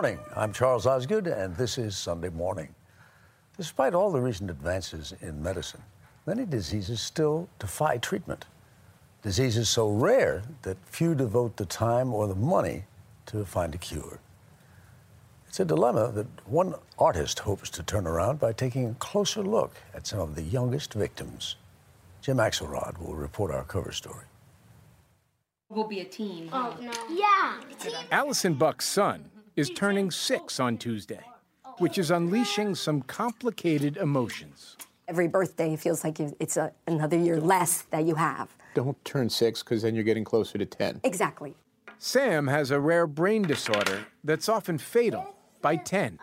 Morning. 0.00 0.18
I'm 0.34 0.50
Charles 0.54 0.86
Osgood, 0.86 1.26
and 1.26 1.54
this 1.54 1.76
is 1.76 1.94
Sunday 1.94 2.30
Morning. 2.30 2.74
Despite 3.58 3.92
all 3.92 4.10
the 4.10 4.18
recent 4.18 4.48
advances 4.48 5.12
in 5.20 5.42
medicine, 5.42 5.82
many 6.24 6.46
diseases 6.46 7.02
still 7.02 7.50
defy 7.58 7.98
treatment. 7.98 8.46
Diseases 9.22 9.68
so 9.68 9.90
rare 9.90 10.42
that 10.62 10.78
few 10.86 11.14
devote 11.14 11.58
the 11.58 11.66
time 11.66 12.14
or 12.14 12.26
the 12.26 12.34
money 12.34 12.84
to 13.26 13.44
find 13.44 13.74
a 13.74 13.76
cure. 13.76 14.20
It's 15.46 15.60
a 15.60 15.66
dilemma 15.66 16.10
that 16.12 16.28
one 16.46 16.76
artist 16.98 17.40
hopes 17.40 17.68
to 17.68 17.82
turn 17.82 18.06
around 18.06 18.40
by 18.40 18.54
taking 18.54 18.86
a 18.86 18.94
closer 18.94 19.42
look 19.42 19.74
at 19.92 20.06
some 20.06 20.20
of 20.20 20.34
the 20.34 20.44
youngest 20.44 20.94
victims. 20.94 21.56
Jim 22.22 22.38
Axelrod 22.38 22.98
will 22.98 23.16
report 23.16 23.50
our 23.50 23.64
cover 23.64 23.92
story. 23.92 24.24
We'll 25.68 25.86
be 25.86 26.00
a 26.00 26.06
team. 26.06 26.48
Oh, 26.54 26.74
no. 26.80 26.90
Yeah. 27.10 27.60
Allison 28.10 28.54
Buck's 28.54 28.86
son 28.86 29.30
is 29.60 29.68
turning 29.68 30.10
six 30.10 30.58
on 30.58 30.78
Tuesday, 30.78 31.20
which 31.78 31.98
is 31.98 32.10
unleashing 32.10 32.74
some 32.74 33.02
complicated 33.02 33.98
emotions. 33.98 34.78
Every 35.06 35.28
birthday 35.28 35.76
feels 35.76 36.02
like 36.02 36.18
it's 36.18 36.56
a, 36.56 36.72
another 36.86 37.18
year 37.18 37.38
less 37.38 37.82
that 37.90 38.06
you 38.06 38.14
have. 38.14 38.48
Don't 38.74 39.04
turn 39.04 39.28
six 39.28 39.62
because 39.62 39.82
then 39.82 39.94
you're 39.94 40.04
getting 40.04 40.24
closer 40.24 40.56
to 40.56 40.64
10. 40.64 41.02
Exactly. 41.04 41.54
Sam 41.98 42.46
has 42.46 42.70
a 42.70 42.80
rare 42.80 43.06
brain 43.06 43.42
disorder 43.42 44.06
that's 44.24 44.48
often 44.48 44.78
fatal 44.78 45.34
by 45.60 45.76
10. 45.76 46.18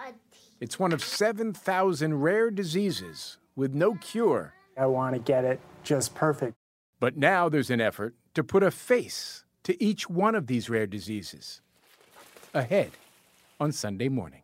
It's 0.60 0.80
one 0.80 0.92
of 0.92 1.04
7,000 1.04 2.20
rare 2.20 2.50
diseases 2.50 3.38
with 3.56 3.76
no 3.76 3.94
cure. 3.96 4.56
I 4.76 4.88
want 4.88 5.14
to 5.14 5.20
get 5.20 5.46
it 5.46 5.60
just 5.84 6.16
perfect. 6.16 6.56
But 7.00 7.18
now 7.18 7.50
there's 7.50 7.70
an 7.70 7.82
effort 7.82 8.16
to 8.34 8.44
put 8.44 8.64
a 8.64 8.72
face 8.72 9.44
to 9.64 9.82
each 9.84 10.10
one 10.10 10.34
of 10.34 10.48
these 10.48 10.72
rare 10.72 10.88
diseases. 10.88 11.62
Ahead 12.56 12.92
on 13.60 13.72
Sunday 13.72 14.08
morning. 14.10 14.42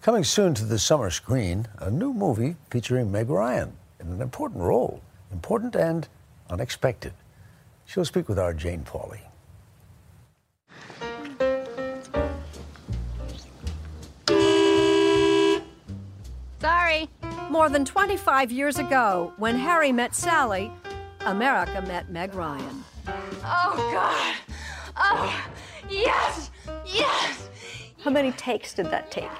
Coming 0.00 0.24
soon 0.24 0.54
to 0.54 0.64
the 0.64 0.78
summer 0.78 1.10
screen, 1.10 1.66
a 1.78 1.90
new 1.90 2.12
movie 2.12 2.56
featuring 2.70 3.10
Meg 3.10 3.28
Ryan 3.28 3.72
in 4.00 4.08
an 4.08 4.20
important 4.20 4.60
role, 4.60 5.00
important 5.32 5.76
and 5.76 6.08
unexpected. 6.50 7.12
She'll 7.84 8.04
speak 8.04 8.28
with 8.28 8.38
our 8.38 8.54
Jane 8.54 8.84
Pauley. 8.84 9.20
Sorry. 16.60 17.08
More 17.50 17.68
than 17.68 17.84
25 17.84 18.52
years 18.52 18.78
ago, 18.78 19.32
when 19.36 19.58
Harry 19.58 19.90
met 19.92 20.14
Sally, 20.14 20.70
America 21.20 21.82
met 21.82 22.08
Meg 22.10 22.34
Ryan. 22.34 22.84
Oh, 23.44 23.90
God. 23.92 24.36
Oh, 24.96 25.44
yes. 25.90 26.51
Yes. 26.92 27.48
How 28.04 28.10
many 28.10 28.32
takes 28.32 28.74
did 28.74 28.86
that 28.86 29.10
take? 29.10 29.30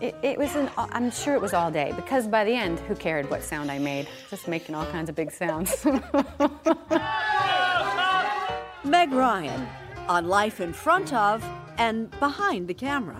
It, 0.00 0.14
it 0.22 0.38
was 0.38 0.54
an, 0.56 0.70
I'm 0.76 1.10
sure 1.10 1.34
it 1.34 1.40
was 1.40 1.54
all 1.54 1.70
day 1.70 1.92
because 1.96 2.26
by 2.26 2.44
the 2.44 2.52
end, 2.52 2.80
who 2.80 2.94
cared 2.94 3.30
what 3.30 3.42
sound 3.42 3.70
I 3.70 3.78
made? 3.78 4.06
Just 4.28 4.46
making 4.46 4.74
all 4.74 4.84
kinds 4.86 5.08
of 5.08 5.14
big 5.14 5.32
sounds. 5.32 5.84
Meg 8.84 9.10
Ryan 9.12 9.66
on 10.06 10.28
life 10.28 10.60
in 10.60 10.72
front 10.72 11.14
of 11.14 11.42
and 11.78 12.10
behind 12.20 12.68
the 12.68 12.74
camera. 12.74 13.18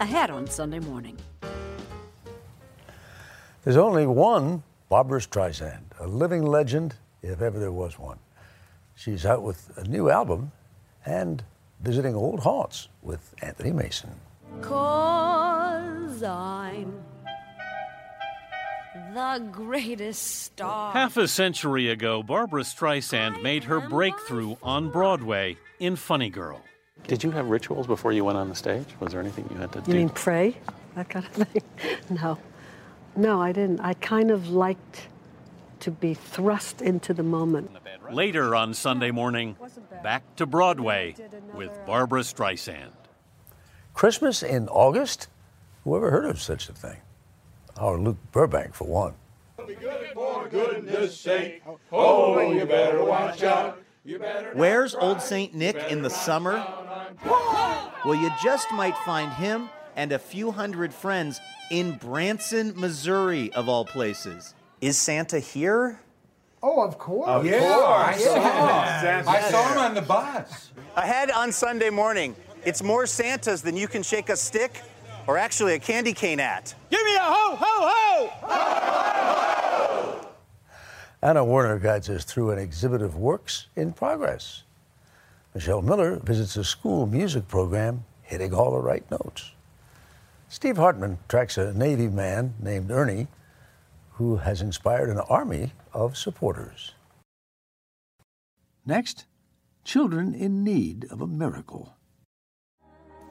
Ahead 0.00 0.30
on 0.30 0.46
Sunday 0.46 0.80
morning. 0.80 1.16
There's 3.64 3.76
only 3.76 4.06
one 4.06 4.62
Barbra 4.88 5.20
Streisand, 5.20 5.84
a 5.98 6.06
living 6.06 6.44
legend, 6.44 6.96
if 7.22 7.40
ever 7.40 7.58
there 7.58 7.72
was 7.72 7.98
one. 7.98 8.18
She's 8.94 9.24
out 9.24 9.42
with 9.42 9.76
a 9.78 9.84
new 9.84 10.10
album 10.10 10.52
and 11.06 11.42
visiting 11.82 12.14
old 12.14 12.40
haunts 12.40 12.88
with 13.02 13.34
Anthony 13.42 13.72
Mason. 13.72 14.10
Cause 14.60 16.22
I'm 16.22 17.02
the 19.14 19.48
greatest 19.50 20.42
star. 20.42 20.92
Half 20.92 21.16
a 21.16 21.26
century 21.28 21.90
ago, 21.90 22.22
Barbra 22.22 22.62
Streisand 22.62 23.42
made 23.42 23.64
her 23.64 23.80
breakthrough 23.80 24.56
on 24.62 24.90
Broadway 24.90 25.56
in 25.78 25.96
Funny 25.96 26.30
Girl. 26.30 26.62
Did 27.08 27.24
you 27.24 27.30
have 27.32 27.46
rituals 27.46 27.86
before 27.86 28.12
you 28.12 28.24
went 28.24 28.38
on 28.38 28.48
the 28.48 28.54
stage? 28.54 28.86
Was 29.00 29.12
there 29.12 29.20
anything 29.20 29.48
you 29.50 29.56
had 29.56 29.72
to 29.72 29.80
You 29.80 29.84
do? 29.84 29.90
You 29.92 29.98
mean 29.98 30.08
pray? 30.10 30.56
That 30.94 31.08
kind 31.08 31.26
of 31.26 31.32
thing? 31.32 31.62
No. 32.10 32.38
No, 33.16 33.42
I 33.42 33.52
didn't. 33.52 33.80
I 33.80 33.94
kind 33.94 34.30
of 34.30 34.50
liked 34.50 35.08
to 35.82 35.90
be 35.90 36.14
thrust 36.14 36.80
into 36.80 37.12
the 37.12 37.24
moment. 37.24 37.70
Later 38.10 38.54
on 38.54 38.72
Sunday 38.72 39.10
morning, 39.10 39.56
back 40.02 40.36
to 40.36 40.46
Broadway 40.46 41.16
with 41.54 41.76
Barbra 41.84 42.20
Streisand. 42.20 42.92
Christmas 43.92 44.44
in 44.44 44.68
August? 44.68 45.26
Whoever 45.82 46.12
heard 46.12 46.26
of 46.26 46.40
such 46.40 46.68
a 46.68 46.72
thing? 46.72 46.98
Our 47.76 47.98
Luke 47.98 48.18
Burbank, 48.30 48.74
for 48.74 48.86
one. 48.86 49.14
For 49.56 50.48
goodness 50.48 51.18
sake, 51.18 51.62
oh, 51.90 52.52
you 52.52 52.64
better 52.64 53.04
watch 53.04 53.42
out. 53.42 53.82
Better 54.04 54.52
Where's 54.54 54.94
Old 54.94 55.20
St. 55.20 55.52
Nick 55.52 55.76
in 55.90 56.02
the 56.02 56.10
summer? 56.10 56.64
Well, 58.04 58.14
you 58.14 58.30
just 58.42 58.70
might 58.72 58.96
find 58.98 59.32
him 59.32 59.68
and 59.96 60.12
a 60.12 60.18
few 60.18 60.52
hundred 60.52 60.94
friends 60.94 61.40
in 61.70 61.96
Branson, 61.98 62.72
Missouri, 62.76 63.52
of 63.52 63.68
all 63.68 63.84
places. 63.84 64.54
Is 64.82 64.98
Santa 64.98 65.38
here? 65.38 65.98
Oh, 66.60 66.82
of 66.82 66.98
course. 66.98 67.28
Of 67.28 67.46
Yeah, 67.46 67.56
I 67.56 68.12
course. 68.12 68.24
saw 68.24 68.34
Yeah. 68.34 69.20
him. 69.20 69.28
I 69.28 69.40
saw 69.42 69.68
him 69.72 69.78
on 69.78 69.94
the 69.94 70.02
bus. 70.02 70.72
Ahead 70.96 71.30
on 71.30 71.52
Sunday 71.52 71.88
morning, 71.88 72.34
it's 72.64 72.82
more 72.82 73.06
Santas 73.06 73.62
than 73.62 73.76
you 73.76 73.86
can 73.86 74.02
shake 74.02 74.28
a 74.28 74.36
stick 74.36 74.82
or 75.28 75.38
actually 75.38 75.74
a 75.74 75.78
candy 75.78 76.12
cane 76.12 76.40
at. 76.40 76.74
Give 76.90 77.00
me 77.04 77.14
a 77.14 77.20
ho, 77.20 77.56
ho, 77.60 78.30
ho! 78.42 80.28
Anna 81.22 81.44
Werner 81.44 81.78
guides 81.78 82.10
us 82.10 82.24
through 82.24 82.50
an 82.50 82.58
exhibit 82.58 83.02
of 83.02 83.14
works 83.16 83.68
in 83.76 83.92
progress. 83.92 84.64
Michelle 85.54 85.80
Miller 85.82 86.16
visits 86.16 86.56
a 86.56 86.64
school 86.64 87.06
music 87.06 87.46
program 87.46 88.04
hitting 88.22 88.52
all 88.52 88.72
the 88.72 88.80
right 88.80 89.08
notes. 89.12 89.52
Steve 90.48 90.76
Hartman 90.76 91.18
tracks 91.28 91.56
a 91.56 91.72
Navy 91.72 92.08
man 92.08 92.54
named 92.58 92.90
Ernie 92.90 93.28
who 94.14 94.36
has 94.36 94.60
inspired 94.60 95.08
an 95.08 95.18
army 95.20 95.72
of 95.92 96.16
supporters. 96.16 96.92
Next, 98.84 99.26
children 99.84 100.34
in 100.34 100.62
need 100.64 101.06
of 101.10 101.20
a 101.20 101.26
miracle. 101.26 101.94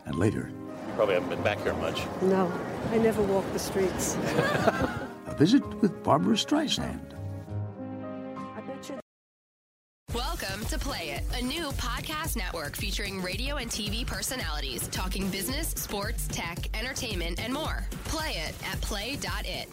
And 0.05 0.15
later, 0.15 0.49
You 0.87 0.93
probably 0.95 1.13
haven't 1.13 1.29
been 1.29 1.43
back 1.43 1.61
here 1.61 1.73
much. 1.75 2.01
No, 2.21 2.51
I 2.91 2.97
never 2.97 3.21
walk 3.21 3.45
the 3.53 3.59
streets. 3.59 4.15
a 5.27 5.35
visit 5.37 5.63
with 5.81 6.03
Barbra 6.03 6.35
Streisand. 6.35 6.99
Welcome 10.13 10.65
to 10.65 10.77
Play 10.77 11.11
It, 11.11 11.23
a 11.39 11.41
new 11.41 11.67
podcast 11.71 12.35
network 12.35 12.75
featuring 12.75 13.21
radio 13.21 13.57
and 13.57 13.69
TV 13.69 14.05
personalities 14.05 14.87
talking 14.89 15.29
business, 15.29 15.69
sports, 15.69 16.27
tech, 16.27 16.57
entertainment, 16.77 17.39
and 17.41 17.53
more. 17.53 17.87
Play 18.05 18.31
it 18.31 18.53
at 18.67 18.81
play.it. 18.81 19.69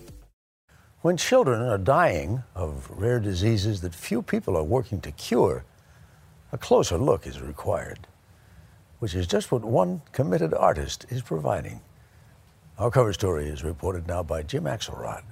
When 1.00 1.16
children 1.16 1.62
are 1.62 1.78
dying 1.78 2.42
of 2.56 2.90
rare 2.90 3.20
diseases 3.20 3.82
that 3.82 3.94
few 3.94 4.20
people 4.20 4.56
are 4.56 4.64
working 4.64 5.00
to 5.02 5.12
cure, 5.12 5.64
a 6.50 6.58
closer 6.58 6.98
look 6.98 7.26
is 7.26 7.40
required. 7.40 8.06
which 8.98 9.14
is 9.14 9.28
just 9.28 9.52
what 9.52 9.64
one 9.64 10.02
committed 10.10 10.52
artist 10.52 11.06
is 11.08 11.22
providing. 11.22 11.80
Our 12.78 12.90
cover 12.90 13.12
story 13.12 13.46
is 13.48 13.62
reported 13.62 14.08
now 14.08 14.24
by 14.24 14.42
Jim 14.42 14.64
Axelrod. 14.64 15.22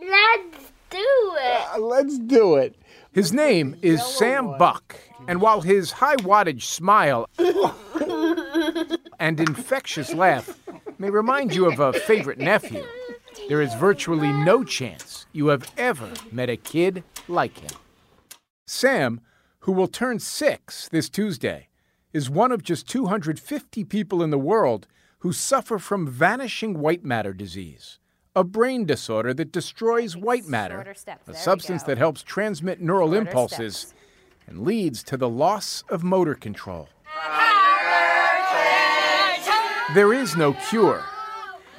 Let's 0.00 0.72
do 0.88 1.36
it. 1.38 1.66
Uh, 1.74 1.78
let's 1.78 2.18
do 2.18 2.56
it. 2.56 2.76
His 3.12 3.32
name 3.32 3.76
is 3.82 4.02
Sam 4.02 4.56
Buck, 4.56 4.96
and 5.28 5.40
while 5.42 5.60
his 5.60 5.92
high 5.92 6.16
wattage 6.16 6.62
smile 6.62 7.28
and 9.18 9.38
infectious 9.38 10.14
laugh 10.14 10.58
may 10.98 11.10
remind 11.10 11.54
you 11.54 11.70
of 11.70 11.78
a 11.78 11.92
favorite 11.92 12.38
nephew, 12.38 12.84
there 13.48 13.60
is 13.60 13.74
virtually 13.74 14.32
no 14.32 14.64
chance 14.64 15.26
you 15.32 15.48
have 15.48 15.70
ever 15.76 16.10
met 16.30 16.48
a 16.50 16.56
kid 16.56 17.04
like 17.28 17.58
him. 17.58 17.70
Sam, 18.66 19.20
who 19.60 19.72
will 19.72 19.88
turn 19.88 20.18
six 20.18 20.88
this 20.88 21.08
Tuesday, 21.08 21.68
is 22.12 22.30
one 22.30 22.52
of 22.52 22.62
just 22.62 22.88
250 22.88 23.84
people 23.84 24.22
in 24.22 24.30
the 24.30 24.38
world 24.38 24.86
who 25.20 25.32
suffer 25.32 25.78
from 25.78 26.06
vanishing 26.06 26.78
white 26.78 27.04
matter 27.04 27.32
disease, 27.32 27.98
a 28.34 28.42
brain 28.42 28.84
disorder 28.86 29.34
that 29.34 29.52
destroys 29.52 30.16
white 30.16 30.46
matter, 30.46 30.94
a 31.26 31.34
substance 31.34 31.82
that 31.82 31.98
helps 31.98 32.22
transmit 32.22 32.80
neural 32.80 33.08
Shorter 33.08 33.20
impulses 33.28 33.76
steps. 33.76 33.94
and 34.46 34.60
leads 34.62 35.02
to 35.04 35.16
the 35.16 35.28
loss 35.28 35.84
of 35.88 36.02
motor 36.02 36.34
control. 36.34 36.88
There 39.94 40.12
is 40.14 40.36
no 40.36 40.52
cure, 40.52 41.04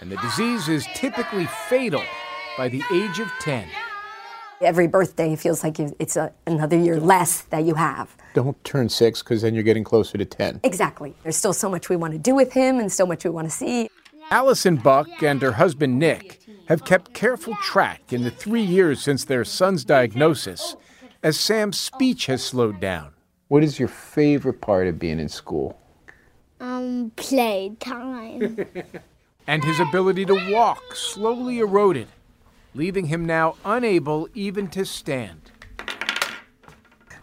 and 0.02 0.12
the 0.12 0.18
disease 0.18 0.68
is 0.68 0.86
typically 0.96 1.46
fatal 1.70 2.04
by 2.58 2.68
the 2.68 2.84
age 2.92 3.20
of 3.20 3.32
10. 3.40 3.68
Every 4.60 4.88
birthday 4.88 5.36
feels 5.36 5.64
like 5.64 5.80
it's 5.80 6.16
a, 6.16 6.34
another 6.46 6.78
year 6.78 7.00
less 7.00 7.42
that 7.44 7.64
you 7.64 7.76
have. 7.76 8.16
Don't 8.34 8.62
turn 8.64 8.90
six 8.90 9.24
because 9.24 9.42
then 9.42 9.54
you're 9.54 9.64
getting 9.64 9.84
closer 9.84 10.18
to 10.18 10.26
10. 10.26 10.60
Exactly. 10.64 11.14
There's 11.24 11.38
still 11.38 11.54
so 11.54 11.70
much 11.70 11.90
we 11.90 11.96
want 11.96 12.14
to 12.14 12.20
do 12.20 12.36
with 12.36 12.52
him 12.54 12.80
and 12.80 12.92
so 12.92 13.06
much 13.06 13.24
we 13.24 13.30
want 13.30 13.48
to 13.48 13.56
see. 13.56 13.90
Allison 14.30 14.76
Buck 14.76 15.24
and 15.24 15.42
her 15.42 15.52
husband 15.52 15.98
Nick 15.98 16.42
have 16.68 16.86
kept 16.86 17.14
careful 17.14 17.56
track 17.56 18.14
in 18.14 18.24
the 18.24 18.32
three 18.32 18.62
years 18.62 19.02
since 19.02 19.26
their 19.26 19.44
son's 19.44 19.84
diagnosis 19.84 20.76
as 21.24 21.40
Sam's 21.40 21.80
speech 21.80 22.28
has 22.28 22.44
slowed 22.44 22.80
down. 22.80 23.14
What 23.50 23.64
is 23.64 23.78
your 23.78 23.90
favorite 23.90 24.62
part 24.62 24.88
of 24.88 24.98
being 24.98 25.20
in 25.20 25.28
school? 25.28 25.80
Um, 26.60 27.12
playtime. 27.16 28.66
and 29.52 29.66
his 29.66 29.82
ability 29.82 30.24
to 30.24 30.50
walk 30.50 30.96
slowly 30.96 31.60
eroded, 31.60 32.08
leaving 32.74 33.08
him 33.08 33.26
now 33.26 33.54
unable 33.66 34.30
even 34.34 34.66
to 34.66 34.86
stand. 34.86 35.52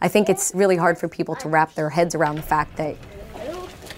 I 0.03 0.09
think 0.09 0.29
it's 0.29 0.53
really 0.55 0.77
hard 0.77 0.99
for 0.99 1.09
people 1.09 1.35
to 1.37 1.49
wrap 1.49 1.73
their 1.73 1.89
heads 1.89 2.15
around 2.15 2.37
the 2.37 2.43
fact 2.43 2.77
that 2.77 2.97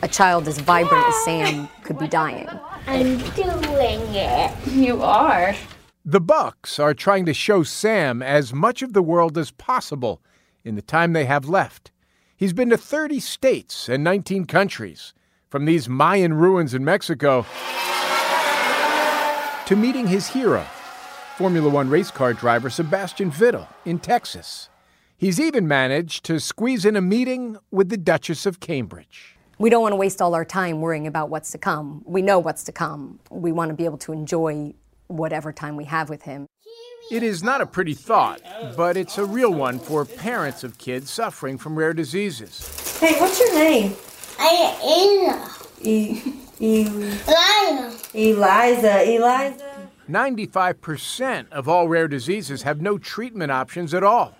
a 0.02 0.06
child 0.06 0.46
as 0.46 0.60
vibrant 0.60 1.08
as 1.08 1.24
Sam 1.24 1.68
could 1.82 1.98
be 1.98 2.06
dying. 2.06 2.48
I'm 2.86 3.18
doing 3.30 4.00
it. 4.14 4.66
You 4.68 5.02
are. 5.02 5.56
The 6.04 6.20
Bucks 6.20 6.78
are 6.78 6.94
trying 6.94 7.26
to 7.26 7.34
show 7.34 7.64
Sam 7.64 8.22
as 8.22 8.54
much 8.54 8.80
of 8.80 8.92
the 8.92 9.02
world 9.02 9.36
as 9.36 9.50
possible 9.50 10.22
in 10.62 10.76
the 10.76 10.82
time 10.82 11.14
they 11.14 11.24
have 11.24 11.48
left. 11.48 11.90
He's 12.36 12.52
been 12.52 12.70
to 12.70 12.78
30 12.78 13.18
states 13.18 13.88
and 13.88 14.04
19 14.04 14.44
countries, 14.44 15.14
from 15.48 15.64
these 15.64 15.88
Mayan 15.88 16.34
ruins 16.34 16.74
in 16.74 16.84
Mexico 16.84 17.44
to 19.70 19.76
meeting 19.76 20.08
his 20.08 20.26
hero, 20.26 20.66
Formula 21.36 21.70
One 21.70 21.88
race 21.88 22.10
car 22.10 22.34
driver 22.34 22.68
Sebastian 22.70 23.30
Vettel 23.30 23.68
in 23.84 24.00
Texas. 24.00 24.68
He's 25.16 25.38
even 25.38 25.68
managed 25.68 26.24
to 26.24 26.40
squeeze 26.40 26.84
in 26.84 26.96
a 26.96 27.00
meeting 27.00 27.56
with 27.70 27.88
the 27.88 27.96
Duchess 27.96 28.46
of 28.46 28.58
Cambridge. 28.58 29.36
We 29.60 29.70
don't 29.70 29.80
want 29.80 29.92
to 29.92 29.96
waste 29.96 30.20
all 30.20 30.34
our 30.34 30.44
time 30.44 30.80
worrying 30.80 31.06
about 31.06 31.30
what's 31.30 31.52
to 31.52 31.58
come. 31.58 32.02
We 32.04 32.20
know 32.20 32.40
what's 32.40 32.64
to 32.64 32.72
come. 32.72 33.20
We 33.30 33.52
want 33.52 33.68
to 33.68 33.76
be 33.76 33.84
able 33.84 33.98
to 33.98 34.12
enjoy 34.12 34.74
whatever 35.06 35.52
time 35.52 35.76
we 35.76 35.84
have 35.84 36.10
with 36.10 36.22
him. 36.22 36.46
It 37.12 37.22
is 37.22 37.44
not 37.44 37.60
a 37.60 37.66
pretty 37.66 37.94
thought, 37.94 38.40
but 38.76 38.96
it's 38.96 39.18
a 39.18 39.24
real 39.24 39.54
one 39.54 39.78
for 39.78 40.04
parents 40.04 40.64
of 40.64 40.78
kids 40.78 41.12
suffering 41.12 41.58
from 41.58 41.78
rare 41.78 41.94
diseases. 41.94 42.98
Hey, 42.98 43.20
what's 43.20 43.38
your 43.38 43.54
name? 43.54 43.94
I 44.36 45.30
E- 45.80 46.18
e- 46.18 46.32
am 46.60 47.96
Eliza. 48.14 49.02
Eliza. 49.10 49.88
95% 50.08 51.50
of 51.52 51.68
all 51.68 51.88
rare 51.88 52.08
diseases 52.08 52.62
have 52.62 52.80
no 52.80 52.98
treatment 52.98 53.52
options 53.52 53.94
at 53.94 54.02
all. 54.02 54.36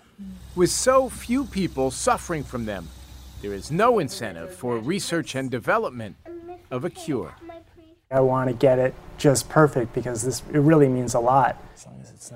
With 0.55 0.69
so 0.69 1.09
few 1.09 1.45
people 1.45 1.91
suffering 1.91 2.43
from 2.43 2.65
them, 2.65 2.89
there 3.41 3.53
is 3.53 3.71
no 3.71 3.99
incentive 3.99 4.53
for 4.53 4.77
research 4.77 5.33
and 5.35 5.49
development 5.49 6.17
of 6.69 6.83
a 6.83 6.89
cure. 6.89 7.35
I 8.11 8.19
want 8.19 8.49
to 8.49 8.53
get 8.53 8.77
it 8.77 8.93
just 9.17 9.47
perfect 9.47 9.93
because 9.93 10.23
this 10.23 10.43
it 10.51 10.59
really 10.59 10.89
means 10.89 11.13
a 11.13 11.19
lot. 11.19 11.57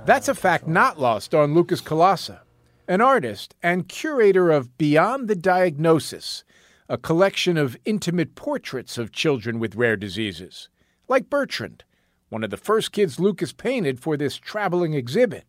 That's 0.05 0.29
a 0.29 0.35
fact 0.35 0.67
not 0.67 0.99
lost 0.99 1.35
on 1.35 1.53
Lucas 1.53 1.81
Colassa, 1.81 2.39
an 2.87 3.01
artist 3.01 3.53
and 3.61 3.87
curator 3.87 4.49
of 4.51 4.77
Beyond 4.77 5.27
the 5.27 5.35
Diagnosis, 5.35 6.45
a 6.87 6.97
collection 6.97 7.57
of 7.57 7.77
intimate 7.85 8.35
portraits 8.35 8.97
of 8.97 9.11
children 9.11 9.57
with 9.59 9.75
rare 9.75 9.95
diseases, 9.95 10.69
like 11.07 11.29
Bertrand, 11.29 11.83
one 12.29 12.43
of 12.43 12.51
the 12.51 12.57
first 12.57 12.91
kids 12.91 13.19
Lucas 13.19 13.53
painted 13.53 13.99
for 13.99 14.15
this 14.15 14.37
traveling 14.37 14.93
exhibit. 14.93 15.45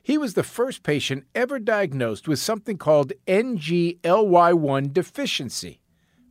He 0.00 0.16
was 0.16 0.34
the 0.34 0.42
first 0.44 0.82
patient 0.82 1.24
ever 1.34 1.58
diagnosed 1.58 2.28
with 2.28 2.38
something 2.38 2.76
called 2.76 3.12
NGLY1 3.26 4.92
deficiency. 4.92 5.80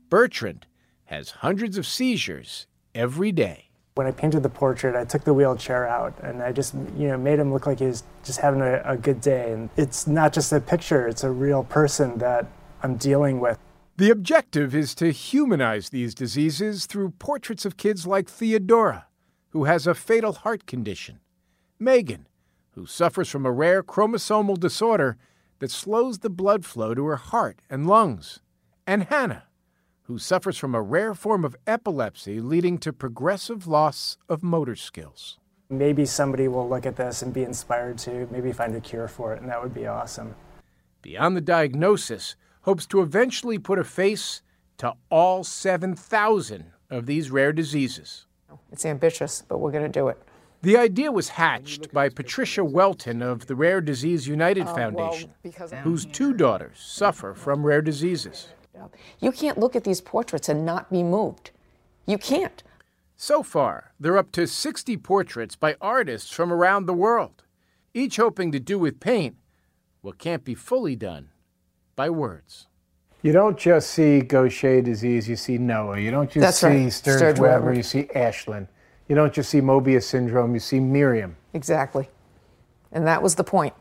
Bertrand 0.09 0.65
has 1.05 1.31
hundreds 1.31 1.77
of 1.77 1.85
seizures 1.85 2.67
every 2.95 3.31
day. 3.31 3.69
When 3.95 4.07
I 4.07 4.11
painted 4.11 4.43
the 4.43 4.49
portrait, 4.49 4.95
I 4.95 5.03
took 5.03 5.25
the 5.25 5.33
wheelchair 5.33 5.85
out 5.87 6.17
and 6.23 6.41
I 6.41 6.53
just, 6.53 6.73
you 6.97 7.09
know, 7.09 7.17
made 7.17 7.39
him 7.39 7.51
look 7.51 7.65
like 7.65 7.79
he 7.79 7.85
was 7.85 8.03
just 8.23 8.39
having 8.39 8.61
a, 8.61 8.81
a 8.85 8.95
good 8.95 9.19
day. 9.19 9.51
And 9.51 9.69
it's 9.75 10.07
not 10.07 10.31
just 10.31 10.53
a 10.53 10.61
picture, 10.61 11.07
it's 11.07 11.25
a 11.25 11.31
real 11.31 11.65
person 11.65 12.17
that 12.19 12.45
I'm 12.81 12.95
dealing 12.95 13.41
with. 13.41 13.57
The 14.01 14.09
objective 14.09 14.74
is 14.74 14.95
to 14.95 15.12
humanize 15.12 15.89
these 15.89 16.15
diseases 16.15 16.88
through 16.88 17.12
portraits 17.19 17.65
of 17.65 17.77
kids 17.77 18.07
like 18.07 18.27
Theodora, 18.27 19.06
who 19.50 19.65
has 19.65 19.86
a 19.86 19.94
fatal 19.94 20.33
heart 20.33 20.65
condition, 20.65 21.19
Megan, 21.77 22.27
who 22.71 22.88
suffers 22.88 23.30
from 23.30 23.45
a 23.45 23.51
rare 23.51 23.83
chromosomal 23.83 24.59
disorder 24.59 25.18
that 25.59 25.69
slows 25.69 26.18
the 26.18 26.31
blood 26.31 26.65
flow 26.65 26.95
to 26.95 27.06
her 27.06 27.18
heart 27.18 27.59
and 27.69 27.86
lungs, 27.86 28.39
and 28.88 29.03
Hannah, 29.03 29.44
who 30.06 30.18
suffers 30.18 30.57
from 30.57 30.74
a 30.74 30.81
rare 30.81 31.13
form 31.13 31.45
of 31.45 31.56
epilepsy 31.68 32.42
leading 32.42 32.80
to 32.80 32.91
progressive 32.91 33.67
loss 33.67 34.17
of 34.27 34.41
motor 34.41 34.75
skills. 34.75 35.38
Maybe 35.70 36.08
somebody 36.08 36.48
will 36.48 36.67
look 36.67 36.88
at 36.88 36.96
this 36.96 37.22
and 37.22 37.31
be 37.31 37.43
inspired 37.43 38.00
to 38.00 38.27
maybe 38.31 38.51
find 38.51 38.74
a 38.74 38.81
cure 38.81 39.08
for 39.08 39.36
it, 39.36 39.41
and 39.43 39.51
that 39.51 39.62
would 39.62 39.75
be 39.75 39.86
awesome. 39.86 40.34
Beyond 41.03 41.38
the 41.38 41.41
diagnosis, 41.41 42.36
hopes 42.62 42.86
to 42.88 43.01
eventually 43.01 43.58
put 43.58 43.80
a 43.80 43.84
face 43.84 44.41
to 44.77 44.94
all 45.10 45.44
7,000 45.44 46.65
of 46.89 47.06
these 47.06 47.32
rare 47.32 47.53
diseases. 47.53 48.25
It's 48.72 48.86
ambitious, 48.86 49.44
but 49.48 49.60
we're 49.60 49.72
going 49.72 49.84
to 49.89 50.00
do 50.00 50.08
it. 50.08 50.18
The 50.62 50.77
idea 50.77 51.12
was 51.12 51.30
hatched 51.30 51.91
by 51.91 52.10
Patricia 52.10 52.62
Weltin 52.62 53.24
of 53.24 53.48
the 53.48 53.56
Rare 53.56 53.82
Disease 53.82 54.27
United 54.27 54.68
Uh, 54.68 54.75
Foundation, 54.75 55.32
because- 55.41 55.72
whose 55.84 56.06
two 56.06 56.34
daughters 56.34 56.77
suffer 56.80 57.34
from 57.34 57.65
rare 57.65 57.82
diseases. 57.82 58.50
You 59.20 59.32
can't 59.32 59.58
look 59.58 59.75
at 59.75 59.84
these 59.84 60.01
portraits 60.01 60.50
and 60.50 60.65
not 60.65 60.91
be 60.91 61.01
moved. 61.03 61.51
You 62.06 62.18
can't. 62.18 62.62
So 63.15 63.44
far, 63.44 63.94
there 64.00 64.13
are 64.13 64.18
up 64.18 64.32
to 64.34 64.48
60 64.48 64.98
portraits 64.98 65.56
by 65.56 65.75
artists 65.82 66.32
from 66.32 66.51
around 66.51 66.86
the 66.86 66.94
world, 66.94 67.44
each 67.94 68.18
hoping 68.18 68.51
to 68.51 68.60
do 68.60 68.77
with 68.80 69.00
paint 69.00 69.38
what 70.01 70.18
can't 70.18 70.44
be 70.44 70.56
fully 70.56 70.96
done 70.96 71.30
by 71.95 72.10
words. 72.10 72.67
You 73.21 73.31
don't 73.31 73.57
just 73.57 73.91
see 73.91 74.21
Gaucher 74.21 74.81
disease, 74.81 75.29
you 75.29 75.36
see 75.36 75.57
Noah. 75.57 76.00
You 76.00 76.10
don't 76.10 76.29
just 76.29 76.41
That's 76.41 76.57
see 76.57 76.83
right. 76.83 76.93
Sturge, 76.93 77.17
Sturge 77.17 77.39
Weber, 77.39 77.65
Weber. 77.65 77.74
you 77.74 77.83
see 77.83 78.03
Ashlyn. 78.15 78.67
You 79.07 79.15
don't 79.15 79.33
just 79.33 79.50
see 79.50 79.62
Mobius 79.62 80.03
syndrome, 80.03 80.53
you 80.53 80.60
see 80.60 80.79
Miriam. 80.79 81.36
Exactly. 81.53 82.10
And 82.91 83.05
that 83.07 83.21
was 83.21 83.36
the 83.36 83.43
point. 83.43 83.74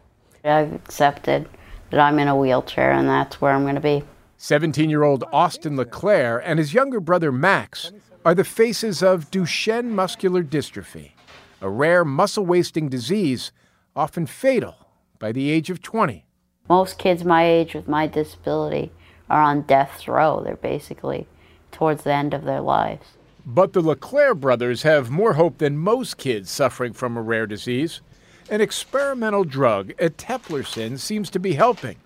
I've 0.44 0.72
accepted 0.74 1.48
that 1.90 2.00
I'm 2.00 2.18
in 2.18 2.28
a 2.28 2.36
wheelchair 2.36 2.92
and 2.92 3.08
that's 3.08 3.40
where 3.40 3.52
I'm 3.52 3.62
going 3.62 3.74
to 3.74 3.80
be. 3.80 4.02
17 4.36 4.88
year 4.88 5.02
old 5.02 5.24
Austin 5.32 5.76
LeClaire 5.76 6.38
and 6.38 6.58
his 6.58 6.72
younger 6.72 7.00
brother 7.00 7.30
Max 7.30 7.92
are 8.24 8.34
the 8.34 8.44
faces 8.44 9.02
of 9.02 9.30
Duchenne 9.30 9.90
muscular 9.90 10.42
dystrophy, 10.42 11.12
a 11.60 11.68
rare 11.68 12.04
muscle 12.04 12.44
wasting 12.44 12.88
disease 12.88 13.52
often 13.96 14.26
fatal 14.26 14.76
by 15.18 15.32
the 15.32 15.50
age 15.50 15.70
of 15.70 15.82
20. 15.82 16.24
Most 16.70 16.98
kids 16.98 17.24
my 17.24 17.44
age 17.44 17.74
with 17.74 17.88
my 17.88 18.06
disability 18.06 18.92
are 19.28 19.42
on 19.42 19.62
death's 19.62 20.06
row. 20.06 20.40
They're 20.40 20.54
basically 20.54 21.26
towards 21.72 22.04
the 22.04 22.12
end 22.12 22.32
of 22.32 22.44
their 22.44 22.60
lives. 22.60 23.08
But 23.44 23.72
the 23.72 23.80
LeClaire 23.80 24.36
brothers 24.36 24.84
have 24.84 25.10
more 25.10 25.32
hope 25.32 25.58
than 25.58 25.76
most 25.76 26.16
kids 26.16 26.48
suffering 26.48 26.92
from 26.92 27.16
a 27.16 27.22
rare 27.22 27.48
disease. 27.48 28.02
An 28.48 28.60
experimental 28.60 29.42
drug, 29.42 29.88
eteplirsen, 29.96 31.00
seems 31.00 31.28
to 31.30 31.40
be 31.40 31.54
helping. 31.54 31.96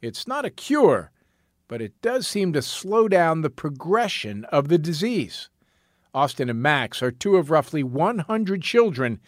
It's 0.00 0.28
not 0.28 0.44
a 0.44 0.50
cure, 0.50 1.10
but 1.66 1.82
it 1.82 2.00
does 2.00 2.28
seem 2.28 2.52
to 2.52 2.62
slow 2.62 3.08
down 3.08 3.42
the 3.42 3.50
progression 3.50 4.44
of 4.44 4.68
the 4.68 4.78
disease. 4.78 5.48
Austin 6.14 6.48
and 6.48 6.62
Max 6.62 7.02
are 7.02 7.10
two 7.10 7.34
of 7.34 7.50
roughly 7.50 7.82
100 7.82 8.62
children 8.62 9.18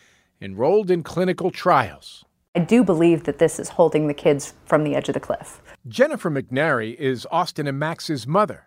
enrolled 0.41 0.93
in 0.93 1.03
clinical 1.03 1.50
trials. 1.50 2.25
I 2.57 2.59
do 2.59 2.83
believe 2.83 3.25
that 3.25 3.38
this 3.38 3.61
is 3.61 3.69
holding 3.69 4.09
the 4.09 4.14
kids 4.14 4.54
from 4.64 4.83
the 4.83 4.97
edge 4.97 5.09
of 5.09 5.14
the 5.14 5.21
cliff. 5.21 5.61
Jennifer 5.87 6.28
McNary 6.28 6.97
is 6.97 7.25
Austin 7.30 7.69
and 7.69 7.78
Max's 7.78 8.26
mother. 8.26 8.64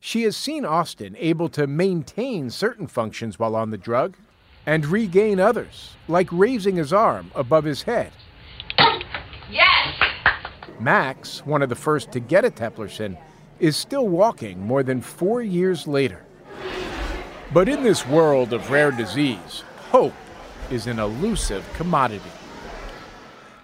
She 0.00 0.24
has 0.24 0.36
seen 0.36 0.64
Austin 0.64 1.14
able 1.16 1.48
to 1.50 1.68
maintain 1.68 2.50
certain 2.50 2.88
functions 2.88 3.38
while 3.38 3.54
on 3.54 3.70
the 3.70 3.78
drug 3.78 4.16
and 4.66 4.84
regain 4.84 5.38
others, 5.38 5.94
like 6.08 6.26
raising 6.32 6.74
his 6.74 6.92
arm 6.92 7.30
above 7.36 7.62
his 7.62 7.82
head. 7.82 8.10
Yes! 9.48 10.02
Max, 10.80 11.46
one 11.46 11.62
of 11.62 11.68
the 11.68 11.76
first 11.76 12.10
to 12.10 12.18
get 12.18 12.42
eteplirsen, 12.42 13.16
is 13.60 13.76
still 13.76 14.08
walking 14.08 14.58
more 14.60 14.82
than 14.82 15.00
four 15.00 15.40
years 15.40 15.86
later. 15.86 16.24
But 17.54 17.68
in 17.68 17.84
this 17.84 18.04
world 18.08 18.52
of 18.52 18.70
rare 18.72 18.90
disease, 18.90 19.62
hope 19.90 20.14
is 20.68 20.88
an 20.88 20.98
elusive 20.98 21.64
commodity. 21.74 22.30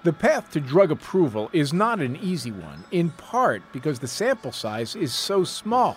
The 0.06 0.12
path 0.12 0.52
to 0.52 0.60
drug 0.60 0.92
approval 0.92 1.50
is 1.52 1.72
not 1.72 2.00
an 2.00 2.14
easy 2.22 2.52
one, 2.52 2.84
in 2.92 3.10
part 3.10 3.60
because 3.72 3.98
the 3.98 4.06
sample 4.06 4.52
size 4.52 4.94
is 4.94 5.12
so 5.12 5.42
small. 5.42 5.96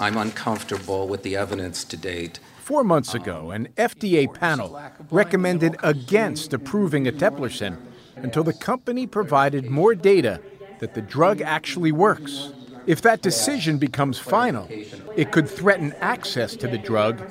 I'm 0.00 0.16
uncomfortable 0.16 1.06
with 1.06 1.22
the 1.22 1.36
evidence 1.36 1.84
to 1.84 1.96
date. 1.96 2.40
Four 2.58 2.82
months 2.82 3.14
ago, 3.14 3.52
an 3.52 3.68
FDA 3.76 4.26
um, 4.26 4.34
panel 4.34 4.82
recommended 5.08 5.76
against 5.84 6.52
approving 6.52 7.04
eteplirsen 7.04 7.78
until 8.16 8.42
the 8.42 8.54
company 8.54 9.06
provided 9.06 9.70
more 9.70 9.94
data 9.94 10.40
that 10.80 10.94
the 10.94 11.02
drug 11.02 11.40
actually 11.40 11.92
works. 11.92 12.50
If 12.86 13.02
that 13.02 13.22
decision 13.22 13.78
becomes 13.78 14.18
final, 14.18 14.66
it 15.14 15.30
could 15.30 15.48
threaten 15.48 15.92
access 16.00 16.56
to 16.56 16.66
the 16.66 16.78
drug 16.78 17.22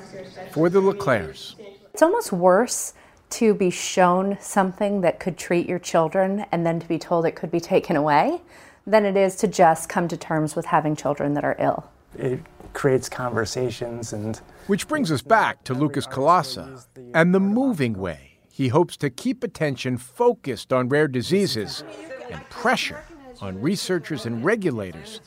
for 0.52 0.70
the 0.70 0.80
LeClairs. 0.80 1.54
It's 1.92 2.00
almost 2.00 2.32
worse 2.32 2.94
to 3.34 3.54
be 3.54 3.70
shown 3.70 4.38
something 4.40 5.00
that 5.00 5.18
could 5.18 5.36
treat 5.36 5.68
your 5.68 5.78
children 5.78 6.46
and 6.52 6.64
then 6.64 6.78
to 6.80 6.86
be 6.86 6.98
told 6.98 7.26
it 7.26 7.32
could 7.32 7.50
be 7.50 7.60
taken 7.60 7.96
away 7.96 8.40
than 8.86 9.04
it 9.04 9.16
is 9.16 9.34
to 9.36 9.48
just 9.48 9.88
come 9.88 10.06
to 10.08 10.16
terms 10.16 10.54
with 10.54 10.66
having 10.66 10.94
children 10.94 11.34
that 11.34 11.44
are 11.44 11.56
ill. 11.58 11.90
It 12.16 12.40
creates 12.74 13.08
conversations 13.08 14.12
and 14.12 14.40
Which 14.68 14.86
brings 14.86 15.10
us 15.10 15.22
back 15.22 15.64
to 15.64 15.74
Lucas 15.74 16.06
Colassa 16.06 16.86
and 17.12 17.34
the 17.34 17.40
moving 17.40 17.94
way. 17.94 18.38
He 18.52 18.68
hopes 18.68 18.96
to 18.98 19.10
keep 19.10 19.42
attention 19.42 19.98
focused 19.98 20.72
on 20.72 20.88
rare 20.88 21.08
diseases 21.08 21.82
and 22.30 22.40
pressure 22.50 23.02
on 23.40 23.60
researchers 23.60 24.26
and 24.26 24.44
regulators 24.44 25.20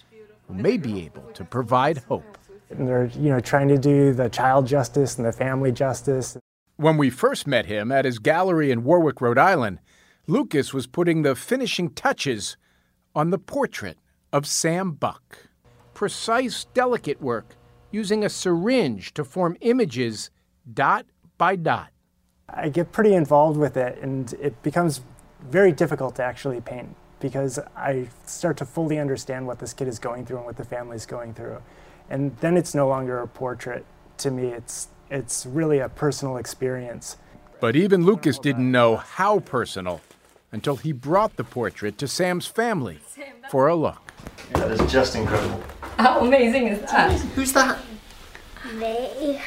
who 0.47 0.53
may 0.53 0.77
be 0.77 1.01
able 1.05 1.29
to 1.33 1.43
provide 1.43 1.97
hope. 2.07 2.37
and 2.69 2.87
they're 2.87 3.09
you 3.17 3.29
know 3.29 3.39
trying 3.39 3.67
to 3.67 3.77
do 3.77 4.13
the 4.13 4.29
child 4.29 4.65
justice 4.65 5.17
and 5.17 5.25
the 5.25 5.31
family 5.31 5.71
justice. 5.71 6.37
When 6.79 6.97
we 6.97 7.09
first 7.09 7.47
met 7.47 7.65
him 7.65 7.91
at 7.91 8.05
his 8.05 8.19
gallery 8.19 8.69
in 8.69 8.83
Warwick, 8.83 9.19
Rhode 9.19 9.39
Island, 9.39 9.79
Lucas 10.27 10.75
was 10.75 10.85
putting 10.85 11.23
the 11.23 11.35
finishing 11.35 11.89
touches 11.89 12.55
on 13.15 13.31
the 13.31 13.39
portrait 13.39 13.97
of 14.31 14.45
Sam 14.45 14.91
Buck. 14.91 15.47
Precise, 15.95 16.65
delicate 16.75 17.19
work 17.19 17.55
using 17.89 18.23
a 18.23 18.29
syringe 18.29 19.11
to 19.15 19.23
form 19.23 19.57
images 19.61 20.29
dot 20.71 21.07
by 21.39 21.55
dot. 21.55 21.89
I 22.47 22.69
get 22.69 22.91
pretty 22.91 23.15
involved 23.15 23.57
with 23.57 23.75
it, 23.75 23.97
and 24.03 24.31
it 24.33 24.61
becomes 24.61 25.01
very 25.49 25.71
difficult 25.71 26.15
to 26.17 26.23
actually 26.23 26.61
paint 26.61 26.95
because 27.19 27.57
I 27.75 28.07
start 28.27 28.55
to 28.57 28.65
fully 28.65 28.99
understand 28.99 29.47
what 29.47 29.57
this 29.57 29.73
kid 29.73 29.87
is 29.87 29.97
going 29.97 30.27
through 30.27 30.37
and 30.37 30.45
what 30.45 30.57
the 30.57 30.63
family 30.63 30.95
is 30.95 31.07
going 31.07 31.33
through. 31.33 31.59
And 32.07 32.37
then 32.37 32.55
it's 32.55 32.75
no 32.75 32.87
longer 32.87 33.17
a 33.17 33.27
portrait 33.27 33.83
to 34.17 34.29
me, 34.31 34.47
it's, 34.47 34.89
it's 35.09 35.45
really 35.45 35.79
a 35.79 35.89
personal 35.89 36.37
experience. 36.37 37.17
But 37.59 37.75
even 37.75 38.05
Lucas 38.05 38.37
didn't 38.39 38.71
know 38.71 38.97
how 38.97 39.39
personal 39.39 40.01
until 40.51 40.75
he 40.75 40.91
brought 40.91 41.35
the 41.35 41.43
portrait 41.43 41.97
to 41.97 42.07
Sam's 42.07 42.45
family 42.47 42.99
for 43.49 43.67
a 43.67 43.75
look. 43.75 44.11
That 44.53 44.71
is 44.71 44.91
just 44.91 45.15
incredible. 45.15 45.61
How 45.97 46.19
amazing 46.19 46.67
is 46.67 46.81
that? 46.91 47.19
Who's 47.19 47.53
that? 47.53 47.79
Me. 48.75 49.41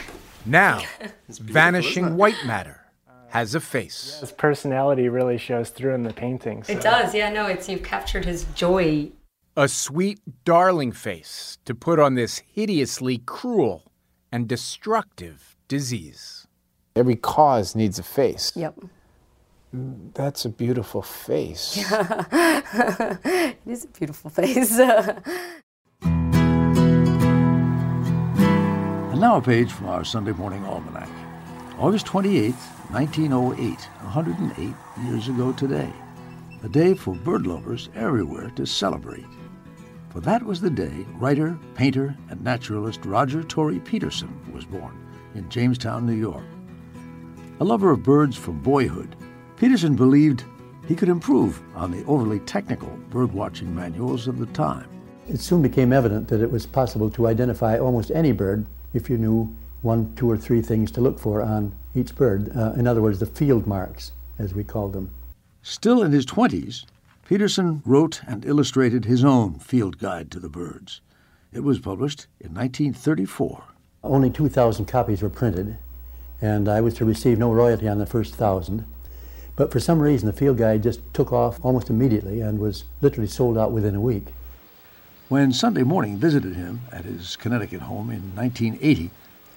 Now, 0.44 0.82
vanishing 1.28 2.16
white 2.16 2.44
matter 2.44 2.80
has 3.28 3.54
a 3.54 3.60
face. 3.60 4.18
His 4.20 4.32
personality 4.32 5.08
really 5.08 5.38
shows 5.38 5.70
through 5.70 5.94
in 5.94 6.02
the 6.02 6.12
paintings. 6.12 6.68
It 6.68 6.80
does, 6.80 7.14
yeah, 7.14 7.30
no, 7.30 7.46
it's 7.46 7.68
you've 7.68 7.84
captured 7.84 8.24
his 8.24 8.44
joy. 8.54 9.10
A 9.56 9.68
sweet, 9.68 10.20
darling 10.44 10.92
face 10.92 11.58
to 11.64 11.74
put 11.74 11.98
on 11.98 12.14
this 12.14 12.42
hideously 12.52 13.18
cruel 13.18 13.92
and 14.32 14.48
destructive 14.48 15.49
disease. 15.70 16.48
Every 16.96 17.14
cause 17.14 17.74
needs 17.76 17.98
a 17.98 18.02
face. 18.02 18.52
Yep. 18.56 18.74
That's 19.72 20.44
a 20.44 20.48
beautiful 20.48 21.00
face. 21.00 21.76
it 21.92 23.56
is 23.64 23.84
a 23.84 23.88
beautiful 23.88 24.30
face. 24.30 24.78
And 29.10 29.28
now 29.28 29.36
a 29.36 29.42
page 29.42 29.70
from 29.70 29.88
our 29.88 30.02
Sunday 30.02 30.32
morning 30.32 30.64
almanac. 30.64 31.08
August 31.78 32.06
28th, 32.06 32.54
1908, 32.90 33.80
108 34.02 34.74
years 35.04 35.28
ago 35.28 35.52
today. 35.52 35.92
A 36.64 36.68
day 36.68 36.94
for 36.94 37.14
bird 37.14 37.46
lovers 37.46 37.90
everywhere 37.94 38.50
to 38.56 38.64
celebrate. 38.64 39.26
For 40.08 40.20
that 40.20 40.42
was 40.42 40.60
the 40.60 40.70
day 40.70 41.06
writer, 41.18 41.58
painter, 41.74 42.16
and 42.30 42.42
naturalist 42.42 43.04
Roger 43.04 43.42
Torrey 43.44 43.80
Peterson 43.80 44.32
was 44.54 44.64
born 44.64 44.99
in 45.34 45.48
Jamestown, 45.48 46.06
New 46.06 46.14
York. 46.14 46.44
A 47.60 47.64
lover 47.64 47.90
of 47.90 48.02
birds 48.02 48.36
from 48.36 48.60
boyhood, 48.60 49.16
Peterson 49.56 49.94
believed 49.94 50.44
he 50.88 50.96
could 50.96 51.08
improve 51.08 51.62
on 51.74 51.90
the 51.90 52.04
overly 52.06 52.40
technical 52.40 52.88
bird 53.10 53.32
watching 53.32 53.74
manuals 53.74 54.26
of 54.26 54.38
the 54.38 54.46
time. 54.46 54.88
It 55.28 55.38
soon 55.38 55.62
became 55.62 55.92
evident 55.92 56.28
that 56.28 56.42
it 56.42 56.50
was 56.50 56.66
possible 56.66 57.10
to 57.10 57.28
identify 57.28 57.78
almost 57.78 58.10
any 58.10 58.32
bird 58.32 58.66
if 58.94 59.08
you 59.08 59.18
knew 59.18 59.54
one, 59.82 60.14
two, 60.16 60.30
or 60.30 60.36
three 60.36 60.62
things 60.62 60.90
to 60.92 61.00
look 61.00 61.18
for 61.18 61.42
on 61.42 61.74
each 61.94 62.14
bird. 62.16 62.50
Uh, 62.56 62.72
in 62.72 62.86
other 62.86 63.02
words, 63.02 63.20
the 63.20 63.26
field 63.26 63.66
marks, 63.66 64.12
as 64.38 64.54
we 64.54 64.64
called 64.64 64.92
them. 64.92 65.10
Still 65.62 66.02
in 66.02 66.12
his 66.12 66.26
20s, 66.26 66.86
Peterson 67.28 67.82
wrote 67.84 68.20
and 68.26 68.44
illustrated 68.44 69.04
his 69.04 69.24
own 69.24 69.58
field 69.58 69.98
guide 69.98 70.30
to 70.32 70.40
the 70.40 70.48
birds. 70.48 71.00
It 71.52 71.60
was 71.60 71.78
published 71.78 72.26
in 72.40 72.54
1934. 72.54 73.62
Only 74.02 74.30
2,000 74.30 74.86
copies 74.86 75.22
were 75.22 75.28
printed, 75.28 75.76
and 76.40 76.68
I 76.68 76.80
was 76.80 76.94
to 76.94 77.04
receive 77.04 77.38
no 77.38 77.52
royalty 77.52 77.86
on 77.86 77.98
the 77.98 78.06
first 78.06 78.34
thousand. 78.34 78.86
But 79.56 79.70
for 79.70 79.78
some 79.78 80.00
reason, 80.00 80.26
the 80.26 80.32
field 80.32 80.56
guide 80.56 80.82
just 80.82 81.00
took 81.12 81.32
off 81.32 81.62
almost 81.62 81.90
immediately 81.90 82.40
and 82.40 82.58
was 82.58 82.84
literally 83.02 83.28
sold 83.28 83.58
out 83.58 83.72
within 83.72 83.94
a 83.94 84.00
week. 84.00 84.28
When 85.28 85.52
Sunday 85.52 85.82
Morning 85.82 86.16
visited 86.16 86.56
him 86.56 86.80
at 86.90 87.04
his 87.04 87.36
Connecticut 87.36 87.82
home 87.82 88.10
in 88.10 88.34
1980, 88.34 89.10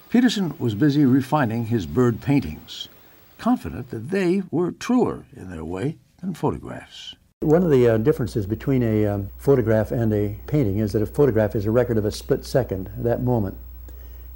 Peterson 0.10 0.54
was 0.60 0.76
busy 0.76 1.06
refining 1.06 1.68
his 1.68 1.86
bird 1.86 2.22
paintings, 2.22 2.90
confident 3.38 3.90
that 3.92 4.10
they 4.10 4.44
were 4.52 4.72
truer 4.72 5.26
in 5.36 5.50
their 5.50 5.64
way 5.64 5.98
than 6.20 6.34
photographs. 6.34 7.16
One 7.40 7.64
of 7.64 7.72
the 7.72 7.88
uh, 7.88 7.98
differences 7.98 8.46
between 8.46 8.84
a 8.84 9.08
um, 9.08 9.32
photograph 9.38 9.92
and 9.92 10.14
a 10.14 10.38
painting 10.48 10.80
is 10.80 10.92
that 10.92 11.02
a 11.02 11.08
photograph 11.08 11.56
is 11.56 11.66
a 11.66 11.72
record 11.72 11.98
of 11.98 12.06
a 12.06 12.12
split 12.12 12.46
second, 12.46 12.92
that 12.98 13.24
moment, 13.24 13.58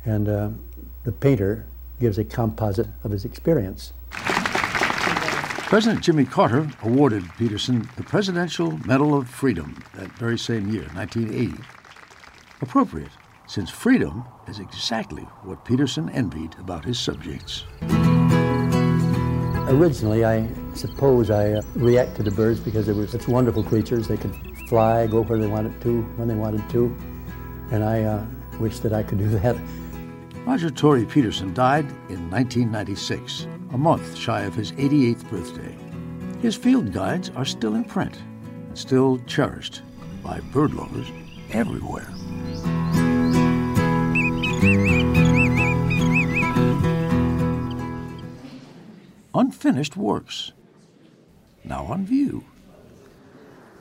and 0.07 0.29
uh, 0.29 0.49
the 1.03 1.11
painter 1.11 1.67
gives 1.99 2.17
a 2.17 2.23
composite 2.23 2.87
of 3.03 3.11
his 3.11 3.25
experience. 3.25 3.93
President 5.69 6.01
Jimmy 6.01 6.23
Carter 6.23 6.69
awarded 6.81 7.23
Peterson 7.37 7.89
the 7.97 8.03
Presidential 8.03 8.77
Medal 8.87 9.13
of 9.17 9.29
Freedom 9.29 9.83
that 9.95 10.09
very 10.13 10.37
same 10.37 10.69
year, 10.69 10.87
1980. 10.93 11.61
Appropriate, 12.61 13.11
since 13.47 13.69
freedom 13.69 14.23
is 14.47 14.59
exactly 14.59 15.23
what 15.43 15.65
Peterson 15.65 16.09
envied 16.09 16.55
about 16.57 16.85
his 16.85 16.97
subjects. 16.97 17.65
Originally, 19.69 20.23
I 20.23 20.47
suppose 20.73 21.29
I 21.29 21.51
uh, 21.51 21.61
reacted 21.75 22.23
to 22.25 22.31
birds 22.31 22.61
because 22.61 22.85
they 22.85 22.93
were 22.93 23.07
such 23.07 23.27
wonderful 23.27 23.63
creatures. 23.63 24.07
They 24.07 24.15
could 24.15 24.33
fly, 24.69 25.05
go 25.07 25.23
where 25.23 25.37
they 25.37 25.47
wanted 25.47 25.81
to, 25.81 26.01
when 26.15 26.29
they 26.29 26.35
wanted 26.35 26.67
to, 26.69 26.95
and 27.71 27.83
I 27.83 28.03
uh, 28.03 28.25
wished 28.61 28.83
that 28.83 28.93
I 28.93 29.03
could 29.03 29.17
do 29.17 29.27
that. 29.39 29.57
Roger 30.48 30.70
Torrey 30.70 31.06
Peterson 31.06 31.54
died 31.54 31.84
in 32.08 32.32
1996, 32.32 33.48
a 33.74 33.77
month 33.77 34.16
shy 34.16 34.44
of 34.44 34.56
his 34.56 34.72
88th 34.72 35.30
birthday. 35.30 35.75
His 36.42 36.56
field 36.56 36.94
guides 36.94 37.30
are 37.36 37.44
still 37.44 37.75
in 37.75 37.84
print, 37.84 38.18
and 38.70 38.77
still 38.77 39.20
cherished 39.27 39.82
by 40.24 40.39
bird 40.54 40.74
lovers 40.74 41.12
everywhere. 41.51 42.08
Unfinished 49.36 49.98
works, 49.98 50.54
now 51.66 51.84
on 51.88 52.06
view. 52.06 52.46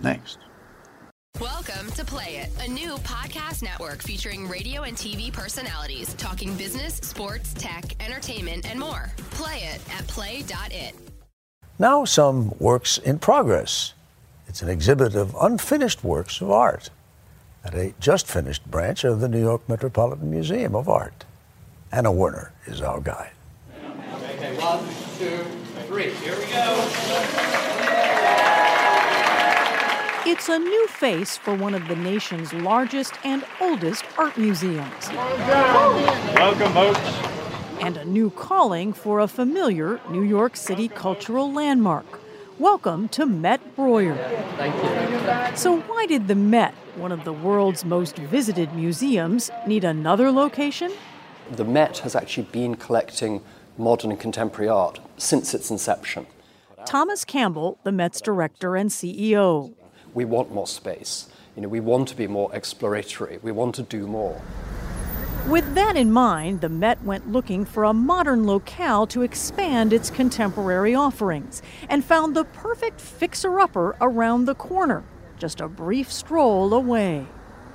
Next. 0.00 0.38
Welcome 1.40 1.90
to 1.90 2.04
Play 2.04 2.36
It, 2.36 2.50
a 2.66 2.70
new 2.70 2.94
podcast 2.98 3.62
network 3.62 4.02
featuring 4.02 4.48
radio 4.48 4.84
and 4.84 4.96
TV 4.96 5.30
personalities 5.30 6.14
talking 6.14 6.54
business, 6.56 6.94
sports, 6.94 7.52
tech, 7.52 8.02
entertainment, 8.02 8.66
and 8.70 8.80
more. 8.80 9.12
Play 9.32 9.58
it 9.74 9.82
at 9.94 10.06
play.it. 10.06 10.94
Now, 11.78 12.06
some 12.06 12.54
works 12.58 12.96
in 12.96 13.18
progress. 13.18 13.92
It's 14.48 14.62
an 14.62 14.70
exhibit 14.70 15.14
of 15.14 15.36
unfinished 15.38 16.02
works 16.02 16.40
of 16.40 16.50
art 16.50 16.88
at 17.64 17.74
a 17.74 17.92
just 18.00 18.26
finished 18.26 18.64
branch 18.70 19.04
of 19.04 19.20
the 19.20 19.28
New 19.28 19.40
York 19.40 19.68
Metropolitan 19.68 20.30
Museum 20.30 20.74
of 20.74 20.88
Art. 20.88 21.26
Anna 21.92 22.12
Werner 22.12 22.52
is 22.64 22.80
our 22.80 22.98
guide. 22.98 23.32
Okay, 23.84 24.56
one, 24.58 24.82
two, 25.18 25.44
three. 25.86 26.12
Here 26.12 26.38
we 26.38 26.46
go. 26.46 26.85
It's 30.28 30.48
a 30.48 30.58
new 30.58 30.88
face 30.88 31.36
for 31.36 31.54
one 31.54 31.72
of 31.72 31.86
the 31.86 31.94
nation's 31.94 32.52
largest 32.52 33.14
and 33.22 33.44
oldest 33.60 34.04
art 34.18 34.36
museums. 34.36 35.08
Welcome, 35.12 36.72
folks. 36.72 36.98
And 37.80 37.96
a 37.96 38.04
new 38.04 38.30
calling 38.30 38.92
for 38.92 39.20
a 39.20 39.28
familiar 39.28 40.00
New 40.10 40.24
York 40.24 40.56
City 40.56 40.88
cultural 40.88 41.52
landmark. 41.52 42.18
Welcome 42.58 43.08
to 43.10 43.24
Met 43.24 43.76
Breuer. 43.76 44.16
Thank 44.56 44.74
you. 44.74 45.56
So, 45.56 45.78
why 45.82 46.06
did 46.06 46.26
the 46.26 46.34
Met, 46.34 46.74
one 46.96 47.12
of 47.12 47.22
the 47.22 47.32
world's 47.32 47.84
most 47.84 48.16
visited 48.16 48.74
museums, 48.74 49.48
need 49.64 49.84
another 49.84 50.32
location? 50.32 50.90
The 51.52 51.64
Met 51.64 51.98
has 51.98 52.16
actually 52.16 52.48
been 52.50 52.74
collecting 52.74 53.42
modern 53.78 54.10
and 54.10 54.18
contemporary 54.18 54.70
art 54.70 54.98
since 55.18 55.54
its 55.54 55.70
inception. 55.70 56.26
Thomas 56.84 57.24
Campbell, 57.24 57.78
the 57.84 57.92
Met's 57.92 58.20
director 58.20 58.74
and 58.74 58.90
CEO. 58.90 59.72
We 60.16 60.24
want 60.24 60.50
more 60.50 60.66
space. 60.66 61.28
You 61.54 61.60
know, 61.60 61.68
we 61.68 61.80
want 61.80 62.08
to 62.08 62.16
be 62.16 62.26
more 62.26 62.50
exploratory. 62.54 63.38
We 63.42 63.52
want 63.52 63.74
to 63.74 63.82
do 63.82 64.06
more. 64.06 64.40
With 65.46 65.74
that 65.74 65.94
in 65.94 66.10
mind, 66.10 66.62
the 66.62 66.70
Met 66.70 67.04
went 67.04 67.30
looking 67.30 67.66
for 67.66 67.84
a 67.84 67.92
modern 67.92 68.46
locale 68.46 69.06
to 69.08 69.20
expand 69.20 69.92
its 69.92 70.08
contemporary 70.08 70.94
offerings 70.94 71.60
and 71.90 72.02
found 72.02 72.34
the 72.34 72.44
perfect 72.44 72.98
fixer 72.98 73.60
upper 73.60 73.94
around 74.00 74.46
the 74.46 74.54
corner, 74.54 75.04
just 75.36 75.60
a 75.60 75.68
brief 75.68 76.10
stroll 76.10 76.72
away. 76.72 77.26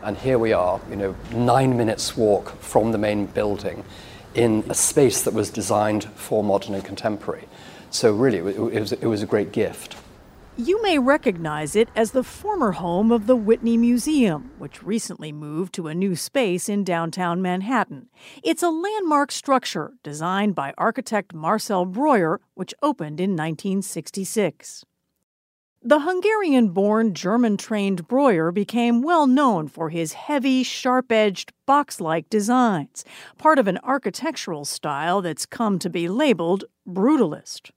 And 0.02 0.18
here 0.18 0.40
we 0.40 0.52
are, 0.52 0.82
you 0.90 0.96
know, 0.96 1.16
nine 1.32 1.78
minutes 1.78 2.18
walk 2.18 2.60
from 2.60 2.92
the 2.92 2.98
main 2.98 3.28
building 3.28 3.84
in 4.34 4.64
a 4.68 4.74
space 4.74 5.22
that 5.22 5.36
was 5.36 5.52
designed 5.52 6.06
for 6.16 6.44
modern 6.44 6.74
and 6.74 6.84
contemporary. 6.84 7.48
So 7.92 8.12
really, 8.12 8.40
it 8.40 8.60
was, 8.60 8.94
it 8.94 9.06
was 9.06 9.22
a 9.22 9.28
great 9.28 9.52
gift. 9.52 9.96
You 10.58 10.82
may 10.84 11.00
recognize 11.00 11.78
it 11.78 11.88
as 11.96 12.12
the 12.12 12.26
former 12.26 12.74
home 12.74 13.10
of 13.10 13.26
the 13.26 13.38
Whitney 13.38 13.78
Museum, 13.78 14.52
which 14.58 14.84
recently 14.84 15.32
moved 15.32 15.74
to 15.76 15.88
a 15.88 15.96
new 15.96 16.14
space 16.14 16.68
in 16.68 16.84
downtown 16.84 17.42
Manhattan. 17.42 18.10
It's 18.44 18.62
a 18.62 18.70
landmark 18.70 19.32
structure 19.32 19.94
designed 20.04 20.54
by 20.54 20.74
architect 20.78 21.34
Marcel 21.34 21.86
Breuer, 21.86 22.42
which 22.54 22.74
opened 22.84 23.22
in 23.22 23.32
1966. 23.32 24.84
The 25.82 26.02
Hungarian 26.02 26.70
born, 26.72 27.14
German 27.14 27.56
trained 27.56 28.10
Breuer 28.10 28.52
became 28.52 29.02
well 29.02 29.28
known 29.28 29.70
for 29.70 29.90
his 29.90 30.14
heavy, 30.14 30.64
sharp 30.64 31.14
edged, 31.14 31.54
box 31.66 32.02
like 32.02 32.30
designs, 32.30 33.06
part 33.38 33.58
of 33.58 33.70
an 33.70 33.80
architectural 33.84 34.66
style 34.66 35.22
that's 35.22 35.46
come 35.46 35.80
to 35.80 35.90
be 35.90 36.10
labeled 36.10 36.66
brutalist. 36.86 37.72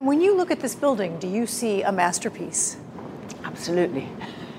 When 0.00 0.20
you 0.20 0.36
look 0.36 0.50
at 0.50 0.60
this 0.60 0.74
building, 0.74 1.18
do 1.18 1.26
you 1.26 1.46
see 1.46 1.80
a 1.82 1.90
masterpiece? 1.90 2.76
Absolutely. 3.42 4.06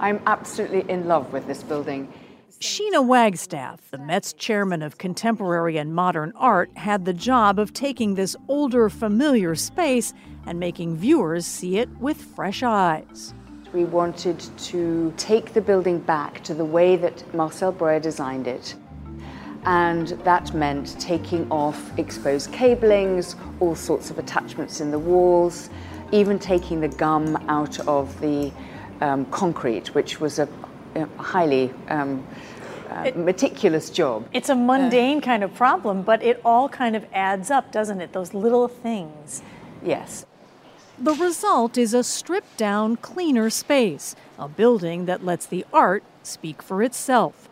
I'm 0.00 0.20
absolutely 0.26 0.84
in 0.90 1.08
love 1.08 1.32
with 1.32 1.46
this 1.46 1.62
building. 1.62 2.12
Sheena 2.60 3.06
Wagstaff, 3.06 3.90
the 3.90 3.96
Met's 3.96 4.34
chairman 4.34 4.82
of 4.82 4.98
contemporary 4.98 5.78
and 5.78 5.94
modern 5.94 6.34
art, 6.36 6.70
had 6.76 7.06
the 7.06 7.14
job 7.14 7.58
of 7.58 7.72
taking 7.72 8.14
this 8.14 8.36
older, 8.46 8.90
familiar 8.90 9.54
space 9.54 10.12
and 10.44 10.60
making 10.60 10.96
viewers 10.96 11.46
see 11.46 11.78
it 11.78 11.88
with 11.98 12.20
fresh 12.20 12.62
eyes. 12.62 13.32
We 13.72 13.84
wanted 13.84 14.38
to 14.40 15.14
take 15.16 15.54
the 15.54 15.62
building 15.62 15.98
back 16.00 16.42
to 16.44 16.52
the 16.52 16.64
way 16.64 16.96
that 16.96 17.32
Marcel 17.32 17.72
Breuer 17.72 18.00
designed 18.00 18.46
it. 18.46 18.74
And 19.64 20.08
that 20.24 20.54
meant 20.54 20.98
taking 21.00 21.50
off 21.50 21.96
exposed 21.98 22.52
cablings, 22.52 23.34
all 23.60 23.74
sorts 23.74 24.10
of 24.10 24.18
attachments 24.18 24.80
in 24.80 24.90
the 24.90 24.98
walls, 24.98 25.68
even 26.12 26.38
taking 26.38 26.80
the 26.80 26.88
gum 26.88 27.36
out 27.48 27.78
of 27.86 28.18
the 28.20 28.50
um, 29.00 29.26
concrete, 29.26 29.94
which 29.94 30.20
was 30.20 30.38
a, 30.38 30.48
a 30.94 31.06
highly 31.20 31.70
um, 31.88 32.26
uh, 32.90 33.02
It- 33.06 33.16
meticulous 33.16 33.90
job. 33.90 34.26
It's 34.32 34.48
a 34.48 34.54
mundane 34.54 35.20
kind 35.20 35.44
of 35.44 35.52
problem, 35.54 36.02
but 36.02 36.22
it 36.22 36.40
all 36.44 36.68
kind 36.68 36.96
of 36.96 37.04
adds 37.12 37.50
up, 37.50 37.70
doesn't 37.72 38.00
it? 38.00 38.12
Those 38.12 38.32
little 38.32 38.68
things. 38.68 39.42
Yes. 39.82 40.24
The 40.98 41.12
result 41.14 41.76
is 41.78 41.94
a 41.94 42.02
stripped 42.02 42.56
down, 42.56 42.96
cleaner 42.96 43.50
space, 43.50 44.16
a 44.38 44.48
building 44.48 45.04
that 45.06 45.24
lets 45.24 45.46
the 45.46 45.64
art 45.72 46.02
speak 46.22 46.62
for 46.62 46.82
itself. 46.82 47.47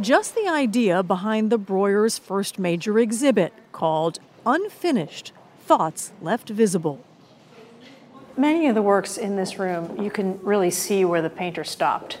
Just 0.00 0.34
the 0.34 0.48
idea 0.48 1.02
behind 1.02 1.50
the 1.50 1.58
Breuer's 1.58 2.18
first 2.18 2.58
major 2.58 2.98
exhibit, 2.98 3.52
called 3.72 4.20
Unfinished 4.46 5.32
Thoughts 5.60 6.12
Left 6.22 6.48
Visible. 6.48 7.04
Many 8.34 8.68
of 8.68 8.74
the 8.74 8.80
works 8.80 9.18
in 9.18 9.36
this 9.36 9.58
room, 9.58 10.00
you 10.02 10.10
can 10.10 10.40
really 10.42 10.70
see 10.70 11.04
where 11.04 11.20
the 11.20 11.28
painter 11.28 11.62
stopped. 11.62 12.18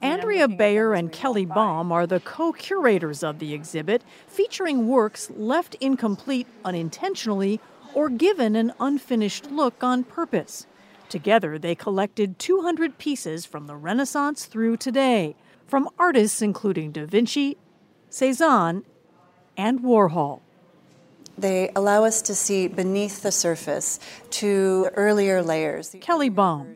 Andrea 0.00 0.46
Bayer 0.46 0.94
and 0.94 1.10
Kelly 1.10 1.44
Baum 1.44 1.90
are 1.90 2.06
the 2.06 2.20
co 2.20 2.52
curators 2.52 3.24
of 3.24 3.40
the 3.40 3.52
exhibit, 3.52 4.02
featuring 4.28 4.86
works 4.86 5.28
left 5.36 5.74
incomplete 5.80 6.46
unintentionally 6.64 7.58
or 7.94 8.08
given 8.08 8.54
an 8.54 8.72
unfinished 8.78 9.50
look 9.50 9.82
on 9.82 10.04
purpose. 10.04 10.66
Together, 11.08 11.58
they 11.58 11.74
collected 11.74 12.38
200 12.38 12.96
pieces 12.96 13.44
from 13.44 13.66
the 13.66 13.74
Renaissance 13.74 14.46
through 14.46 14.76
today, 14.76 15.34
from 15.70 15.88
artists 15.98 16.42
including 16.42 16.90
Da 16.90 17.06
Vinci, 17.06 17.56
Cezanne, 18.10 18.82
and 19.56 19.80
Warhol. 19.80 20.40
They 21.38 21.70
allow 21.74 22.04
us 22.04 22.20
to 22.22 22.34
see 22.34 22.66
beneath 22.68 23.22
the 23.22 23.32
surface 23.32 24.00
to 24.30 24.90
earlier 24.94 25.42
layers. 25.42 25.94
Kelly 26.00 26.28
Baum. 26.28 26.74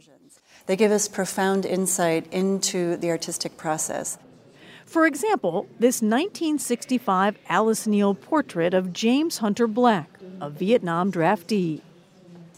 They 0.66 0.76
give 0.76 0.92
us 0.92 1.08
profound 1.08 1.66
insight 1.66 2.32
into 2.32 2.96
the 2.96 3.10
artistic 3.10 3.58
process. 3.58 4.16
For 4.86 5.06
example, 5.06 5.66
this 5.78 6.00
1965 6.00 7.36
Alice 7.48 7.86
Neel 7.86 8.14
portrait 8.14 8.72
of 8.72 8.92
James 8.92 9.38
Hunter 9.38 9.66
Black, 9.66 10.08
a 10.40 10.48
Vietnam 10.48 11.10
draftee. 11.10 11.80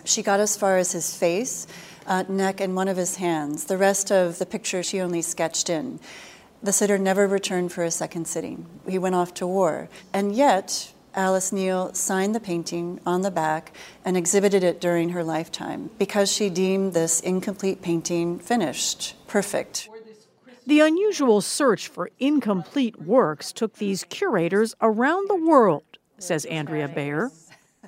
She 0.04 0.22
got 0.22 0.38
as 0.38 0.56
far 0.56 0.76
as 0.76 0.92
his 0.92 1.16
face, 1.16 1.66
uh, 2.06 2.24
neck, 2.28 2.60
and 2.60 2.74
one 2.74 2.88
of 2.88 2.96
his 2.96 3.16
hands. 3.16 3.64
The 3.64 3.76
rest 3.76 4.10
of 4.10 4.38
the 4.38 4.46
picture 4.46 4.82
she 4.82 5.00
only 5.00 5.22
sketched 5.22 5.68
in. 5.68 6.00
The 6.62 6.72
sitter 6.72 6.98
never 6.98 7.26
returned 7.26 7.72
for 7.72 7.84
a 7.84 7.90
second 7.90 8.26
sitting. 8.26 8.66
He 8.88 8.98
went 8.98 9.14
off 9.14 9.34
to 9.34 9.46
war. 9.46 9.88
And 10.12 10.34
yet, 10.34 10.92
Alice 11.14 11.50
Neel 11.50 11.94
signed 11.94 12.34
the 12.34 12.40
painting 12.40 13.00
on 13.06 13.22
the 13.22 13.30
back 13.30 13.72
and 14.04 14.16
exhibited 14.16 14.62
it 14.62 14.80
during 14.80 15.10
her 15.10 15.24
lifetime 15.24 15.90
because 15.98 16.30
she 16.30 16.50
deemed 16.50 16.92
this 16.92 17.20
incomplete 17.20 17.80
painting 17.80 18.38
finished, 18.38 19.14
perfect. 19.26 19.88
The 20.66 20.80
unusual 20.80 21.40
search 21.40 21.88
for 21.88 22.10
incomplete 22.18 23.00
works 23.00 23.52
took 23.52 23.74
these 23.74 24.04
curators 24.04 24.74
around 24.82 25.30
the 25.30 25.36
world, 25.36 25.84
says 26.18 26.44
Andrea 26.46 26.88
Bayer. 26.88 27.30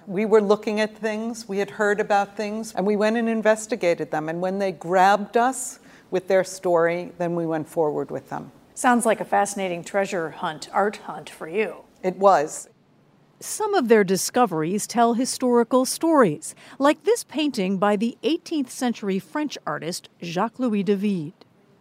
We 0.08 0.24
were 0.24 0.40
looking 0.40 0.80
at 0.80 0.96
things, 0.96 1.46
we 1.46 1.58
had 1.58 1.68
heard 1.68 2.00
about 2.00 2.34
things, 2.34 2.72
and 2.74 2.86
we 2.86 2.96
went 2.96 3.18
and 3.18 3.28
investigated 3.28 4.10
them. 4.10 4.30
And 4.30 4.40
when 4.40 4.58
they 4.58 4.72
grabbed 4.72 5.36
us 5.36 5.80
with 6.10 6.28
their 6.28 6.44
story, 6.44 7.12
then 7.18 7.34
we 7.34 7.44
went 7.44 7.68
forward 7.68 8.10
with 8.10 8.30
them. 8.30 8.50
Sounds 8.72 9.04
like 9.04 9.20
a 9.20 9.26
fascinating 9.26 9.84
treasure 9.84 10.30
hunt, 10.30 10.70
art 10.72 10.96
hunt 10.96 11.28
for 11.28 11.46
you. 11.46 11.84
It 12.02 12.16
was. 12.16 12.70
Some 13.40 13.74
of 13.74 13.88
their 13.88 14.02
discoveries 14.02 14.86
tell 14.86 15.12
historical 15.12 15.84
stories, 15.84 16.54
like 16.78 17.04
this 17.04 17.22
painting 17.22 17.76
by 17.76 17.96
the 17.96 18.16
18th 18.22 18.70
century 18.70 19.18
French 19.18 19.58
artist 19.66 20.08
Jacques 20.22 20.58
Louis 20.58 20.84
David. 20.84 21.34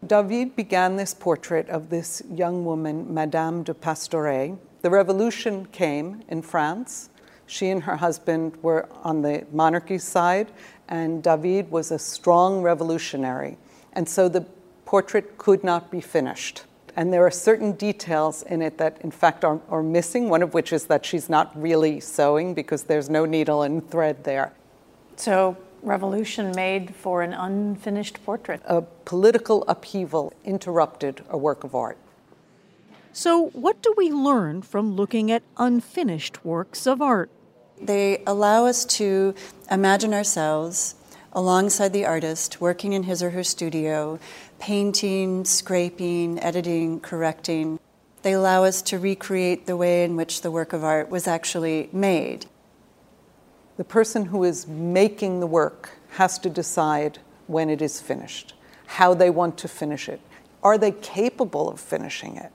David 0.06 0.54
began 0.54 0.98
this 0.98 1.14
portrait 1.14 1.70
of 1.70 1.90
this 1.90 2.22
young 2.30 2.66
woman, 2.66 3.14
Madame 3.14 3.64
de 3.64 3.74
Pastoret. 3.74 4.58
The 4.82 4.90
revolution 4.90 5.66
came 5.68 6.24
in 6.28 6.42
France. 6.42 7.10
She 7.48 7.70
and 7.70 7.84
her 7.84 7.96
husband 7.96 8.58
were 8.62 8.88
on 9.04 9.22
the 9.22 9.46
monarchy 9.52 9.98
side, 9.98 10.52
and 10.88 11.24
David 11.24 11.72
was 11.72 11.92
a 11.92 11.98
strong 11.98 12.62
revolutionary. 12.62 13.58
And 13.94 14.08
so 14.08 14.30
the 14.30 14.46
portrait 14.86 15.38
could 15.38 15.64
not 15.64 15.90
be 15.90 16.02
finished. 16.02 16.64
And 16.96 17.14
there 17.14 17.26
are 17.26 17.32
certain 17.32 17.74
details 17.74 18.44
in 18.44 18.62
it 18.62 18.78
that, 18.78 18.98
in 19.02 19.12
fact, 19.12 19.46
are, 19.46 19.60
are 19.70 19.84
missing, 19.84 20.30
one 20.30 20.42
of 20.42 20.54
which 20.54 20.74
is 20.74 20.86
that 20.86 21.06
she's 21.06 21.30
not 21.30 21.60
really 21.60 22.00
sewing 22.00 22.54
because 22.54 22.84
there's 22.84 23.10
no 23.10 23.26
needle 23.26 23.62
and 23.62 23.90
thread 23.90 24.24
there. 24.24 24.52
So 25.16 25.58
revolution 25.84 26.52
made 26.56 26.96
for 26.96 27.22
an 27.22 27.34
unfinished 27.34 28.24
portrait. 28.26 28.62
A 28.66 28.82
political 28.82 29.64
upheaval 29.68 30.34
interrupted 30.44 31.24
a 31.30 31.38
work 31.38 31.64
of 31.64 31.76
art. 31.76 31.98
So, 33.14 33.48
what 33.48 33.82
do 33.82 33.94
we 33.98 34.12
learn 34.12 34.62
from 34.62 34.96
looking 34.96 35.32
at 35.32 35.42
unfinished 35.58 36.46
works 36.46 36.86
of 36.86 37.02
art? 37.02 37.32
They 37.82 38.24
allow 38.26 38.66
us 38.66 38.86
to 38.86 39.36
imagine 39.70 40.14
ourselves 40.14 40.96
alongside 41.34 41.94
the 41.94 42.06
artist, 42.06 42.60
working 42.60 42.94
in 42.94 43.04
his 43.04 43.22
or 43.22 43.30
her 43.30 43.44
studio, 43.44 44.20
painting, 44.60 45.46
scraping, 45.46 46.40
editing, 46.42 47.00
correcting. 47.00 47.80
They 48.24 48.34
allow 48.34 48.64
us 48.64 48.82
to 48.84 48.98
recreate 48.98 49.68
the 49.68 49.78
way 49.78 50.04
in 50.04 50.16
which 50.16 50.42
the 50.42 50.50
work 50.50 50.74
of 50.74 50.84
art 50.84 51.10
was 51.10 51.28
actually 51.28 51.90
made. 51.94 52.48
The 53.78 53.84
person 53.84 54.26
who 54.26 54.44
is 54.44 54.68
making 54.68 55.40
the 55.40 55.48
work 55.48 55.92
has 56.12 56.40
to 56.40 56.50
decide 56.50 57.20
when 57.46 57.70
it 57.70 57.82
is 57.82 58.02
finished, 58.02 58.56
how 58.88 59.14
they 59.14 59.30
want 59.30 59.58
to 59.60 59.68
finish 59.68 60.10
it. 60.10 60.20
Are 60.64 60.80
they 60.80 60.92
capable 60.92 61.70
of 61.70 61.80
finishing 61.80 62.38
it? 62.38 62.52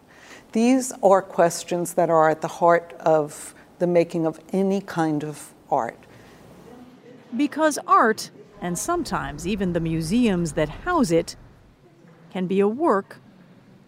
These 0.50 0.92
are 1.02 1.22
questions 1.22 1.94
that 1.94 2.10
are 2.10 2.28
at 2.28 2.40
the 2.40 2.48
heart 2.48 2.92
of 2.98 3.54
the 3.82 3.86
making 3.88 4.24
of 4.24 4.38
any 4.52 4.80
kind 4.80 5.24
of 5.24 5.52
art. 5.68 5.98
Because 7.36 7.80
art, 7.84 8.30
and 8.60 8.78
sometimes 8.78 9.44
even 9.44 9.72
the 9.72 9.80
museums 9.80 10.52
that 10.52 10.68
house 10.68 11.10
it, 11.10 11.34
can 12.30 12.46
be 12.46 12.60
a 12.60 12.68
work 12.68 13.18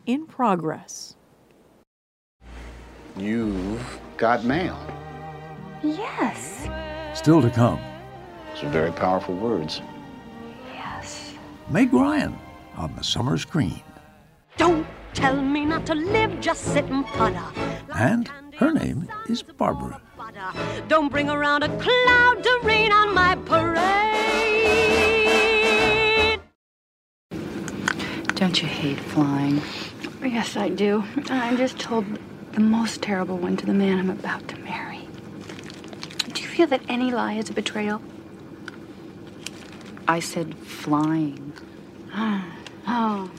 in 0.05 0.27
progress. 0.27 1.15
You've 3.17 4.01
got 4.17 4.45
mail. 4.45 4.77
Yes. 5.85 6.69
Still 7.17 7.41
to 7.41 7.51
come. 7.51 7.79
Those 8.53 8.65
are 8.65 8.71
very 8.71 8.91
powerful 8.91 9.37
words. 9.37 9.81
Yes. 10.73 11.35
Meg 11.71 11.93
Ryan 11.93 12.37
on 12.77 12.93
the 12.97 13.05
summer 13.05 13.39
screen. 13.39 13.81
Don't 14.57 14.89
tell 15.13 15.41
me 15.41 15.65
not 15.65 15.87
to 15.87 15.95
live, 15.95 16.41
just 16.41 16.65
sit 16.65 16.85
and 16.87 17.07
putter. 17.07 17.47
And 17.95 18.29
her 18.57 18.73
name 18.73 19.09
is 19.29 19.43
Barbara. 19.43 20.01
Don't 20.88 21.09
bring 21.11 21.29
around 21.29 21.62
a 21.62 21.69
cloud 21.79 22.43
to 22.43 22.61
rain 22.62 22.93
on 22.93 23.14
my 23.14 23.37
parade. 23.47 23.75
Don't 28.35 28.61
you 28.61 28.69
hate 28.69 28.99
flying? 28.99 29.62
Yes, 30.23 30.57
I 30.57 30.69
do. 30.69 31.05
I 31.31 31.55
just 31.57 31.79
told 31.79 32.05
the 32.53 32.61
most 32.61 33.03
terrible 33.03 33.37
one 33.38 33.57
to 33.57 33.67
the 33.67 33.75
man 33.75 33.99
I'm 33.99 34.11
about 34.11 34.47
to 34.49 34.57
marry. 34.59 35.09
Do 36.33 36.43
you 36.43 36.49
feel 36.49 36.67
that 36.69 36.83
any 36.88 37.11
lie 37.11 37.35
is 37.35 37.51
a 37.51 37.53
betrayal? 37.53 38.01
I 40.07 40.21
said 40.21 40.55
flying. 40.57 41.53
Oh. 42.87 43.31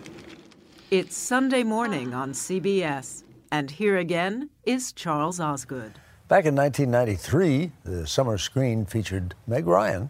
It's 0.90 1.16
Sunday 1.16 1.62
morning 1.62 2.16
on 2.16 2.32
CBS, 2.32 3.22
and 3.52 3.72
here 3.72 3.98
again 3.98 4.50
is 4.64 4.92
Charles 4.92 5.40
Osgood. 5.40 5.94
Back 6.28 6.46
in 6.46 6.56
1993, 6.56 7.72
the 7.84 8.08
summer 8.08 8.38
screen 8.38 8.86
featured 8.86 9.36
Meg 9.48 9.68
Ryan 9.68 10.10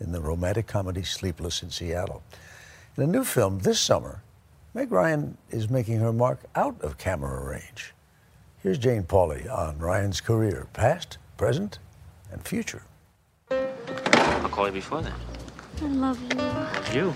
in 0.00 0.12
the 0.12 0.20
romantic 0.20 0.66
comedy 0.66 1.02
Sleepless 1.02 1.62
in 1.62 1.70
Seattle. 1.70 2.22
In 2.96 3.02
a 3.02 3.06
new 3.06 3.24
film 3.24 3.58
this 3.58 3.80
summer, 3.80 4.22
Meg 4.74 4.92
Ryan 4.92 5.36
is 5.50 5.70
making 5.70 5.98
her 5.98 6.12
mark 6.12 6.40
out 6.54 6.80
of 6.82 6.98
camera 6.98 7.44
range. 7.44 7.94
Here's 8.62 8.78
Jane 8.78 9.04
Pauley 9.04 9.48
on 9.50 9.78
Ryan's 9.78 10.20
career, 10.20 10.66
past, 10.72 11.18
present, 11.36 11.78
and 12.30 12.46
future. 12.46 12.82
I'll 13.50 14.48
call 14.48 14.66
you 14.66 14.72
before 14.72 15.02
then. 15.02 15.14
I 15.82 15.86
love 15.86 16.20
you. 16.22 16.40
I 16.40 16.62
Love 16.62 16.94
you. 16.94 17.14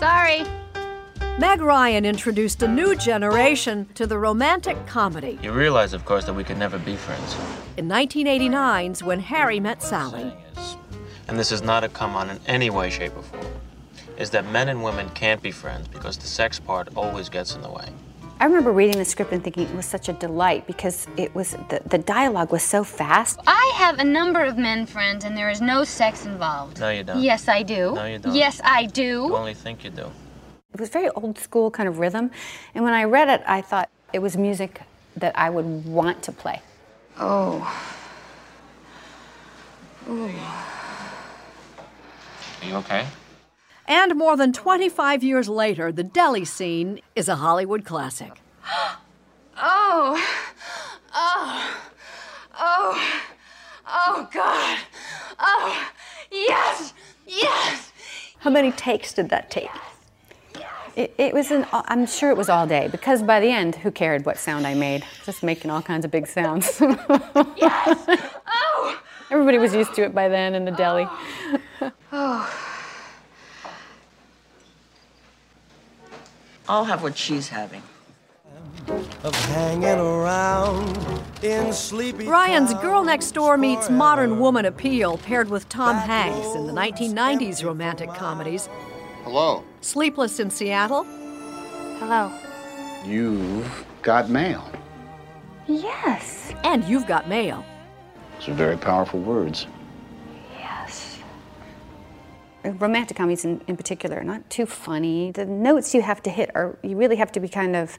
Sorry. 0.00 0.46
Meg 1.38 1.60
Ryan 1.60 2.06
introduced 2.06 2.62
a 2.62 2.66
new 2.68 2.96
generation 2.96 3.86
to 3.94 4.06
the 4.06 4.16
romantic 4.16 4.86
comedy. 4.86 5.38
You 5.42 5.52
realize, 5.52 5.92
of 5.92 6.06
course, 6.06 6.24
that 6.24 6.32
we 6.32 6.42
could 6.42 6.56
never 6.56 6.78
be 6.78 6.96
friends. 6.96 7.36
In 7.76 7.86
1989's 7.86 9.02
When 9.02 9.20
Harry 9.20 9.60
Met 9.60 9.82
Sally. 9.82 10.34
And 11.28 11.38
this 11.38 11.52
is 11.52 11.60
not 11.60 11.84
a 11.84 11.90
come 11.90 12.16
on 12.16 12.30
in 12.30 12.40
any 12.46 12.70
way, 12.70 12.88
shape, 12.88 13.14
or 13.14 13.22
form. 13.22 13.44
Is 14.16 14.30
that 14.30 14.46
men 14.46 14.70
and 14.70 14.82
women 14.82 15.10
can't 15.10 15.42
be 15.42 15.50
friends 15.50 15.86
because 15.88 16.16
the 16.16 16.26
sex 16.26 16.58
part 16.58 16.88
always 16.96 17.28
gets 17.28 17.54
in 17.54 17.60
the 17.60 17.70
way. 17.70 17.90
I 18.40 18.46
remember 18.46 18.72
reading 18.72 18.96
the 18.96 19.04
script 19.04 19.32
and 19.32 19.44
thinking 19.44 19.68
it 19.68 19.74
was 19.74 19.84
such 19.84 20.08
a 20.08 20.14
delight 20.14 20.66
because 20.66 21.06
it 21.18 21.34
was 21.34 21.50
the, 21.68 21.82
the 21.84 21.98
dialogue 21.98 22.50
was 22.50 22.62
so 22.62 22.82
fast. 22.82 23.38
I 23.46 23.72
have 23.76 23.98
a 23.98 24.04
number 24.04 24.42
of 24.42 24.56
men 24.56 24.86
friends 24.86 25.26
and 25.26 25.36
there 25.36 25.50
is 25.50 25.60
no 25.60 25.84
sex 25.84 26.24
involved. 26.24 26.80
No, 26.80 26.88
you 26.88 27.04
don't. 27.04 27.20
Yes, 27.20 27.48
I 27.48 27.62
do. 27.62 27.92
No, 27.94 28.06
you 28.06 28.18
don't. 28.18 28.34
Yes, 28.34 28.58
I 28.64 28.86
do. 28.86 29.02
You 29.28 29.36
only 29.36 29.52
think 29.52 29.84
you 29.84 29.90
do. 29.90 30.10
It 30.72 30.80
was 30.80 30.88
very 30.88 31.10
old 31.10 31.38
school 31.38 31.70
kind 31.70 31.86
of 31.86 31.98
rhythm. 31.98 32.30
And 32.74 32.82
when 32.82 32.94
I 32.94 33.04
read 33.04 33.28
it, 33.28 33.42
I 33.46 33.60
thought 33.60 33.90
it 34.14 34.20
was 34.20 34.38
music 34.38 34.80
that 35.16 35.38
I 35.38 35.50
would 35.50 35.84
want 35.84 36.22
to 36.22 36.32
play. 36.32 36.62
Oh. 37.18 37.60
Ooh. 40.08 40.30
Are 42.62 42.66
you 42.66 42.74
okay? 42.76 43.06
And 43.90 44.14
more 44.14 44.36
than 44.36 44.52
25 44.52 45.24
years 45.24 45.48
later, 45.48 45.90
the 45.90 46.04
deli 46.04 46.44
scene 46.44 47.00
is 47.16 47.28
a 47.28 47.36
Hollywood 47.36 47.84
classic. 47.84 48.40
Oh. 49.62 50.16
Oh. 51.14 51.80
Oh. 52.58 53.20
Oh, 53.86 54.28
God. 54.32 54.78
Oh. 55.38 55.88
Yes. 56.32 56.94
Yes. 57.26 57.92
How 58.38 58.48
many 58.48 58.72
takes 58.72 59.12
did 59.12 59.28
that 59.28 59.50
take? 59.50 59.68
It, 60.96 61.14
it 61.18 61.34
was 61.34 61.50
an, 61.50 61.66
I'm 61.72 62.06
sure 62.06 62.30
it 62.30 62.38
was 62.38 62.48
all 62.48 62.66
day 62.66 62.88
because 62.90 63.22
by 63.22 63.38
the 63.38 63.50
end, 63.50 63.74
who 63.74 63.90
cared 63.90 64.24
what 64.24 64.38
sound 64.38 64.66
I 64.66 64.72
made? 64.72 65.04
Just 65.26 65.42
making 65.42 65.70
all 65.70 65.82
kinds 65.82 66.06
of 66.06 66.10
big 66.10 66.26
sounds. 66.26 66.80
yes. 66.80 68.18
Oh. 68.46 69.02
Everybody 69.30 69.58
was 69.58 69.74
used 69.74 69.94
to 69.96 70.04
it 70.04 70.14
by 70.14 70.28
then 70.28 70.54
in 70.54 70.64
the 70.64 70.72
deli. 70.72 71.06
Oh. 71.82 71.92
oh. 72.12 72.69
I'll 76.70 76.84
have 76.84 77.02
what 77.02 77.18
she's 77.18 77.48
having. 77.48 77.82
Of 79.24 79.34
hanging 79.46 79.98
around 79.98 81.20
in 81.42 81.72
sleepy 81.72 82.28
Ryan's 82.28 82.74
Girl 82.74 83.02
Next 83.02 83.32
Door 83.32 83.58
meets 83.58 83.90
Modern 83.90 84.38
Woman 84.38 84.64
Appeal 84.64 85.18
paired 85.18 85.50
with 85.50 85.68
Tom 85.68 85.96
Hanks 85.96 86.54
in 86.54 86.68
the 86.68 86.72
1990s 86.72 87.64
romantic 87.64 88.14
comedies 88.14 88.68
Hello. 89.24 89.64
Sleepless 89.80 90.38
in 90.38 90.48
Seattle. 90.48 91.02
Hello. 91.98 92.32
You've 93.04 93.84
got 94.02 94.30
mail. 94.30 94.70
Yes. 95.66 96.54
And 96.62 96.84
You've 96.84 97.06
Got 97.08 97.28
Mail. 97.28 97.64
Those 98.38 98.50
are 98.50 98.54
very 98.54 98.76
powerful 98.76 99.18
words. 99.18 99.66
Yes. 102.64 102.74
Romantic 102.78 103.16
comedies 103.16 103.44
in, 103.44 103.60
in 103.66 103.76
particular 103.76 104.18
are 104.18 104.24
not 104.24 104.48
too 104.50 104.66
funny. 104.66 105.30
The 105.32 105.46
notes 105.46 105.94
you 105.94 106.02
have 106.02 106.22
to 106.24 106.30
hit 106.30 106.50
are, 106.54 106.78
you 106.82 106.96
really 106.96 107.16
have 107.16 107.32
to 107.32 107.40
be 107.40 107.48
kind 107.48 107.76
of 107.76 107.98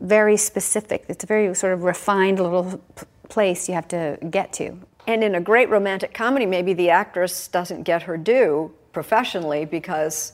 very 0.00 0.36
specific. 0.36 1.04
It's 1.08 1.24
a 1.24 1.26
very 1.26 1.54
sort 1.54 1.72
of 1.72 1.82
refined 1.82 2.40
little 2.40 2.80
p- 2.96 3.06
place 3.28 3.68
you 3.68 3.74
have 3.74 3.88
to 3.88 4.18
get 4.30 4.52
to. 4.54 4.78
And 5.06 5.24
in 5.24 5.34
a 5.34 5.40
great 5.40 5.68
romantic 5.68 6.14
comedy, 6.14 6.46
maybe 6.46 6.72
the 6.72 6.90
actress 6.90 7.48
doesn't 7.48 7.82
get 7.82 8.02
her 8.02 8.16
due 8.16 8.72
professionally 8.92 9.64
because 9.64 10.32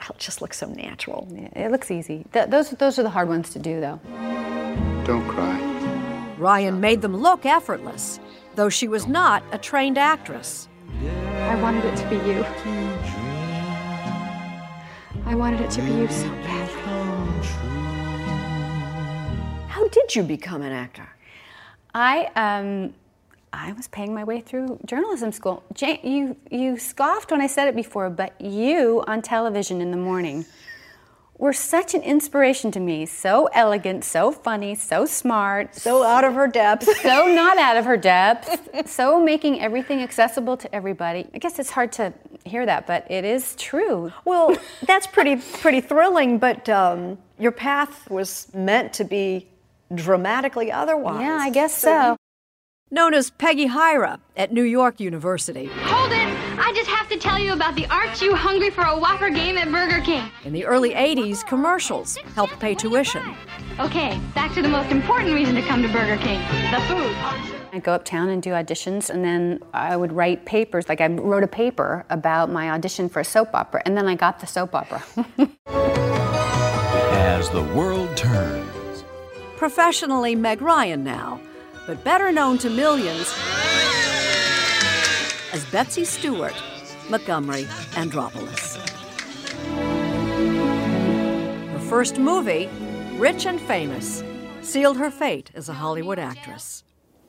well, 0.00 0.10
it 0.10 0.18
just 0.18 0.40
looks 0.40 0.58
so 0.58 0.66
natural. 0.66 1.28
It 1.54 1.70
looks 1.70 1.90
easy. 1.90 2.24
Th- 2.32 2.48
those, 2.48 2.70
those 2.70 2.98
are 2.98 3.02
the 3.02 3.10
hard 3.10 3.28
ones 3.28 3.50
to 3.50 3.58
do, 3.58 3.80
though. 3.80 4.00
Don't 5.04 5.26
cry. 5.28 5.60
Ryan 6.38 6.80
made 6.80 7.00
them 7.02 7.16
look 7.16 7.46
effortless, 7.46 8.18
though 8.54 8.68
she 8.68 8.88
was 8.88 9.06
not 9.06 9.42
a 9.52 9.58
trained 9.58 9.98
actress. 9.98 10.68
I 11.02 11.60
wanted 11.60 11.84
it 11.84 11.96
to 11.96 12.08
be 12.08 12.16
you. 12.16 12.44
I 15.26 15.34
wanted 15.34 15.60
it 15.60 15.70
to 15.72 15.82
be 15.82 15.90
you 15.90 16.08
so 16.08 16.28
badly. 16.28 16.74
How 19.68 19.88
did 19.88 20.14
you 20.14 20.22
become 20.22 20.62
an 20.62 20.72
actor? 20.72 21.08
I 21.94 22.30
um, 22.36 22.94
I 23.52 23.72
was 23.72 23.88
paying 23.88 24.12
my 24.14 24.24
way 24.24 24.40
through 24.40 24.78
journalism 24.84 25.32
school. 25.32 25.62
Jane, 25.74 26.00
you 26.02 26.36
you 26.50 26.78
scoffed 26.78 27.30
when 27.30 27.40
I 27.40 27.46
said 27.46 27.68
it 27.68 27.76
before, 27.76 28.10
but 28.10 28.40
you 28.40 29.04
on 29.06 29.22
television 29.22 29.80
in 29.80 29.90
the 29.90 29.96
morning 29.96 30.44
were 31.38 31.52
such 31.52 31.94
an 31.94 32.02
inspiration 32.02 32.70
to 32.70 32.80
me. 32.80 33.06
So 33.06 33.46
elegant, 33.52 34.04
so 34.04 34.30
funny, 34.30 34.74
so 34.74 35.04
smart, 35.04 35.74
so 35.74 36.04
out 36.04 36.24
of 36.24 36.34
her 36.34 36.46
depth, 36.46 36.84
so 37.02 37.26
not 37.26 37.58
out 37.58 37.76
of 37.76 37.84
her 37.84 37.96
depth, 37.96 38.88
so 38.88 39.20
making 39.20 39.60
everything 39.60 40.00
accessible 40.02 40.56
to 40.58 40.74
everybody. 40.74 41.26
I 41.34 41.38
guess 41.38 41.58
it's 41.58 41.70
hard 41.70 41.92
to 41.92 42.12
hear 42.44 42.64
that, 42.66 42.86
but 42.86 43.10
it 43.10 43.24
is 43.24 43.56
true. 43.56 44.12
Well, 44.24 44.56
that's 44.86 45.06
pretty 45.06 45.36
pretty 45.36 45.80
thrilling, 45.80 46.38
but 46.38 46.68
um, 46.68 47.18
your 47.38 47.52
path 47.52 48.08
was 48.10 48.48
meant 48.54 48.92
to 48.94 49.04
be 49.04 49.48
dramatically 49.94 50.70
otherwise. 50.70 51.20
Yeah, 51.20 51.38
I 51.40 51.50
guess 51.50 51.76
so. 51.76 52.16
Known 52.90 53.14
as 53.14 53.30
Peggy 53.30 53.68
Hyra 53.68 54.20
at 54.36 54.52
New 54.52 54.62
York 54.62 55.00
University. 55.00 55.66
Hold 55.66 56.12
it! 56.12 56.33
I 56.56 56.72
just 56.72 56.88
have 56.88 57.08
to 57.08 57.18
tell 57.18 57.38
you 57.38 57.52
about 57.52 57.74
the 57.74 57.86
Aren't 57.86 58.22
You 58.22 58.34
Hungry 58.34 58.70
for 58.70 58.82
a 58.82 58.96
Whopper 58.96 59.28
game 59.28 59.58
at 59.58 59.70
Burger 59.72 60.00
King. 60.00 60.30
In 60.44 60.52
the 60.52 60.64
early 60.64 60.90
80s, 60.90 61.44
commercials 61.44 62.16
helped 62.34 62.60
pay 62.60 62.76
tuition. 62.76 63.22
Okay, 63.80 64.20
back 64.34 64.54
to 64.54 64.62
the 64.62 64.68
most 64.68 64.92
important 64.92 65.34
reason 65.34 65.56
to 65.56 65.62
come 65.62 65.82
to 65.82 65.88
Burger 65.88 66.16
King 66.22 66.38
the 66.70 66.80
food. 66.82 67.14
I'd 67.72 67.82
go 67.82 67.92
uptown 67.92 68.28
and 68.28 68.40
do 68.40 68.50
auditions, 68.50 69.10
and 69.10 69.24
then 69.24 69.60
I 69.72 69.96
would 69.96 70.12
write 70.12 70.46
papers. 70.46 70.88
Like 70.88 71.00
I 71.00 71.08
wrote 71.08 71.42
a 71.42 71.48
paper 71.48 72.06
about 72.08 72.50
my 72.50 72.70
audition 72.70 73.08
for 73.08 73.18
a 73.18 73.24
soap 73.24 73.52
opera, 73.52 73.82
and 73.84 73.96
then 73.96 74.06
I 74.06 74.14
got 74.14 74.38
the 74.38 74.46
soap 74.46 74.76
opera. 74.76 75.02
As 75.66 77.50
the 77.50 77.64
world 77.74 78.16
turns. 78.16 79.04
Professionally, 79.56 80.36
Meg 80.36 80.62
Ryan 80.62 81.02
now, 81.02 81.40
but 81.86 82.04
better 82.04 82.30
known 82.30 82.58
to 82.58 82.70
millions 82.70 83.34
as 85.54 85.64
Betsy 85.66 86.04
Stewart, 86.04 86.54
Montgomery 87.08 87.62
Andropoulos. 87.92 88.76
Her 91.70 91.78
first 91.78 92.18
movie, 92.18 92.68
Rich 93.12 93.46
and 93.46 93.60
Famous, 93.60 94.24
sealed 94.62 94.96
her 94.96 95.12
fate 95.12 95.52
as 95.54 95.68
a 95.68 95.74
Hollywood 95.74 96.18
actress. 96.18 96.82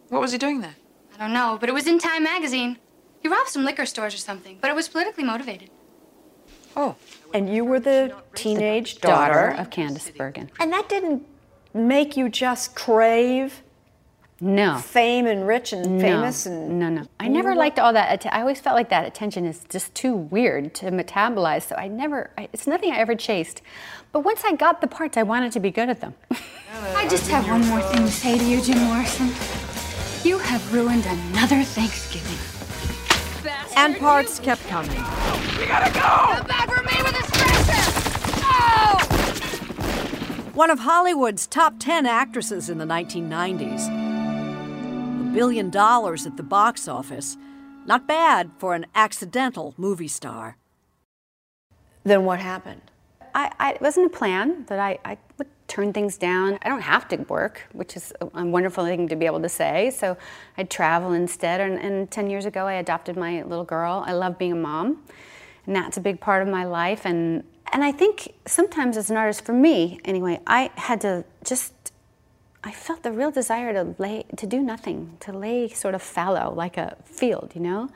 What 0.09 0.21
was 0.21 0.31
he 0.31 0.39
doing 0.39 0.61
there? 0.61 0.75
I 1.13 1.17
don't 1.19 1.33
know, 1.33 1.57
but 1.59 1.69
it 1.69 1.73
was 1.73 1.85
in 1.85 1.99
Time 1.99 2.23
magazine. 2.23 2.79
He 3.19 3.27
robbed 3.27 3.49
some 3.49 3.63
liquor 3.63 3.85
stores 3.85 4.15
or 4.15 4.17
something, 4.17 4.57
but 4.59 4.71
it 4.71 4.75
was 4.75 4.87
politically 4.87 5.23
motivated. 5.23 5.69
Oh. 6.75 6.95
And 7.31 7.53
you 7.53 7.63
were 7.63 7.79
the 7.79 8.15
teenage 8.33 9.01
daughter 9.01 9.51
daughter. 9.51 9.61
of 9.61 9.69
Candice 9.69 10.15
Bergen. 10.15 10.49
And 10.59 10.73
that 10.73 10.89
didn't 10.89 11.27
make 11.75 12.17
you 12.17 12.29
just 12.29 12.73
crave 12.73 13.61
No. 14.45 14.77
fame 14.77 15.25
and 15.25 15.47
rich 15.47 15.73
and 15.73 15.97
No. 15.97 16.01
famous 16.01 16.45
and 16.45 16.79
no, 16.79 16.89
no. 16.89 17.07
I 17.19 17.27
never 17.27 17.55
liked 17.55 17.79
all 17.79 17.91
that. 17.93 18.11
atten- 18.13 18.31
I 18.31 18.41
always 18.41 18.59
felt 18.61 18.75
like 18.75 18.89
that 18.89 19.05
attention 19.07 19.43
is 19.45 19.61
just 19.69 19.95
too 19.95 20.15
weird 20.15 20.75
to 20.75 20.91
metabolize. 20.91 21.63
So 21.67 21.75
I 21.75 21.87
never. 21.87 22.29
I, 22.37 22.47
it's 22.53 22.67
nothing 22.67 22.91
I 22.91 22.97
ever 22.97 23.15
chased. 23.15 23.63
But 24.11 24.19
once 24.19 24.43
I 24.45 24.53
got 24.53 24.81
the 24.81 24.87
parts, 24.87 25.17
I 25.17 25.23
wanted 25.23 25.51
to 25.53 25.59
be 25.59 25.71
good 25.71 25.89
at 25.89 25.99
them. 25.99 26.13
I 26.95 27.07
just 27.09 27.27
have 27.31 27.47
one 27.49 27.65
more 27.67 27.81
thing 27.81 28.05
to 28.05 28.11
say 28.11 28.37
to 28.37 28.43
you, 28.43 28.61
Jim 28.61 28.77
Morrison. 28.83 29.27
You 30.23 30.37
have 30.37 30.71
ruined 30.73 31.05
another 31.07 31.63
Thanksgiving. 31.63 32.37
And 33.75 33.97
parts 33.97 34.39
kept 34.39 34.65
coming. 34.67 34.91
You 34.91 35.67
gotta 35.67 35.91
go! 35.91 36.35
Come 36.37 36.47
back 36.47 36.69
for 36.69 36.81
me 36.83 37.01
with 37.03 37.15
a 37.19 37.23
stretcher! 37.27 37.83
Oh! 38.45 38.97
One 40.53 40.69
of 40.69 40.79
Hollywood's 40.79 41.45
top 41.47 41.75
10 41.79 42.05
actresses 42.05 42.69
in 42.69 42.77
the 42.77 42.85
1990s. 42.85 44.14
A 45.35 45.37
billion 45.37 45.69
dollars 45.69 46.25
at 46.25 46.37
the 46.37 46.43
box 46.43 46.87
office. 46.87 47.35
Not 47.85 48.07
bad 48.07 48.51
for 48.57 48.73
an 48.73 48.85
accidental 48.95 49.73
movie 49.75 50.07
star. 50.07 50.55
Then 52.05 52.23
what 52.23 52.39
happened? 52.39 52.79
I, 53.33 53.51
I, 53.59 53.73
it 53.73 53.81
wasn't 53.81 54.05
a 54.05 54.17
plan 54.17 54.63
that 54.67 54.79
I, 54.79 54.97
I 55.03 55.17
would 55.37 55.49
turn 55.67 55.91
things 55.91 56.17
down. 56.17 56.57
I 56.61 56.69
don't 56.69 56.79
have 56.79 57.09
to 57.09 57.17
work, 57.17 57.63
which 57.73 57.97
is 57.97 58.13
a, 58.21 58.27
a 58.33 58.45
wonderful 58.45 58.85
thing 58.85 59.09
to 59.09 59.17
be 59.17 59.25
able 59.25 59.41
to 59.41 59.49
say. 59.49 59.89
So 59.89 60.15
I'd 60.57 60.69
travel 60.69 61.11
instead. 61.11 61.59
And, 61.59 61.79
and 61.79 62.09
10 62.09 62.29
years 62.29 62.45
ago, 62.45 62.65
I 62.65 62.75
adopted 62.75 63.17
my 63.17 63.43
little 63.43 63.65
girl. 63.65 64.05
I 64.07 64.13
love 64.13 64.37
being 64.37 64.53
a 64.53 64.55
mom, 64.55 65.03
and 65.65 65.75
that's 65.75 65.97
a 65.97 66.01
big 66.01 66.21
part 66.21 66.43
of 66.43 66.47
my 66.47 66.63
life. 66.63 67.05
And, 67.05 67.43
and 67.73 67.83
I 67.83 67.91
think 67.91 68.35
sometimes 68.45 68.95
as 68.95 69.09
an 69.09 69.17
artist, 69.17 69.43
for 69.43 69.51
me 69.51 69.99
anyway, 70.05 70.39
I 70.47 70.71
had 70.77 71.01
to 71.01 71.25
just 71.43 71.73
I 72.67 72.71
felt 72.71 73.03
the 73.03 73.11
real 73.11 73.29
desire 73.29 73.73
to 73.73 73.93
lay 73.99 74.25
to 74.35 74.47
do 74.47 74.59
nothing, 74.59 75.17
to 75.19 75.31
lay 75.31 75.69
sort 75.69 75.93
of 75.93 76.01
fallow 76.01 76.51
like 76.51 76.77
a 76.77 76.97
field, 77.05 77.51
you 77.53 77.61
know, 77.61 77.89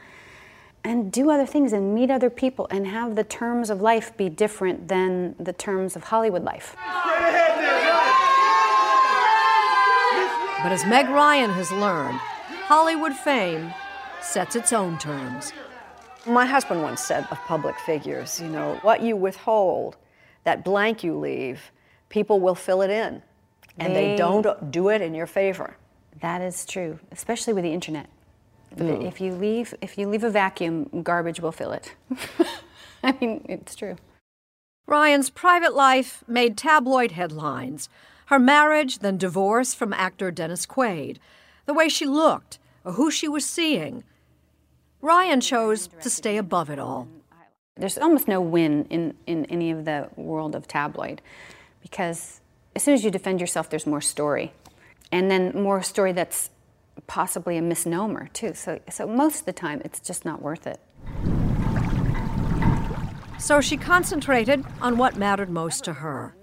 and 0.84 1.12
do 1.12 1.32
other 1.32 1.48
things 1.48 1.74
and 1.74 1.96
meet 1.96 2.12
other 2.12 2.30
people 2.30 2.68
and 2.70 2.86
have 2.86 3.16
the 3.16 3.24
terms 3.24 3.72
of 3.72 3.82
life 3.82 4.16
be 4.16 4.30
different 4.30 4.88
than 4.88 5.34
the 5.40 5.54
terms 5.54 5.96
of 5.96 6.04
Hollywood 6.04 6.44
life. 6.44 6.76
But 10.62 10.72
as 10.72 10.86
Meg 10.86 11.10
Ryan 11.10 11.50
has 11.50 11.72
learned, 11.72 12.20
Hollywood 12.68 13.14
fame 13.14 13.74
sets 14.22 14.56
its 14.56 14.72
own 14.72 15.00
terms. 15.00 15.52
My 16.28 16.46
husband 16.46 16.84
once 16.84 17.02
said 17.02 17.26
of 17.32 17.40
public 17.46 17.80
figures, 17.80 18.40
you 18.40 18.50
know, 18.50 18.78
what 18.84 19.02
you 19.02 19.16
withhold, 19.16 19.98
that 20.44 20.64
blank 20.64 21.04
you 21.04 21.18
leave, 21.18 21.72
people 22.10 22.40
will 22.40 22.54
fill 22.54 22.84
it 22.84 22.92
in. 22.92 23.24
And 23.78 23.96
they, 23.96 24.12
They- 24.12 24.18
don't 24.18 24.72
do 24.72 24.90
it 24.90 25.02
in 25.02 25.14
your 25.14 25.28
favor. 25.28 25.78
That 26.22 26.42
is 26.42 26.66
true, 26.66 27.00
especially 27.12 27.54
with 27.54 27.64
the 27.64 27.74
internet. 27.74 28.10
Mm. 28.76 29.08
If 29.08 29.20
you 29.20 29.34
leave 29.34 29.74
if 29.82 29.98
you 29.98 30.08
leave 30.08 30.24
a 30.24 30.30
vacuum, 30.30 31.02
garbage 31.02 31.40
will 31.40 31.52
fill 31.52 31.72
it. 31.72 31.96
I 33.04 33.16
mean, 33.20 33.46
it's 33.50 33.76
true. 33.76 33.96
Ryan's 34.86 35.30
private 35.30 35.74
life 35.74 36.24
made 36.28 36.58
tabloid 36.58 37.12
headlines. 37.12 37.90
Her 38.26 38.40
marriage, 38.40 39.00
then 39.00 39.18
divorce 39.18 39.74
from 39.74 39.94
actor 39.94 40.30
Dennis 40.30 40.66
Quaid, 40.66 41.18
the 41.66 41.74
way 41.74 41.90
she 41.90 42.06
looked, 42.06 42.60
or 42.84 42.94
who 42.94 43.10
she 43.10 43.28
was 43.28 43.46
seeing. 43.46 44.04
Ryan 45.02 45.42
chose 45.42 45.90
to 46.02 46.10
stay 46.10 46.38
above 46.38 46.70
it 46.70 46.80
all. 46.80 47.08
There's 47.76 47.98
almost 47.98 48.28
no 48.28 48.42
win 48.42 48.86
in, 48.90 49.14
in 49.26 49.46
any 49.46 49.72
of 49.72 49.86
the 49.86 50.10
world 50.16 50.54
of 50.54 50.68
tabloid 50.68 51.22
because 51.82 52.42
as 52.76 52.84
soon 52.84 52.94
as 52.94 53.04
you 53.04 53.12
defend 53.12 53.42
yourself, 53.42 53.70
there's 53.70 53.86
more 53.88 54.02
story. 54.02 54.54
And 55.12 55.30
then 55.30 55.52
more 55.54 55.82
story 55.82 56.12
that's 56.12 56.50
possibly 57.08 57.58
a 57.58 57.62
misnomer, 57.62 58.30
too. 58.34 58.54
So, 58.54 58.80
so 58.90 59.08
most 59.08 59.42
of 59.42 59.46
the 59.46 59.54
time, 59.54 59.82
it's 59.84 60.00
just 60.00 60.26
not 60.26 60.42
worth 60.42 60.68
it. 60.68 60.80
So 63.40 63.62
she 63.62 63.78
concentrated 63.78 64.66
on 64.82 64.98
what 64.98 65.16
mattered 65.16 65.50
most 65.50 65.86
to 65.86 65.94
her 65.94 66.36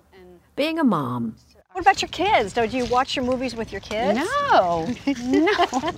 being 0.57 0.79
a 0.79 0.85
mom. 0.85 1.37
What 1.73 1.83
about 1.83 2.01
your 2.01 2.09
kids? 2.09 2.55
Don't 2.55 2.73
you 2.73 2.87
watch 2.87 3.15
your 3.15 3.25
movies 3.27 3.55
with 3.55 3.71
your 3.71 3.83
kids? 3.83 4.19
No, 4.19 4.89
no. 5.19 5.93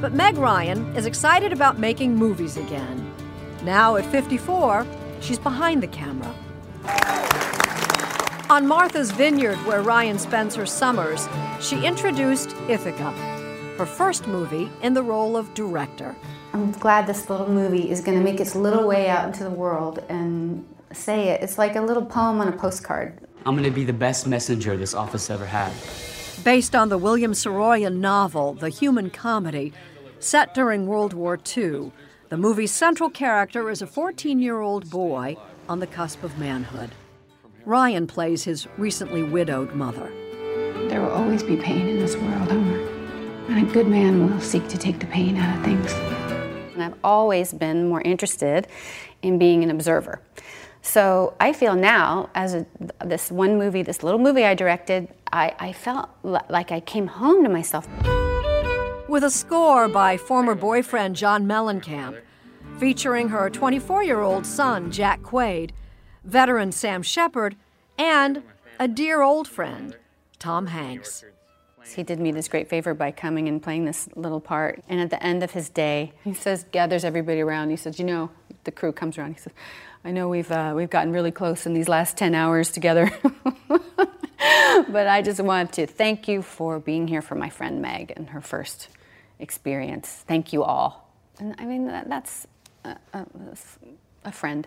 But 0.00 0.14
Meg 0.14 0.38
Ryan 0.38 0.96
is 0.96 1.04
excited 1.04 1.52
about 1.52 1.78
making 1.78 2.16
movies 2.16 2.56
again. 2.56 3.12
Now 3.62 3.96
at 3.96 4.06
54, 4.06 4.86
she's 5.20 5.38
behind 5.38 5.82
the 5.82 5.88
camera. 5.88 6.34
On 8.50 8.66
Martha's 8.66 9.10
Vineyard, 9.10 9.56
where 9.66 9.82
Ryan 9.82 10.18
spends 10.18 10.54
her 10.54 10.64
summers, 10.64 11.28
she 11.60 11.84
introduced 11.84 12.56
Ithaca, 12.66 13.10
her 13.76 13.84
first 13.84 14.26
movie 14.26 14.70
in 14.80 14.94
the 14.94 15.02
role 15.02 15.36
of 15.36 15.52
director. 15.52 16.16
I'm 16.54 16.72
glad 16.72 17.06
this 17.06 17.28
little 17.28 17.50
movie 17.50 17.90
is 17.90 18.00
going 18.00 18.16
to 18.16 18.24
make 18.24 18.40
its 18.40 18.54
little 18.54 18.88
way 18.88 19.10
out 19.10 19.26
into 19.26 19.44
the 19.44 19.50
world 19.50 20.02
and 20.08 20.66
say 20.92 21.28
it. 21.28 21.42
It's 21.42 21.58
like 21.58 21.76
a 21.76 21.82
little 21.82 22.06
poem 22.06 22.40
on 22.40 22.48
a 22.48 22.52
postcard. 22.52 23.20
I'm 23.44 23.54
gonna 23.54 23.70
be 23.70 23.84
the 23.84 23.92
best 23.92 24.26
messenger 24.26 24.78
this 24.78 24.94
office 24.94 25.28
ever 25.28 25.44
had. 25.44 25.72
Based 26.42 26.74
on 26.74 26.88
the 26.88 26.96
William 26.98 27.32
Saroyan 27.32 27.98
novel, 27.98 28.54
The 28.54 28.70
Human 28.70 29.10
Comedy, 29.10 29.74
set 30.20 30.54
during 30.54 30.86
World 30.86 31.12
War 31.12 31.38
II, 31.56 31.92
the 32.30 32.38
movie's 32.38 32.72
central 32.72 33.10
character 33.10 33.68
is 33.68 33.82
a 33.82 33.86
14 33.86 34.38
year 34.38 34.60
old 34.60 34.88
boy 34.88 35.36
on 35.68 35.80
the 35.80 35.86
cusp 35.86 36.22
of 36.22 36.38
manhood. 36.38 36.90
Ryan 37.68 38.06
plays 38.06 38.44
his 38.44 38.66
recently 38.78 39.22
widowed 39.22 39.74
mother. 39.74 40.10
There 40.88 41.02
will 41.02 41.10
always 41.10 41.42
be 41.42 41.54
pain 41.54 41.86
in 41.86 41.98
this 41.98 42.16
world, 42.16 42.50
Homer. 42.50 42.78
And 43.50 43.68
a 43.68 43.70
good 43.74 43.86
man 43.86 44.26
will 44.26 44.40
seek 44.40 44.66
to 44.68 44.78
take 44.78 45.00
the 45.00 45.06
pain 45.06 45.36
out 45.36 45.58
of 45.58 45.64
things. 45.66 45.92
And 46.72 46.82
I've 46.82 46.94
always 47.04 47.52
been 47.52 47.86
more 47.86 48.00
interested 48.00 48.68
in 49.20 49.36
being 49.36 49.62
an 49.62 49.70
observer. 49.70 50.22
So 50.80 51.34
I 51.40 51.52
feel 51.52 51.74
now, 51.74 52.30
as 52.34 52.54
a, 52.54 52.64
this 53.04 53.30
one 53.30 53.58
movie, 53.58 53.82
this 53.82 54.02
little 54.02 54.18
movie 54.18 54.46
I 54.46 54.54
directed, 54.54 55.08
I, 55.30 55.54
I 55.58 55.74
felt 55.74 56.08
li- 56.22 56.40
like 56.48 56.72
I 56.72 56.80
came 56.80 57.06
home 57.06 57.44
to 57.44 57.50
myself. 57.50 57.86
With 59.10 59.24
a 59.24 59.30
score 59.30 59.88
by 59.88 60.16
former 60.16 60.54
boyfriend 60.54 61.16
John 61.16 61.44
Mellencamp, 61.44 62.18
featuring 62.78 63.28
her 63.28 63.50
24 63.50 64.04
year 64.04 64.22
old 64.22 64.46
son, 64.46 64.90
Jack 64.90 65.20
Quaid, 65.20 65.72
veteran 66.28 66.70
Sam 66.72 67.02
Shepard, 67.02 67.56
and 67.96 68.42
a 68.78 68.86
dear 68.86 69.22
old 69.22 69.48
friend, 69.48 69.96
Tom 70.38 70.66
Hanks. 70.66 71.24
He 71.96 72.02
did 72.02 72.20
me 72.20 72.32
this 72.32 72.48
great 72.48 72.68
favor 72.68 72.92
by 72.92 73.10
coming 73.12 73.48
and 73.48 73.62
playing 73.62 73.86
this 73.86 74.10
little 74.14 74.40
part. 74.40 74.82
And 74.90 75.00
at 75.00 75.08
the 75.08 75.22
end 75.24 75.42
of 75.42 75.52
his 75.52 75.70
day, 75.70 76.12
he 76.22 76.34
says, 76.34 76.66
gathers 76.70 77.02
everybody 77.02 77.40
around. 77.40 77.70
He 77.70 77.76
says, 77.76 77.98
you 77.98 78.04
know, 78.04 78.30
the 78.64 78.70
crew 78.70 78.92
comes 78.92 79.16
around. 79.16 79.32
He 79.32 79.40
says, 79.40 79.54
I 80.04 80.10
know 80.10 80.28
we've 80.28 80.52
uh, 80.52 80.74
we've 80.76 80.90
gotten 80.90 81.12
really 81.12 81.30
close 81.30 81.64
in 81.64 81.72
these 81.72 81.88
last 81.88 82.18
10 82.18 82.34
hours 82.34 82.70
together. 82.70 83.10
but 83.68 85.06
I 85.06 85.22
just 85.22 85.40
want 85.40 85.72
to 85.72 85.86
thank 85.86 86.28
you 86.28 86.42
for 86.42 86.78
being 86.78 87.08
here 87.08 87.22
for 87.22 87.36
my 87.36 87.48
friend 87.48 87.80
Meg 87.80 88.12
and 88.14 88.28
her 88.30 88.42
first 88.42 88.88
experience. 89.38 90.24
Thank 90.28 90.52
you 90.52 90.62
all. 90.62 91.10
And 91.38 91.54
I 91.58 91.64
mean, 91.64 91.86
that, 91.86 92.08
that's 92.10 92.46
a, 92.84 92.96
a, 93.14 93.26
a 94.26 94.32
friend. 94.32 94.66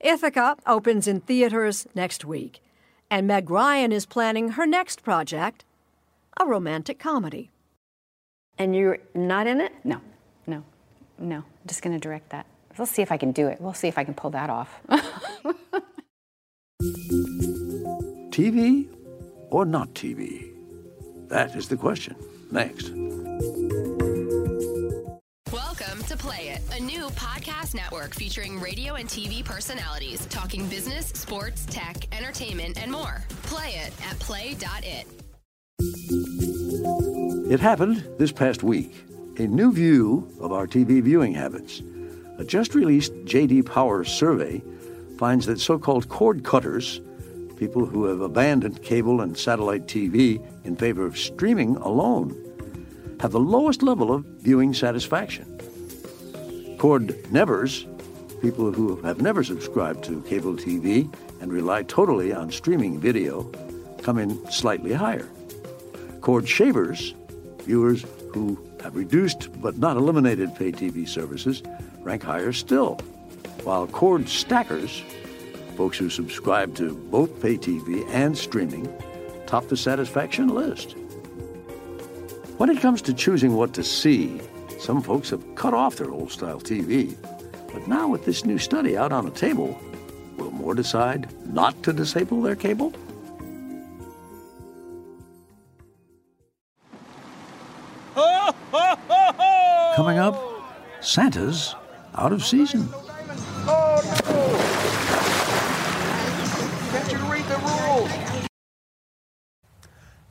Ithaca 0.00 0.56
opens 0.66 1.06
in 1.06 1.20
theaters 1.20 1.86
next 1.94 2.24
week, 2.24 2.62
and 3.10 3.26
Meg 3.26 3.50
Ryan 3.50 3.92
is 3.92 4.06
planning 4.06 4.50
her 4.50 4.66
next 4.66 5.02
project, 5.02 5.64
a 6.38 6.46
romantic 6.46 6.98
comedy. 6.98 7.50
And 8.56 8.74
you're 8.74 8.98
not 9.14 9.46
in 9.46 9.60
it? 9.60 9.72
No, 9.84 10.00
no, 10.46 10.64
no. 11.18 11.36
I'm 11.36 11.44
just 11.66 11.82
going 11.82 11.94
to 11.94 12.00
direct 12.00 12.30
that. 12.30 12.46
We'll 12.78 12.86
see 12.86 13.02
if 13.02 13.12
I 13.12 13.18
can 13.18 13.32
do 13.32 13.48
it. 13.48 13.60
We'll 13.60 13.74
see 13.74 13.88
if 13.88 13.98
I 13.98 14.04
can 14.04 14.14
pull 14.14 14.30
that 14.30 14.48
off. 14.48 14.80
TV 18.30 18.88
or 19.50 19.66
not 19.66 19.92
TV? 19.94 20.50
That 21.28 21.54
is 21.54 21.68
the 21.68 21.76
question. 21.76 22.16
Next. 22.50 22.90
To 26.10 26.16
Play 26.16 26.48
It, 26.48 26.60
a 26.76 26.82
new 26.82 27.08
podcast 27.10 27.72
network 27.72 28.16
featuring 28.16 28.58
radio 28.58 28.96
and 28.96 29.08
TV 29.08 29.44
personalities 29.44 30.26
talking 30.26 30.66
business, 30.66 31.06
sports, 31.06 31.64
tech, 31.66 32.12
entertainment, 32.12 32.82
and 32.82 32.90
more. 32.90 33.22
Play 33.44 33.76
it 33.76 33.92
at 34.04 34.18
play.it. 34.18 35.06
It 37.48 37.60
happened 37.60 38.04
this 38.18 38.32
past 38.32 38.64
week. 38.64 39.04
A 39.38 39.46
new 39.46 39.72
view 39.72 40.28
of 40.40 40.50
our 40.50 40.66
TV 40.66 41.00
viewing 41.00 41.32
habits. 41.32 41.80
A 42.38 42.44
just 42.44 42.74
released 42.74 43.12
J.D. 43.24 43.62
Power 43.62 44.02
survey 44.02 44.60
finds 45.16 45.46
that 45.46 45.60
so 45.60 45.78
called 45.78 46.08
cord 46.08 46.42
cutters, 46.42 47.00
people 47.54 47.86
who 47.86 48.06
have 48.06 48.20
abandoned 48.20 48.82
cable 48.82 49.20
and 49.20 49.38
satellite 49.38 49.86
TV 49.86 50.44
in 50.64 50.74
favor 50.74 51.06
of 51.06 51.16
streaming 51.16 51.76
alone, 51.76 52.34
have 53.20 53.30
the 53.30 53.38
lowest 53.38 53.84
level 53.84 54.12
of 54.12 54.24
viewing 54.40 54.74
satisfaction. 54.74 55.49
Cord 56.80 57.30
nevers, 57.30 57.86
people 58.40 58.72
who 58.72 58.96
have 59.02 59.20
never 59.20 59.44
subscribed 59.44 60.02
to 60.04 60.22
cable 60.22 60.54
TV 60.54 61.14
and 61.42 61.52
rely 61.52 61.82
totally 61.82 62.32
on 62.32 62.50
streaming 62.50 62.98
video, 62.98 63.42
come 64.00 64.16
in 64.16 64.50
slightly 64.50 64.94
higher. 64.94 65.28
Cord 66.22 66.48
shavers, 66.48 67.14
viewers 67.64 68.06
who 68.32 68.58
have 68.82 68.96
reduced 68.96 69.50
but 69.60 69.76
not 69.76 69.98
eliminated 69.98 70.56
pay 70.56 70.72
TV 70.72 71.06
services, 71.06 71.62
rank 72.00 72.22
higher 72.22 72.50
still. 72.50 72.94
While 73.62 73.86
cord 73.86 74.26
stackers, 74.26 75.02
folks 75.76 75.98
who 75.98 76.08
subscribe 76.08 76.74
to 76.76 76.94
both 76.94 77.42
pay 77.42 77.58
TV 77.58 78.08
and 78.08 78.38
streaming, 78.38 78.90
top 79.46 79.68
the 79.68 79.76
satisfaction 79.76 80.48
list. 80.48 80.92
When 82.56 82.70
it 82.70 82.80
comes 82.80 83.02
to 83.02 83.12
choosing 83.12 83.54
what 83.54 83.74
to 83.74 83.84
see, 83.84 84.40
some 84.80 85.02
folks 85.02 85.28
have 85.28 85.54
cut 85.56 85.74
off 85.74 85.96
their 85.96 86.10
old 86.10 86.32
style 86.32 86.58
TV. 86.58 87.14
But 87.72 87.86
now, 87.86 88.08
with 88.08 88.24
this 88.24 88.46
new 88.46 88.58
study 88.58 88.96
out 88.96 89.12
on 89.12 89.26
the 89.26 89.30
table, 89.30 89.78
will 90.38 90.50
more 90.50 90.74
decide 90.74 91.28
not 91.46 91.80
to 91.82 91.92
disable 91.92 92.40
their 92.40 92.56
cable? 92.56 92.92
Coming 99.94 100.18
up, 100.18 100.40
Santa's 101.00 101.74
out 102.14 102.32
of 102.32 102.42
season. 102.42 102.88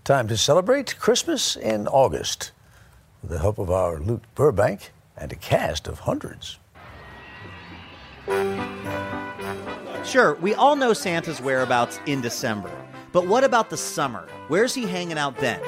Time 0.03 0.27
to 0.27 0.35
celebrate 0.35 0.97
Christmas 0.97 1.55
in 1.55 1.87
August 1.87 2.51
with 3.21 3.31
the 3.31 3.39
help 3.39 3.57
of 3.57 3.69
our 3.69 3.99
Luke 3.99 4.23
Burbank 4.35 4.91
and 5.17 5.31
a 5.31 5.35
cast 5.35 5.87
of 5.87 5.99
hundreds. 5.99 6.57
Sure, 10.05 10.35
we 10.35 10.53
all 10.53 10.75
know 10.75 10.93
Santa's 10.93 11.41
whereabouts 11.41 11.99
in 12.05 12.21
December. 12.21 12.71
But 13.11 13.27
what 13.27 13.43
about 13.43 13.69
the 13.69 13.77
summer? 13.77 14.27
Where's 14.47 14.73
he 14.73 14.85
hanging 14.85 15.17
out 15.17 15.37
then? 15.37 15.61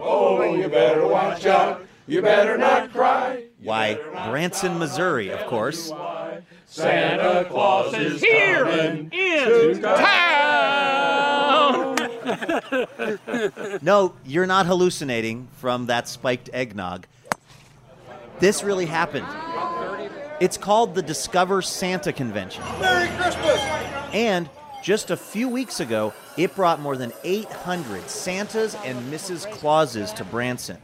Oh, 0.00 0.42
you 0.54 0.68
better 0.68 1.06
watch 1.06 1.46
out. 1.46 1.84
You 2.06 2.22
better 2.22 2.56
not 2.56 2.92
cry. 2.92 3.44
Why, 3.62 3.94
Branson, 4.28 4.78
Missouri, 4.78 5.30
of 5.30 5.46
course. 5.46 5.92
Santa 6.66 7.44
Claus 7.48 7.94
is 7.94 8.20
Here 8.20 8.64
coming 8.64 9.10
in 9.12 9.44
to 9.74 9.80
town. 9.80 11.31
no, 13.82 14.14
you're 14.24 14.46
not 14.46 14.66
hallucinating 14.66 15.48
from 15.58 15.86
that 15.86 16.08
spiked 16.08 16.50
eggnog. 16.52 17.06
This 18.38 18.62
really 18.62 18.86
happened. 18.86 19.26
It's 20.40 20.56
called 20.56 20.94
the 20.94 21.02
Discover 21.02 21.62
Santa 21.62 22.12
Convention. 22.12 22.64
Merry 22.80 23.08
Christmas! 23.16 23.60
And 24.12 24.48
just 24.82 25.10
a 25.10 25.16
few 25.16 25.48
weeks 25.48 25.78
ago, 25.78 26.12
it 26.36 26.54
brought 26.56 26.80
more 26.80 26.96
than 26.96 27.12
800 27.22 28.10
Santas 28.10 28.74
and 28.84 28.98
Mrs. 29.12 29.48
Clauses 29.52 30.12
to 30.14 30.24
Branson. 30.24 30.78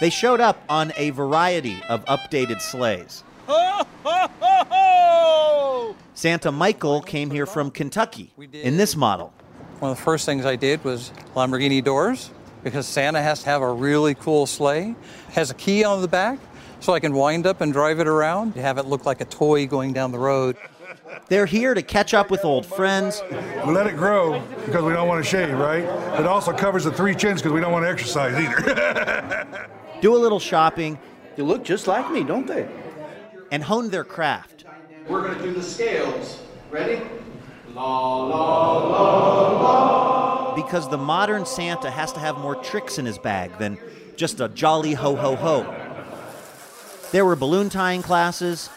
They 0.00 0.10
showed 0.10 0.40
up 0.40 0.62
on 0.68 0.92
a 0.96 1.10
variety 1.10 1.82
of 1.88 2.04
updated 2.06 2.60
sleighs. 2.60 3.22
Santa 6.14 6.50
Michael 6.50 7.02
came 7.02 7.30
here 7.30 7.46
from 7.46 7.70
Kentucky 7.70 8.32
in 8.52 8.76
this 8.76 8.96
model. 8.96 9.32
One 9.80 9.90
of 9.90 9.98
the 9.98 10.02
first 10.02 10.24
things 10.24 10.46
I 10.46 10.56
did 10.56 10.82
was 10.84 11.10
Lamborghini 11.34 11.84
doors 11.84 12.30
because 12.62 12.86
Santa 12.86 13.20
has 13.20 13.42
to 13.42 13.50
have 13.50 13.60
a 13.60 13.70
really 13.70 14.14
cool 14.14 14.46
sleigh. 14.46 14.90
It 15.28 15.34
has 15.34 15.50
a 15.50 15.54
key 15.54 15.84
on 15.84 16.00
the 16.00 16.08
back 16.08 16.38
so 16.80 16.94
I 16.94 17.00
can 17.00 17.12
wind 17.12 17.46
up 17.46 17.60
and 17.60 17.72
drive 17.72 18.00
it 18.00 18.06
around 18.06 18.54
to 18.54 18.62
have 18.62 18.78
it 18.78 18.86
look 18.86 19.04
like 19.04 19.20
a 19.20 19.26
toy 19.26 19.66
going 19.66 19.92
down 19.92 20.12
the 20.12 20.18
road. 20.18 20.56
They're 21.28 21.46
here 21.46 21.74
to 21.74 21.82
catch 21.82 22.14
up 22.14 22.30
with 22.30 22.44
old 22.44 22.64
friends. 22.64 23.22
We 23.66 23.72
let 23.72 23.86
it 23.86 23.96
grow 23.96 24.40
because 24.64 24.84
we 24.84 24.92
don't 24.92 25.08
want 25.08 25.22
to 25.22 25.30
shave, 25.30 25.58
right? 25.58 25.84
It 26.18 26.26
also 26.26 26.52
covers 26.52 26.84
the 26.84 26.92
three 26.92 27.14
chins 27.14 27.42
because 27.42 27.52
we 27.52 27.60
don't 27.60 27.72
want 27.72 27.84
to 27.84 27.90
exercise 27.90 28.34
either. 28.34 29.68
do 30.00 30.14
a 30.14 30.18
little 30.18 30.40
shopping. 30.40 30.98
You 31.36 31.44
look 31.44 31.64
just 31.64 31.86
like 31.86 32.10
me, 32.10 32.24
don't 32.24 32.46
they? 32.46 32.68
And 33.50 33.62
hone 33.62 33.90
their 33.90 34.04
craft. 34.04 34.64
We're 35.08 35.22
going 35.22 35.38
to 35.38 35.42
do 35.42 35.52
the 35.52 35.62
scales. 35.62 36.40
Ready? 36.70 37.02
La, 37.74 38.16
la, 38.24 38.78
la, 38.78 39.60
la. 39.60 40.54
Because 40.54 40.88
the 40.88 40.98
modern 40.98 41.44
Santa 41.44 41.90
has 41.90 42.12
to 42.12 42.20
have 42.20 42.38
more 42.38 42.54
tricks 42.54 42.98
in 42.98 43.04
his 43.04 43.18
bag 43.18 43.58
than 43.58 43.78
just 44.16 44.40
a 44.40 44.48
jolly 44.48 44.94
ho 44.94 45.16
ho 45.16 45.36
ho. 45.36 45.62
There 47.12 47.24
were 47.24 47.36
balloon 47.36 47.68
tying 47.68 48.02
classes. 48.02 48.70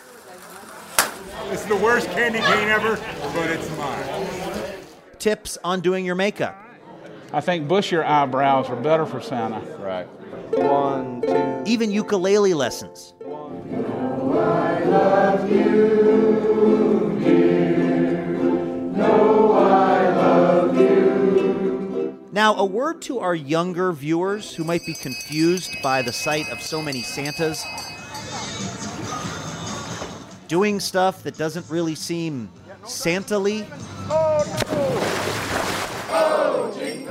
This 1.49 1.61
is 1.61 1.67
the 1.67 1.75
worst 1.75 2.09
candy 2.11 2.39
cane 2.39 2.67
ever, 2.67 2.97
but 3.33 3.49
it's 3.49 3.69
mine. 3.77 4.73
Tips 5.17 5.57
on 5.63 5.81
doing 5.81 6.05
your 6.05 6.15
makeup. 6.15 6.61
I 7.31 7.41
think 7.41 7.67
bushier 7.67 8.05
eyebrows 8.05 8.69
are 8.69 8.75
better 8.75 9.05
for 9.05 9.21
Santa. 9.21 9.59
Right. 9.77 10.07
One, 10.53 11.21
two. 11.21 11.63
Even 11.65 11.91
ukulele 11.91 12.53
lessons. 12.53 13.13
Now, 22.37 22.55
a 22.55 22.65
word 22.65 23.01
to 23.01 23.19
our 23.19 23.33
younger 23.33 23.91
viewers 23.91 24.53
who 24.53 24.63
might 24.63 24.85
be 24.85 24.93
confused 24.93 25.71
by 25.81 26.01
the 26.01 26.13
sight 26.13 26.47
of 26.49 26.61
so 26.61 26.81
many 26.81 27.01
Santas 27.01 27.65
doing 30.47 30.79
stuff 30.79 31.23
that 31.23 31.37
doesn't 31.37 31.69
really 31.69 31.95
seem 31.95 32.49
Santa-ly. 32.85 33.65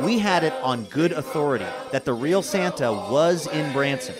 We 0.01 0.19
had 0.19 0.45
it 0.45 0.55
on 0.63 0.85
good 0.85 1.13
authority 1.13 1.67
that 1.93 2.05
the 2.05 2.15
real 2.15 2.41
Santa 2.41 2.93
was 2.93 3.47
in 3.49 3.73
Branson. 3.73 4.15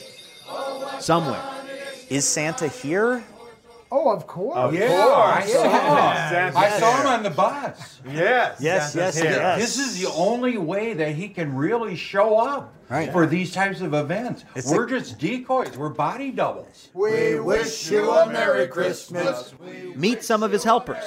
Somewhere. 0.99 1.56
Is 2.09 2.27
Santa 2.27 2.69
here? 2.69 3.23
Oh, 3.91 4.11
of 4.11 4.27
course. 4.27 4.57
Of 4.57 4.75
yeah. 4.75 4.89
course. 4.89 5.17
I 5.17 5.47
saw, 5.47 5.63
Yeah. 5.65 6.49
him. 6.51 6.57
I 6.57 6.71
saw 6.81 7.01
him 7.01 7.07
on 7.07 7.23
the 7.23 7.31
bus. 7.31 8.01
Yes. 8.05 8.57
Yes, 8.61 8.93
Santa's 8.93 9.17
yes, 9.23 9.25
yes. 9.25 9.61
This 9.61 9.79
is 9.79 10.01
the 10.01 10.11
only 10.13 10.59
way 10.59 10.93
that 10.95 11.13
he 11.15 11.29
can 11.29 11.55
really 11.55 11.95
show 11.95 12.37
up 12.37 12.75
Right. 12.89 13.13
for 13.13 13.27
these 13.27 13.53
types 13.53 13.81
of 13.81 13.95
events. 13.95 14.45
It's 14.57 14.71
We're 14.71 14.87
a- 14.87 14.91
just 14.91 15.19
decoys. 15.19 15.77
We're 15.77 15.89
body 15.91 16.31
doubles. 16.33 16.89
We 16.95 17.39
wish 17.39 17.89
you 17.91 18.11
a 18.11 18.27
Merry 18.27 18.67
Christmas. 18.67 19.55
Meet 19.95 20.25
some 20.25 20.43
of 20.43 20.51
his 20.51 20.65
helpers 20.65 21.05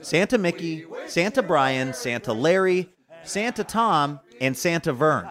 Santa 0.00 0.36
Mickey, 0.38 0.86
Santa 1.06 1.42
Brian, 1.42 1.92
Santa 1.94 2.32
Larry, 2.32 2.88
Santa 3.22 3.62
Tom, 3.64 4.18
and 4.40 4.56
Santa 4.56 4.92
Vern. 4.92 5.28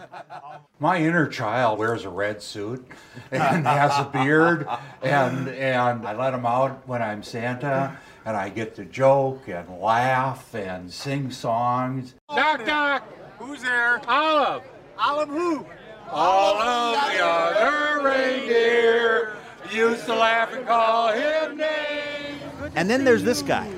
My 0.82 0.97
inner 0.97 1.27
child 1.27 1.77
wears 1.77 2.05
a 2.05 2.09
red 2.09 2.41
suit 2.41 2.88
and 3.32 3.67
has 3.67 3.91
a 3.99 4.09
beard, 4.13 4.65
and 5.01 5.49
and 5.49 6.07
I 6.07 6.15
let 6.15 6.34
him 6.34 6.45
out 6.45 6.88
when 6.88 7.01
I'm 7.01 7.21
Santa, 7.21 7.97
and 8.25 8.38
I 8.38 8.47
get 8.47 8.75
to 8.75 8.86
joke 8.86 9.49
and 9.49 9.82
laugh 9.82 10.55
and 10.55 10.89
sing 10.89 11.32
songs. 11.32 12.15
Knock 12.34 12.65
knock. 12.65 13.03
Who's 13.39 13.61
there? 13.61 13.99
Olive. 14.07 14.63
Olive 14.97 15.27
who? 15.27 15.65
All 16.09 16.61
of 16.61 17.11
the 17.11 17.25
other 17.25 18.01
reindeer 18.01 19.36
used 19.71 20.05
to 20.05 20.15
laugh 20.15 20.53
and 20.53 20.65
call 20.65 21.11
him 21.11 21.57
names. 21.57 22.41
And 22.75 22.89
then 22.89 23.03
there's 23.03 23.23
this 23.23 23.41
guy. 23.41 23.69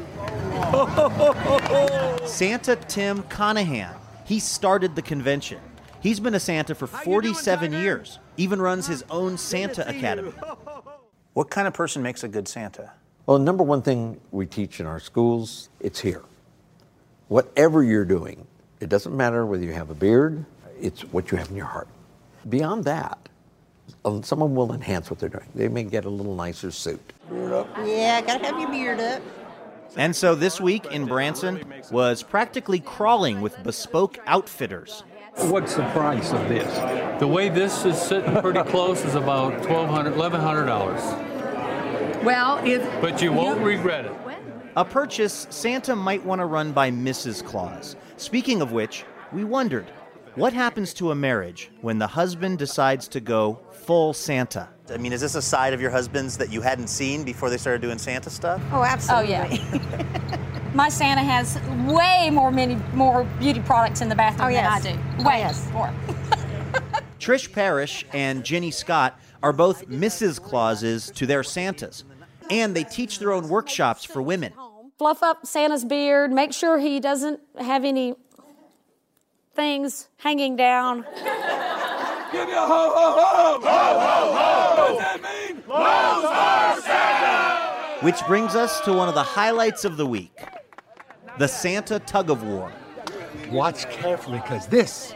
Santa 2.27 2.75
Tim 2.75 3.23
Connaghan. 3.23 3.95
He 4.23 4.39
started 4.39 4.95
the 4.95 5.01
convention. 5.01 5.59
He's 6.01 6.19
been 6.19 6.33
a 6.33 6.39
Santa 6.39 6.73
for 6.73 6.87
47 6.87 7.73
years, 7.73 8.19
even 8.35 8.61
runs 8.61 8.87
his 8.87 9.03
own 9.09 9.37
Santa 9.37 9.87
Academy. 9.87 10.33
What 11.33 11.49
kind 11.49 11.65
of 11.65 11.73
person 11.73 12.01
makes 12.01 12.25
a 12.25 12.27
good 12.27 12.45
Santa? 12.45 12.91
Well, 13.25 13.37
the 13.37 13.43
number 13.45 13.63
one 13.63 13.81
thing 13.81 14.19
we 14.31 14.45
teach 14.45 14.81
in 14.81 14.85
our 14.85 14.99
schools, 14.99 15.69
it's 15.79 16.01
here. 16.01 16.23
Whatever 17.29 17.83
you're 17.83 18.03
doing, 18.03 18.45
it 18.81 18.89
doesn't 18.89 19.15
matter 19.15 19.45
whether 19.45 19.63
you 19.63 19.71
have 19.71 19.89
a 19.89 19.95
beard, 19.95 20.45
it's 20.81 21.03
what 21.13 21.31
you 21.31 21.37
have 21.37 21.49
in 21.49 21.55
your 21.55 21.67
heart. 21.67 21.87
Beyond 22.49 22.83
that, 22.83 23.29
uh, 24.03 24.21
someone 24.23 24.55
will 24.55 24.73
enhance 24.73 25.09
what 25.09 25.19
they're 25.19 25.29
doing. 25.29 25.47
They 25.55 25.69
may 25.69 25.83
get 25.83 26.03
a 26.03 26.09
little 26.09 26.35
nicer 26.35 26.69
suit. 26.69 27.13
Yeah, 27.31 28.19
gotta 28.19 28.45
have 28.45 28.59
your 28.59 28.69
beard 28.69 28.99
up. 28.99 29.21
And 29.95 30.13
so 30.13 30.35
this 30.35 30.59
week 30.59 30.85
in 30.87 31.05
Branson 31.05 31.63
was 31.91 32.23
practically 32.23 32.81
crawling 32.81 33.39
with 33.39 33.61
bespoke 33.63 34.19
outfitters. 34.25 35.05
What's 35.35 35.75
the 35.75 35.83
price 35.91 36.33
of 36.33 36.49
this? 36.49 37.19
The 37.19 37.27
way 37.27 37.49
this 37.49 37.85
is 37.85 37.99
sitting 37.99 38.35
pretty 38.41 38.61
close 38.63 39.03
is 39.05 39.15
about 39.15 39.53
$1,200, 39.63 40.13
$1,100. 40.13 42.23
Well, 42.23 42.59
if 42.65 42.81
But 43.01 43.21
you 43.21 43.31
won't 43.31 43.61
regret 43.61 44.05
it. 44.05 44.11
A 44.75 44.83
purchase 44.85 45.47
Santa 45.49 45.95
might 45.95 46.23
want 46.25 46.39
to 46.39 46.45
run 46.45 46.71
by 46.73 46.91
Mrs. 46.91 47.43
Claus. 47.43 47.95
Speaking 48.17 48.61
of 48.61 48.71
which, 48.71 49.03
we 49.31 49.43
wondered 49.43 49.85
what 50.35 50.53
happens 50.53 50.93
to 50.95 51.11
a 51.11 51.15
marriage 51.15 51.71
when 51.81 51.97
the 51.97 52.07
husband 52.07 52.57
decides 52.57 53.07
to 53.09 53.19
go 53.19 53.59
full 53.71 54.13
Santa? 54.13 54.69
I 54.89 54.97
mean, 54.97 55.13
is 55.13 55.21
this 55.21 55.35
a 55.35 55.41
side 55.41 55.73
of 55.73 55.81
your 55.81 55.91
husband's 55.91 56.37
that 56.37 56.51
you 56.51 56.61
hadn't 56.61 56.87
seen 56.87 57.23
before 57.23 57.49
they 57.49 57.57
started 57.57 57.81
doing 57.81 57.97
Santa 57.97 58.29
stuff? 58.29 58.61
Oh, 58.71 58.83
absolutely. 58.83 59.35
Oh, 59.35 59.49
yeah. 59.49 60.37
My 60.73 60.87
Santa 60.89 61.21
has 61.21 61.59
way 61.91 62.29
more 62.31 62.51
many 62.51 62.75
more 62.93 63.25
beauty 63.39 63.59
products 63.59 64.01
in 64.01 64.07
the 64.09 64.15
bathroom 64.15 64.47
Oh, 64.47 64.49
yes. 64.49 64.83
than 64.83 64.93
I 64.93 64.95
do. 64.95 65.01
Oh, 65.19 65.27
Way 65.27 65.37
yes. 65.39 65.69
more. 65.73 65.93
Trish 67.19 67.51
Parrish 67.51 68.05
and 68.13 68.43
Jenny 68.43 68.71
Scott 68.71 69.19
are 69.43 69.53
both 69.53 69.87
Mrs. 69.89 70.41
Clauses 70.41 71.11
to 71.11 71.25
their 71.25 71.43
Santas, 71.43 72.03
and 72.49 72.75
they 72.75 72.83
teach 72.83 73.19
their 73.19 73.31
own 73.31 73.49
workshops 73.49 74.05
for 74.05 74.21
women. 74.21 74.53
Fluff 74.97 75.21
up 75.23 75.45
Santa's 75.45 75.83
beard. 75.83 76.31
Make 76.31 76.53
sure 76.53 76.77
he 76.79 76.99
doesn't 76.99 77.39
have 77.59 77.83
any 77.83 78.15
things 79.53 80.07
hanging 80.17 80.55
down. 80.55 81.05
Give 82.31 82.47
you 82.47 82.55
a 82.55 82.59
ho 82.61 82.91
ho 82.95 83.11
ho! 83.11 83.59
Ho 83.61 83.99
ho 83.99 84.33
ho! 84.33 84.75
What 84.77 84.87
does 84.87 84.97
that 84.99 85.21
mean? 85.21 85.63
Lone 85.67 86.21
Star 86.21 86.81
Santa! 86.81 87.10
Which 88.01 88.25
brings 88.27 88.55
us 88.55 88.81
to 88.81 88.93
one 88.93 89.07
of 89.07 89.15
the 89.15 89.23
highlights 89.23 89.85
of 89.85 89.97
the 89.97 90.05
week 90.05 90.37
the 91.37 91.47
Santa 91.47 91.99
tug 91.99 92.29
of 92.29 92.43
war. 92.43 92.71
Watch 93.51 93.89
carefully, 93.89 94.39
because 94.39 94.67
this 94.67 95.13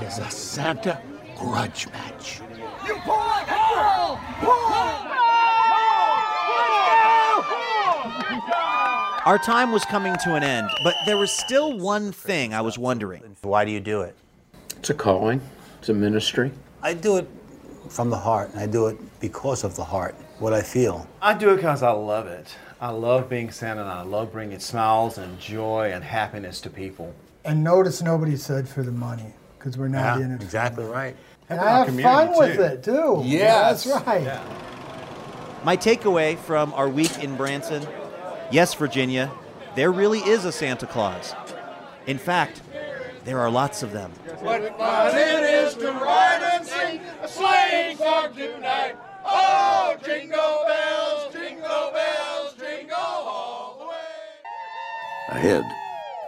is 0.00 0.18
a 0.18 0.30
Santa 0.30 1.00
grudge 1.38 1.88
match. 1.88 2.40
You 2.86 2.94
pull 2.96 3.16
like 3.16 3.48
a 3.48 3.74
girl! 3.74 4.20
Pull! 4.40 4.72
Our 9.24 9.38
time 9.38 9.70
was 9.70 9.84
coming 9.84 10.16
to 10.24 10.34
an 10.34 10.42
end, 10.42 10.68
but 10.82 10.96
there 11.06 11.16
was 11.16 11.30
still 11.30 11.78
one 11.78 12.10
thing 12.10 12.52
I 12.52 12.60
was 12.60 12.76
wondering. 12.76 13.36
Why 13.42 13.64
do 13.64 13.70
you 13.70 13.78
do 13.78 14.00
it? 14.00 14.16
It's 14.78 14.90
a 14.90 14.94
calling, 14.94 15.40
it's 15.78 15.88
a 15.90 15.94
ministry. 15.94 16.50
I 16.82 16.94
do 16.94 17.18
it 17.18 17.28
from 17.88 18.10
the 18.10 18.16
heart, 18.16 18.50
and 18.50 18.58
I 18.58 18.66
do 18.66 18.88
it 18.88 18.98
because 19.20 19.62
of 19.62 19.76
the 19.76 19.84
heart, 19.84 20.16
what 20.42 20.52
I 20.52 20.60
feel. 20.60 21.06
I 21.22 21.34
do 21.34 21.50
it 21.50 21.56
because 21.56 21.82
I 21.82 21.92
love 21.92 22.26
it. 22.26 22.54
I 22.80 22.90
love 22.90 23.28
being 23.28 23.50
Santa, 23.52 23.82
and 23.82 23.90
I 23.90 24.02
love 24.02 24.32
bringing 24.32 24.58
smiles 24.58 25.16
and 25.16 25.38
joy 25.38 25.92
and 25.94 26.02
happiness 26.02 26.60
to 26.62 26.70
people. 26.70 27.14
And 27.44 27.62
notice 27.62 28.02
nobody 28.02 28.36
said 28.36 28.68
for 28.68 28.82
the 28.82 28.90
money, 28.90 29.34
because 29.58 29.78
we're 29.78 29.86
not 29.88 30.18
Yeah, 30.18 30.24
in 30.26 30.32
it. 30.32 30.42
exactly 30.42 30.84
right. 30.84 31.16
And 31.48 31.60
Helping 31.60 32.04
I 32.04 32.08
our 32.12 32.20
have 32.24 32.26
fun 32.26 32.34
community, 32.34 32.58
with 32.58 32.72
it 32.72 32.82
too. 32.82 33.22
Yes. 33.24 33.84
That's 33.84 34.04
right. 34.06 34.40
My 35.64 35.76
takeaway 35.76 36.36
from 36.36 36.72
our 36.74 36.88
week 36.88 37.22
in 37.22 37.36
Branson 37.36 37.86
yes, 38.50 38.74
Virginia, 38.74 39.30
there 39.76 39.92
really 39.92 40.18
is 40.20 40.44
a 40.44 40.52
Santa 40.52 40.86
Claus. 40.86 41.34
In 42.06 42.18
fact, 42.18 42.62
there 43.24 43.38
are 43.38 43.50
lots 43.50 43.82
of 43.84 43.92
them. 43.92 44.10
What 44.40 44.76
fun 44.76 45.14
it 45.16 45.42
is 45.44 45.74
to 45.74 45.92
ride 45.92 46.42
and 46.54 46.66
sing 46.66 47.00
a 47.22 47.28
sleighing 47.28 47.96
song 47.96 48.34
tonight! 48.34 48.96
Oh, 49.24 49.96
jingle 50.04 50.64
bells, 50.66 51.32
jingle 51.32 51.92
bells, 51.92 52.54
jingle 52.54 52.96
all 52.96 53.76
the 53.78 53.86
way! 53.86 55.38
Ahead, 55.38 55.64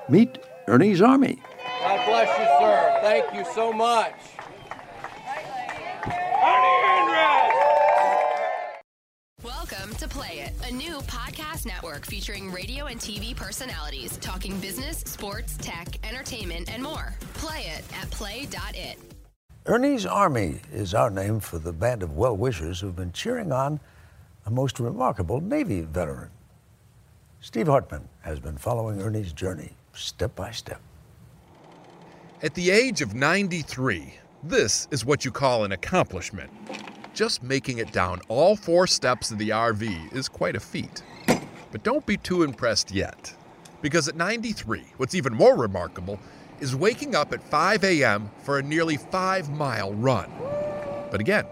meet 0.08 0.38
Ernie's 0.68 1.02
Army. 1.02 1.42
God 1.80 2.06
bless 2.06 2.38
you, 2.38 2.44
sir. 2.60 2.98
Thank 3.02 3.34
you 3.34 3.44
so 3.54 3.72
much. 3.72 4.14
Ernie 6.06 6.84
Andrus. 6.84 7.54
Welcome 9.42 9.94
to 9.96 10.08
Play 10.08 10.40
It, 10.40 10.52
a 10.68 10.72
new 10.72 10.98
podcast 11.00 11.66
network 11.66 12.06
featuring 12.06 12.50
radio 12.52 12.86
and 12.86 13.00
TV 13.00 13.34
personalities 13.36 14.16
talking 14.18 14.58
business, 14.60 14.98
sports, 14.98 15.56
tech, 15.58 15.88
entertainment, 16.06 16.72
and 16.72 16.82
more. 16.82 17.14
Play 17.34 17.66
it 17.76 17.84
at 18.00 18.10
play.it. 18.10 19.13
Ernie's 19.66 20.04
Army 20.04 20.60
is 20.74 20.92
our 20.92 21.08
name 21.08 21.40
for 21.40 21.58
the 21.58 21.72
band 21.72 22.02
of 22.02 22.18
well 22.18 22.36
wishers 22.36 22.80
who've 22.80 22.94
been 22.94 23.12
cheering 23.12 23.50
on 23.50 23.80
a 24.44 24.50
most 24.50 24.78
remarkable 24.78 25.40
Navy 25.40 25.80
veteran. 25.80 26.28
Steve 27.40 27.68
Hartman 27.68 28.06
has 28.20 28.38
been 28.38 28.58
following 28.58 29.00
Ernie's 29.00 29.32
journey 29.32 29.72
step 29.94 30.36
by 30.36 30.50
step. 30.50 30.82
At 32.42 32.52
the 32.52 32.70
age 32.70 33.00
of 33.00 33.14
93, 33.14 34.12
this 34.42 34.86
is 34.90 35.06
what 35.06 35.24
you 35.24 35.30
call 35.30 35.64
an 35.64 35.72
accomplishment. 35.72 36.50
Just 37.14 37.42
making 37.42 37.78
it 37.78 37.90
down 37.90 38.20
all 38.28 38.56
four 38.56 38.86
steps 38.86 39.30
of 39.30 39.38
the 39.38 39.48
RV 39.48 40.14
is 40.14 40.28
quite 40.28 40.56
a 40.56 40.60
feat. 40.60 41.02
But 41.72 41.82
don't 41.82 42.04
be 42.04 42.18
too 42.18 42.42
impressed 42.42 42.90
yet. 42.90 43.34
Because 43.80 44.08
at 44.08 44.16
93, 44.16 44.82
what's 44.98 45.14
even 45.14 45.32
more 45.32 45.56
remarkable 45.56 46.20
is 46.64 46.74
waking 46.74 47.14
up 47.14 47.34
at 47.34 47.42
5 47.42 47.84
a.m. 47.84 48.30
for 48.42 48.58
a 48.58 48.62
nearly 48.62 48.96
five 48.96 49.50
mile 49.50 49.92
run. 49.92 50.32
But 51.10 51.20
again, 51.20 51.44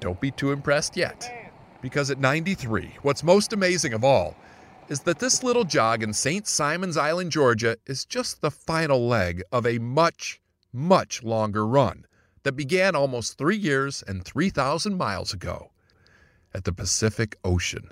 don't 0.00 0.20
be 0.20 0.30
too 0.30 0.52
impressed 0.52 0.98
yet. 0.98 1.50
Because 1.80 2.10
at 2.10 2.18
93, 2.18 2.96
what's 3.00 3.22
most 3.22 3.54
amazing 3.54 3.94
of 3.94 4.04
all 4.04 4.36
is 4.90 5.00
that 5.00 5.18
this 5.18 5.42
little 5.42 5.64
jog 5.64 6.02
in 6.02 6.12
St. 6.12 6.46
Simons 6.46 6.98
Island, 6.98 7.32
Georgia 7.32 7.78
is 7.86 8.04
just 8.04 8.42
the 8.42 8.50
final 8.50 9.08
leg 9.08 9.42
of 9.50 9.66
a 9.66 9.78
much, 9.78 10.42
much 10.74 11.22
longer 11.22 11.66
run 11.66 12.04
that 12.42 12.52
began 12.52 12.94
almost 12.94 13.38
three 13.38 13.56
years 13.56 14.04
and 14.06 14.22
3,000 14.26 14.94
miles 14.94 15.32
ago 15.32 15.70
at 16.52 16.64
the 16.64 16.72
Pacific 16.72 17.38
Ocean. 17.44 17.88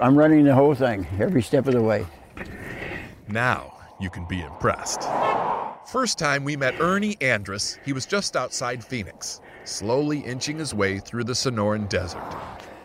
I'm 0.00 0.16
running 0.16 0.44
the 0.44 0.54
whole 0.54 0.74
thing, 0.74 1.06
every 1.20 1.42
step 1.42 1.66
of 1.66 1.74
the 1.74 1.82
way. 1.82 2.06
Now 3.28 3.76
you 4.00 4.08
can 4.08 4.26
be 4.26 4.40
impressed. 4.40 5.02
First 5.86 6.18
time 6.18 6.42
we 6.42 6.56
met 6.56 6.80
Ernie 6.80 7.16
Andrus, 7.20 7.78
he 7.84 7.92
was 7.92 8.06
just 8.06 8.34
outside 8.34 8.82
Phoenix, 8.82 9.40
slowly 9.62 10.18
inching 10.18 10.58
his 10.58 10.74
way 10.74 10.98
through 10.98 11.22
the 11.22 11.32
Sonoran 11.32 11.88
Desert. 11.88 12.24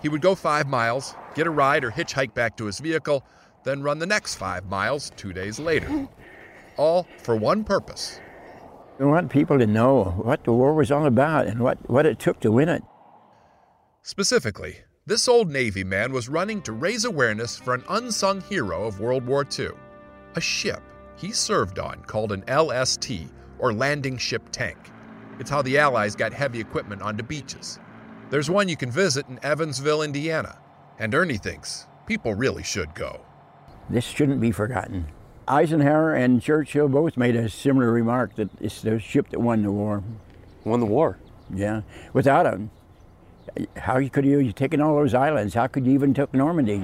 He 0.04 0.10
would 0.10 0.22
go 0.22 0.36
five 0.36 0.68
miles, 0.68 1.16
get 1.34 1.48
a 1.48 1.50
ride 1.50 1.84
or 1.84 1.90
hitchhike 1.90 2.36
back 2.36 2.56
to 2.58 2.66
his 2.66 2.80
vehicle, 2.80 3.24
then 3.64 3.82
run 3.82 3.98
the 3.98 4.06
next 4.06 4.36
five 4.36 4.66
miles 4.66 5.10
two 5.16 5.34
days 5.34 5.60
later. 5.60 6.08
All 6.78 7.08
for 7.18 7.36
one 7.36 7.64
purpose 7.64 8.20
We 9.00 9.08
want 9.08 9.32
people 9.32 9.58
to 9.58 9.66
know 9.66 10.04
what 10.22 10.44
the 10.44 10.54
war 10.54 10.76
was 10.76 10.92
all 10.92 11.08
about 11.08 11.48
and 11.48 11.60
what, 11.60 11.90
what 11.90 12.06
it 12.06 12.20
took 12.20 12.40
to 12.42 12.52
win 12.52 12.70
it. 12.70 12.84
Specifically, 14.04 14.78
this 15.08 15.28
old 15.28 15.50
Navy 15.50 15.84
man 15.84 16.12
was 16.12 16.30
running 16.30 16.62
to 16.62 16.72
raise 16.72 17.04
awareness 17.06 17.58
for 17.58 17.74
an 17.74 17.84
unsung 17.90 18.42
hero 18.42 18.84
of 18.84 19.00
World 19.00 19.26
War 19.26 19.44
II 19.58 19.70
a 20.36 20.40
ship 20.40 20.82
he 21.22 21.32
served 21.32 21.78
on 21.78 22.02
called 22.06 22.32
an 22.32 22.44
LST, 22.48 23.12
or 23.60 23.72
Landing 23.72 24.18
Ship 24.18 24.42
Tank. 24.52 24.78
It's 25.40 25.52
how 25.52 25.62
the 25.62 25.78
Allies 25.78 26.16
got 26.16 26.34
heavy 26.34 26.60
equipment 26.60 27.04
onto 27.04 27.24
beaches. 27.24 27.80
There's 28.32 28.50
one 28.50 28.68
you 28.68 28.76
can 28.76 28.90
visit 28.90 29.28
in 29.30 29.40
Evansville, 29.44 30.02
Indiana, 30.02 30.58
and 30.98 31.14
Ernie 31.14 31.38
thinks 31.38 31.86
people 32.08 32.34
really 32.34 32.64
should 32.64 32.96
go. 32.96 33.22
This 33.88 34.04
shouldn't 34.04 34.42
be 34.42 34.52
forgotten. 34.52 35.08
Eisenhower 35.48 36.16
and 36.16 36.42
Churchill 36.42 36.88
both 36.88 37.18
made 37.18 37.36
a 37.36 37.50
similar 37.50 37.92
remark 37.92 38.36
that 38.36 38.50
it's 38.60 38.82
the 38.82 39.00
ship 39.00 39.30
that 39.30 39.40
won 39.40 39.62
the 39.62 39.72
war. 39.72 40.04
Won 40.64 40.80
the 40.80 40.86
war? 40.88 41.20
Yeah. 41.54 41.82
Without 42.14 42.44
them, 42.44 42.72
how 43.78 44.08
could 44.08 44.26
you, 44.26 44.40
you 44.40 44.54
taken 44.54 44.82
all 44.82 44.96
those 44.96 45.14
islands? 45.14 45.54
How 45.54 45.68
could 45.68 45.86
you 45.86 45.94
even 45.94 46.14
took 46.14 46.34
Normandy? 46.34 46.80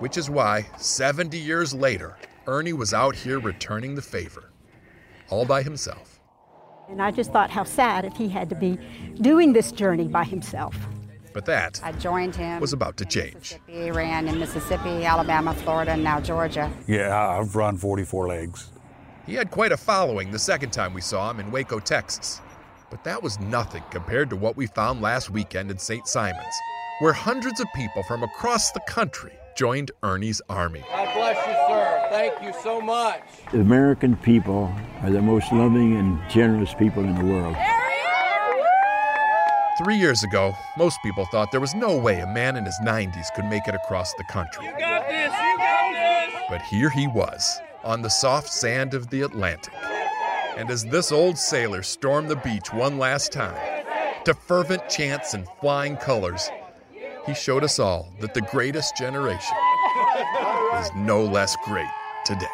Which 0.00 0.18
is 0.18 0.28
why, 0.28 0.66
70 0.76 1.38
years 1.38 1.72
later, 1.72 2.16
Ernie 2.48 2.72
was 2.72 2.94
out 2.94 3.14
here 3.14 3.38
returning 3.38 3.94
the 3.94 4.00
favor. 4.00 4.50
All 5.28 5.44
by 5.44 5.62
himself. 5.62 6.18
And 6.88 7.02
I 7.02 7.10
just 7.10 7.30
thought 7.30 7.50
how 7.50 7.64
sad 7.64 8.06
if 8.06 8.16
he 8.16 8.26
had 8.26 8.48
to 8.48 8.54
be 8.54 8.78
doing 9.20 9.52
this 9.52 9.70
journey 9.70 10.08
by 10.08 10.24
himself. 10.24 10.74
But 11.34 11.44
that 11.44 11.78
I 11.84 11.92
joined 11.92 12.34
him. 12.34 12.58
was 12.58 12.72
about 12.72 12.96
to 12.96 13.04
change. 13.04 13.56
He 13.66 13.90
ran 13.90 14.26
in 14.28 14.38
Mississippi, 14.38 15.04
Alabama, 15.04 15.52
Florida, 15.52 15.90
and 15.90 16.02
now 16.02 16.20
Georgia. 16.20 16.72
Yeah, 16.86 17.14
I've 17.14 17.54
run 17.54 17.76
44 17.76 18.28
legs. 18.28 18.70
He 19.26 19.34
had 19.34 19.50
quite 19.50 19.72
a 19.72 19.76
following 19.76 20.30
the 20.30 20.38
second 20.38 20.70
time 20.70 20.94
we 20.94 21.02
saw 21.02 21.30
him 21.30 21.40
in 21.40 21.50
Waco, 21.50 21.78
Texas. 21.78 22.40
But 22.90 23.04
that 23.04 23.22
was 23.22 23.38
nothing 23.38 23.82
compared 23.90 24.30
to 24.30 24.36
what 24.36 24.56
we 24.56 24.66
found 24.68 25.02
last 25.02 25.28
weekend 25.28 25.70
in 25.70 25.76
St. 25.76 26.08
Simons, 26.08 26.54
where 27.00 27.12
hundreds 27.12 27.60
of 27.60 27.66
people 27.74 28.02
from 28.04 28.22
across 28.22 28.70
the 28.70 28.80
country 28.88 29.37
joined 29.58 29.90
Ernie's 30.04 30.40
army. 30.48 30.84
God 30.88 31.14
bless 31.16 31.36
you, 31.48 31.54
sir. 31.66 32.06
Thank 32.10 32.40
you 32.44 32.52
so 32.62 32.80
much. 32.80 33.20
The 33.50 33.60
American 33.60 34.16
people 34.16 34.72
are 35.02 35.10
the 35.10 35.20
most 35.20 35.52
loving 35.52 35.96
and 35.96 36.20
generous 36.30 36.72
people 36.74 37.02
in 37.02 37.16
the 37.16 37.24
world. 37.24 37.56
Three 39.82 39.96
years 39.96 40.22
ago, 40.22 40.54
most 40.76 41.00
people 41.02 41.24
thought 41.26 41.50
there 41.50 41.60
was 41.60 41.74
no 41.74 41.98
way 41.98 42.20
a 42.20 42.26
man 42.28 42.54
in 42.54 42.64
his 42.64 42.78
90s 42.84 43.34
could 43.34 43.46
make 43.46 43.66
it 43.66 43.74
across 43.74 44.14
the 44.14 44.24
country. 44.30 44.64
You 44.64 44.70
got 44.78 45.08
this. 45.08 45.32
You 45.32 45.58
got 45.58 45.92
this. 45.92 46.42
But 46.48 46.62
here 46.62 46.88
he 46.88 47.08
was, 47.08 47.60
on 47.82 48.00
the 48.00 48.10
soft 48.10 48.48
sand 48.48 48.94
of 48.94 49.10
the 49.10 49.22
Atlantic. 49.22 49.74
And 50.56 50.70
as 50.70 50.84
this 50.84 51.10
old 51.10 51.36
sailor 51.36 51.82
stormed 51.82 52.28
the 52.28 52.36
beach 52.36 52.72
one 52.72 52.96
last 52.96 53.32
time, 53.32 53.56
to 54.24 54.34
fervent 54.34 54.88
chants 54.88 55.34
and 55.34 55.48
flying 55.60 55.96
colors, 55.96 56.48
he 57.28 57.34
showed 57.34 57.62
us 57.62 57.78
all 57.78 58.10
that 58.20 58.32
the 58.32 58.40
greatest 58.40 58.96
generation 58.96 59.54
is 60.80 60.90
no 60.96 61.22
less 61.22 61.54
great 61.66 61.86
today. 62.24 62.46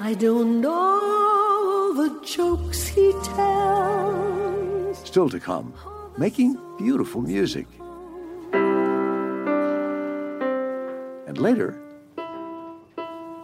I 0.00 0.14
don't 0.18 0.60
know 0.60 1.94
the 1.94 2.20
jokes 2.26 2.88
he 2.88 3.12
tells. 3.22 4.98
Still 4.98 5.28
to 5.28 5.38
come, 5.38 5.72
making 6.18 6.58
beautiful 6.76 7.20
music. 7.20 7.68
And 11.28 11.38
later, 11.38 11.80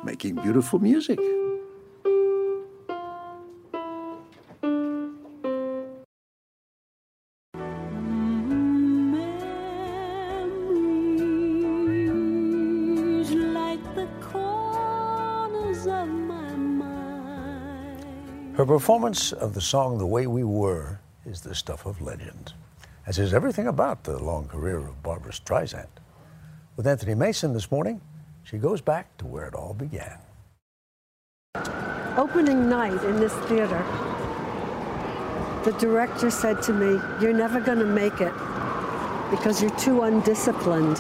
making 0.05 0.35
beautiful 0.35 0.81
music. 0.81 1.21
Performance 18.81 19.33
of 19.35 19.53
the 19.53 19.61
song 19.61 19.99
The 19.99 20.07
Way 20.07 20.27
We 20.27 20.43
Were 20.43 21.01
is 21.27 21.43
the 21.43 21.55
stuff 21.55 21.85
of 21.85 22.01
legend, 22.01 22.55
as 23.07 23.19
is 23.19 23.35
everything 23.35 23.67
about 23.67 24.05
the 24.05 24.19
long 24.19 24.49
career 24.49 24.79
of 24.79 25.03
Barbra 25.03 25.33
Streisand. 25.33 26.01
With 26.77 26.87
Anthony 26.87 27.15
Mason 27.15 27.53
this 27.53 27.71
morning, 27.71 28.01
she 28.43 28.57
goes 28.57 28.81
back 28.81 29.15
to 29.19 29.27
where 29.27 29.45
it 29.45 29.55
all 29.55 29.75
began. 29.75 30.17
Opening 32.17 32.71
night 32.71 33.05
in 33.05 33.21
this 33.21 33.35
theater, 33.51 33.85
the 35.63 35.73
director 35.79 36.31
said 36.31 36.63
to 36.63 36.73
me, 36.73 36.99
You're 37.21 37.35
never 37.35 37.61
going 37.61 37.81
to 37.81 37.85
make 37.85 38.23
it 38.23 38.33
because 39.31 39.61
you're 39.61 39.77
too 39.77 40.05
undisciplined. 40.05 40.97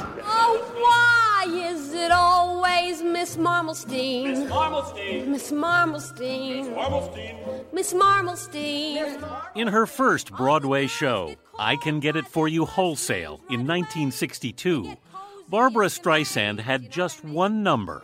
Miss 3.21 3.37
Marmelstein? 3.37 4.25
Miss 4.25 4.51
Marmelstein. 4.51 5.27
Miss 5.27 5.53
Marmelstein. 5.53 6.75
Marmelstein. 6.75 7.71
Miss 7.71 7.93
Marmelstein. 7.93 9.23
In 9.55 9.68
her 9.68 9.85
first 9.85 10.33
Broadway 10.33 10.87
show, 10.87 11.37
I 11.59 11.77
Can 11.77 12.01
Get 12.01 12.16
It 12.16 12.27
For 12.27 12.49
You 12.49 12.64
Wholesale, 12.64 13.43
in 13.51 13.66
1962, 13.66 14.97
Barbra 15.51 15.89
Streisand 15.89 16.61
had 16.61 16.91
just 16.91 17.23
one 17.23 17.62
number. 17.62 18.03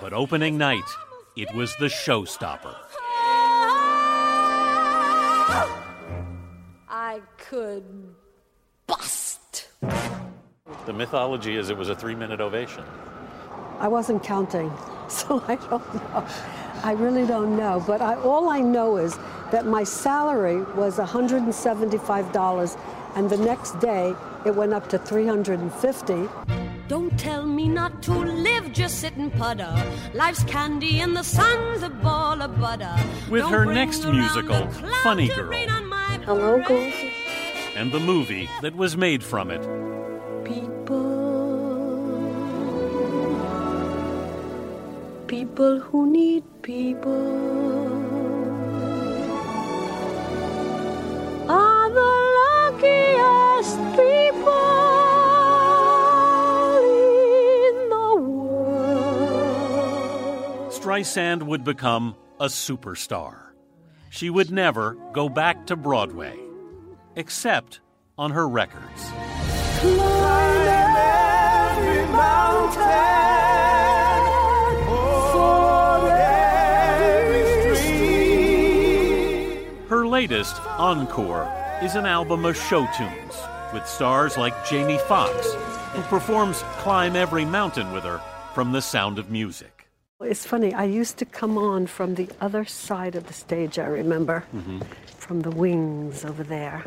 But 0.00 0.12
opening 0.12 0.58
night, 0.58 0.90
it 1.36 1.54
was 1.54 1.76
the 1.76 1.86
showstopper. 1.86 2.74
I 6.88 7.20
could 7.38 7.84
bust. 8.88 9.68
The 10.86 10.92
mythology 10.92 11.56
is 11.56 11.70
it 11.70 11.76
was 11.76 11.88
a 11.88 11.94
three 11.94 12.16
minute 12.16 12.40
ovation. 12.40 12.82
I 13.80 13.88
wasn't 13.88 14.22
counting, 14.22 14.70
so 15.08 15.42
I 15.48 15.56
don't 15.56 15.94
know. 15.94 16.26
I 16.82 16.92
really 16.92 17.26
don't 17.26 17.56
know. 17.56 17.82
But 17.86 18.00
I, 18.00 18.14
all 18.16 18.48
I 18.48 18.60
know 18.60 18.96
is 18.96 19.16
that 19.50 19.66
my 19.66 19.84
salary 19.84 20.62
was 20.74 20.98
$175, 20.98 22.78
and 23.16 23.28
the 23.30 23.36
next 23.36 23.78
day 23.80 24.14
it 24.46 24.54
went 24.54 24.72
up 24.72 24.88
to 24.90 24.98
350. 24.98 26.28
Don't 26.88 27.16
tell 27.18 27.46
me 27.46 27.68
not 27.68 28.02
to 28.04 28.12
live, 28.12 28.72
just 28.72 28.98
sit 28.98 29.14
and 29.16 29.32
putter. 29.32 29.72
Life's 30.12 30.42
candy 30.44 31.00
and 31.00 31.16
the 31.16 31.22
sun's 31.22 31.82
a 31.84 31.88
ball 31.90 32.42
of 32.42 32.58
butter. 32.60 32.92
With 33.30 33.42
Don't 33.42 33.52
her 33.52 33.64
bring 33.64 33.74
next 33.76 34.04
musical, 34.04 34.66
the 34.66 34.88
Funny 35.02 35.28
Girl, 35.28 35.44
rain 35.44 35.70
on 35.70 35.86
my 35.88 36.18
Hello, 36.24 36.60
Gold. 36.66 36.92
and 37.76 37.92
the 37.92 38.00
movie 38.00 38.48
that 38.62 38.74
was 38.74 38.96
made 38.96 39.22
from 39.22 39.50
it, 39.52 39.62
People 45.30 45.78
who 45.78 46.10
need 46.10 46.42
people 46.62 47.12
are 51.48 51.88
the 51.88 52.12
luckiest 52.40 53.78
people 53.94 54.48
in 56.82 57.76
the 57.90 58.14
world. 58.18 59.52
Streisand 60.72 61.44
would 61.44 61.62
become 61.62 62.16
a 62.40 62.46
superstar. 62.46 63.52
She 64.10 64.30
would 64.30 64.50
never 64.50 64.96
go 65.12 65.28
back 65.28 65.64
to 65.68 65.76
Broadway, 65.76 66.36
except 67.14 67.78
on 68.18 68.32
her 68.32 68.48
records. 68.48 69.12
Every 69.78 70.02
mountain, 72.16 73.10
latest, 80.20 80.60
Encore, 80.76 81.50
is 81.82 81.94
an 81.94 82.04
album 82.04 82.44
of 82.44 82.54
show 82.54 82.86
tunes 82.94 83.34
with 83.72 83.86
stars 83.86 84.36
like 84.36 84.66
Jamie 84.66 84.98
Foxx, 85.08 85.54
who 85.94 86.02
performs 86.02 86.60
Climb 86.82 87.16
Every 87.16 87.46
Mountain 87.46 87.90
with 87.90 88.04
her 88.04 88.20
from 88.52 88.70
The 88.72 88.82
Sound 88.82 89.18
of 89.18 89.30
Music. 89.30 89.88
It's 90.20 90.44
funny, 90.44 90.74
I 90.74 90.84
used 90.84 91.16
to 91.20 91.24
come 91.24 91.56
on 91.56 91.86
from 91.86 92.16
the 92.16 92.28
other 92.38 92.66
side 92.66 93.14
of 93.14 93.28
the 93.28 93.32
stage, 93.32 93.78
I 93.78 93.86
remember, 93.86 94.44
mm-hmm. 94.54 94.80
from 95.06 95.40
the 95.40 95.50
wings 95.50 96.22
over 96.22 96.42
there. 96.42 96.80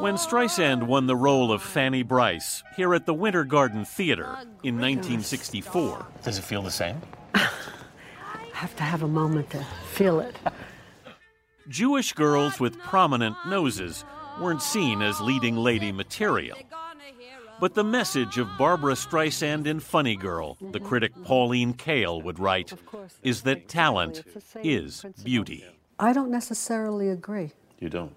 When 0.00 0.16
Streisand 0.16 0.82
won 0.82 1.06
the 1.06 1.14
role 1.14 1.52
of 1.52 1.62
Fanny 1.62 2.02
Brice 2.02 2.64
here 2.74 2.92
at 2.92 3.06
the 3.06 3.14
Winter 3.14 3.44
Garden 3.44 3.84
Theater 3.84 4.36
in 4.64 4.80
1964, 4.80 6.06
Does 6.24 6.38
it 6.38 6.42
feel 6.42 6.62
the 6.62 6.72
same? 6.72 7.00
I 7.34 7.46
have 8.52 8.74
to 8.74 8.82
have 8.82 9.04
a 9.04 9.08
moment 9.08 9.50
to 9.50 9.64
feel 9.92 10.18
it. 10.18 10.34
Jewish 11.70 12.12
girls 12.14 12.58
with 12.58 12.76
prominent 12.80 13.36
noses 13.46 14.04
weren't 14.40 14.60
seen 14.60 15.02
as 15.02 15.20
leading 15.20 15.56
lady 15.56 15.92
material. 15.92 16.58
But 17.60 17.74
the 17.74 17.84
message 17.84 18.38
of 18.38 18.48
Barbra 18.58 18.94
Streisand 18.94 19.66
in 19.66 19.78
Funny 19.78 20.16
Girl, 20.16 20.56
the 20.60 20.80
critic 20.80 21.12
Pauline 21.22 21.74
Kael 21.74 22.24
would 22.24 22.40
write, 22.40 22.72
is 23.22 23.42
that 23.42 23.68
talent 23.68 24.24
is 24.64 25.04
beauty. 25.22 25.64
I 26.00 26.12
don't 26.12 26.30
necessarily 26.30 27.08
agree. 27.08 27.52
You 27.78 27.88
don't. 27.88 28.16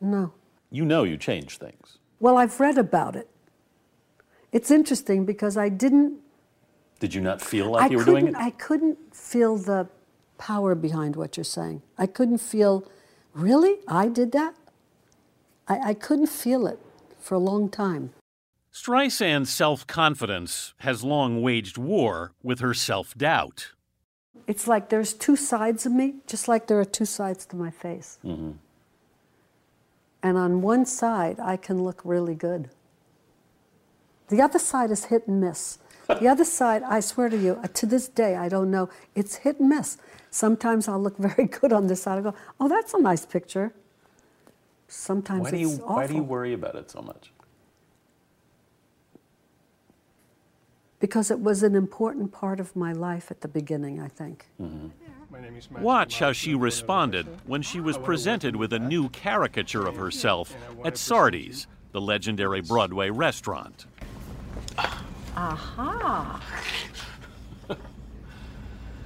No. 0.00 0.32
You 0.70 0.84
know 0.84 1.04
you 1.04 1.16
change 1.16 1.58
things. 1.58 1.98
Well, 2.18 2.36
I've 2.36 2.58
read 2.58 2.78
about 2.78 3.14
it. 3.14 3.30
It's 4.50 4.72
interesting 4.72 5.24
because 5.24 5.56
I 5.56 5.68
didn't. 5.68 6.18
Did 6.98 7.14
you 7.14 7.20
not 7.20 7.40
feel 7.40 7.66
I 7.76 7.82
like 7.82 7.90
you 7.92 7.98
were 7.98 8.04
doing 8.04 8.26
it? 8.26 8.34
I 8.34 8.50
couldn't 8.50 9.14
feel 9.14 9.56
the 9.56 9.88
power 10.38 10.74
behind 10.74 11.16
what 11.16 11.36
you're 11.36 11.44
saying. 11.44 11.82
I 11.98 12.06
couldn't 12.06 12.38
feel. 12.38 12.84
Really, 13.34 13.76
I 13.86 14.08
did 14.08 14.32
that. 14.32 14.54
I, 15.68 15.90
I 15.90 15.94
couldn't 15.94 16.28
feel 16.28 16.66
it 16.66 16.78
for 17.18 17.34
a 17.34 17.38
long 17.38 17.68
time. 17.68 18.12
Streisand's 18.72 19.50
self 19.50 19.86
confidence 19.86 20.74
has 20.78 21.02
long 21.04 21.42
waged 21.42 21.78
war 21.78 22.32
with 22.42 22.60
her 22.60 22.74
self 22.74 23.14
doubt. 23.16 23.72
It's 24.46 24.66
like 24.66 24.88
there's 24.88 25.12
two 25.12 25.36
sides 25.36 25.84
of 25.84 25.92
me, 25.92 26.14
just 26.26 26.48
like 26.48 26.68
there 26.68 26.80
are 26.80 26.84
two 26.84 27.04
sides 27.04 27.44
to 27.46 27.56
my 27.56 27.70
face. 27.70 28.18
Mm-hmm. 28.24 28.52
And 30.22 30.38
on 30.38 30.62
one 30.62 30.86
side, 30.86 31.38
I 31.38 31.56
can 31.56 31.82
look 31.82 32.00
really 32.04 32.34
good. 32.34 32.70
The 34.28 34.40
other 34.42 34.58
side 34.58 34.90
is 34.90 35.06
hit 35.06 35.26
and 35.26 35.40
miss. 35.40 35.78
The 36.08 36.26
other 36.26 36.44
side, 36.44 36.82
I 36.84 37.00
swear 37.00 37.28
to 37.28 37.36
you, 37.36 37.60
uh, 37.62 37.68
to 37.74 37.86
this 37.86 38.08
day, 38.08 38.34
I 38.34 38.48
don't 38.48 38.70
know. 38.70 38.88
It's 39.14 39.36
hit 39.36 39.60
and 39.60 39.68
miss. 39.68 39.98
Sometimes 40.30 40.88
I'll 40.88 41.00
look 41.00 41.18
very 41.18 41.44
good 41.44 41.72
on 41.72 41.86
this 41.86 42.02
side. 42.02 42.18
I 42.18 42.22
go, 42.22 42.34
oh, 42.58 42.68
that's 42.68 42.94
a 42.94 43.00
nice 43.00 43.26
picture. 43.26 43.74
Sometimes 44.88 45.42
Why 45.42 45.50
do 45.50 45.56
it's 45.56 45.62
you 45.78 45.84
awful. 45.84 45.96
Why 45.96 46.06
do 46.06 46.14
you 46.14 46.22
worry 46.22 46.54
about 46.54 46.76
it 46.76 46.90
so 46.90 47.02
much? 47.02 47.30
Because 50.98 51.30
it 51.30 51.38
was 51.38 51.62
an 51.62 51.76
important 51.76 52.32
part 52.32 52.58
of 52.58 52.74
my 52.74 52.92
life 52.92 53.30
at 53.30 53.42
the 53.42 53.48
beginning, 53.48 54.00
I 54.00 54.08
think. 54.08 54.46
Watch 55.78 56.18
how 56.18 56.32
she 56.32 56.54
responded 56.54 57.26
when 57.46 57.60
she 57.60 57.80
was 57.80 57.98
presented 57.98 58.56
with 58.56 58.72
a 58.72 58.78
new 58.78 59.10
caricature 59.10 59.86
of 59.86 59.96
herself 59.96 60.56
at 60.84 60.96
Sardi's, 60.96 61.66
the 61.92 62.00
legendary 62.00 62.62
Broadway 62.62 63.10
restaurant. 63.10 63.84
Aha! 65.38 66.42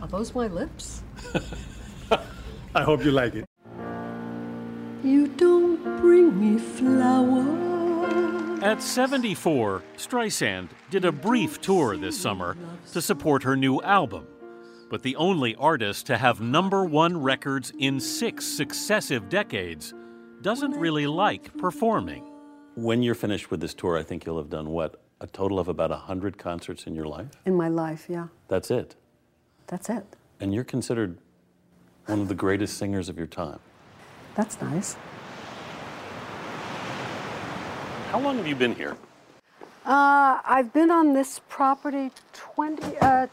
Are 0.01 0.09
those 0.09 0.35
my 0.35 0.47
lips? 0.47 1.03
I 2.75 2.83
hope 2.83 3.05
you 3.05 3.11
like 3.11 3.35
it. 3.35 3.45
You 5.05 5.29
don't 5.37 6.01
bring 6.01 6.41
me 6.41 6.59
flowers. 6.59 8.63
At 8.63 8.83
74, 8.83 9.83
Streisand 9.99 10.71
did 10.89 11.05
a 11.05 11.13
brief 11.13 11.61
tour 11.61 11.99
this 11.99 12.19
summer 12.19 12.57
to 12.93 13.03
support 13.03 13.43
her 13.43 13.55
new 13.55 13.83
album. 13.83 14.27
But 14.89 15.03
the 15.03 15.17
only 15.17 15.55
artist 15.57 16.07
to 16.07 16.17
have 16.17 16.41
number 16.41 16.87
one 16.87 17.21
records 17.21 17.75
in 17.79 18.01
six 18.01 18.47
successive 18.47 19.29
decades 19.29 19.93
doesn't 20.41 20.79
really 20.79 21.07
like 21.07 21.55
performing. 21.59 22.25
When 22.75 23.03
you're 23.03 23.15
finished 23.15 23.51
with 23.51 23.61
this 23.61 23.75
tour, 23.75 23.99
I 23.99 24.03
think 24.03 24.25
you'll 24.25 24.39
have 24.39 24.49
done 24.49 24.71
what? 24.71 25.02
A 25.23 25.29
total 25.29 25.61
of 25.61 25.69
about 25.69 25.91
100 25.91 26.37
concerts 26.37 26.85
in 26.85 26.97
your 26.97 27.07
life? 27.07 27.29
In 27.47 27.55
my 27.55 27.69
life, 27.69 28.07
yeah. 28.09 28.27
That's 28.49 28.73
it. 28.73 28.97
That's 29.69 29.89
it. 29.89 30.05
And 30.41 30.53
you're 30.53 30.65
considered 30.65 31.17
one 32.07 32.23
of 32.23 32.27
the 32.27 32.35
greatest 32.35 32.77
singers 32.77 33.09
of 33.09 33.17
your 33.17 33.29
time. 33.29 33.61
That's 34.35 34.61
nice. 34.61 34.97
How 38.11 38.19
long 38.19 38.37
have 38.37 38.49
you 38.49 38.57
been 38.57 38.75
here? 38.75 38.97
Uh, 39.87 40.41
I've 40.45 40.73
been 40.73 40.91
on 40.91 41.13
this 41.13 41.41
property 41.49 42.11
20, 42.33 42.83
uh, 42.99 43.29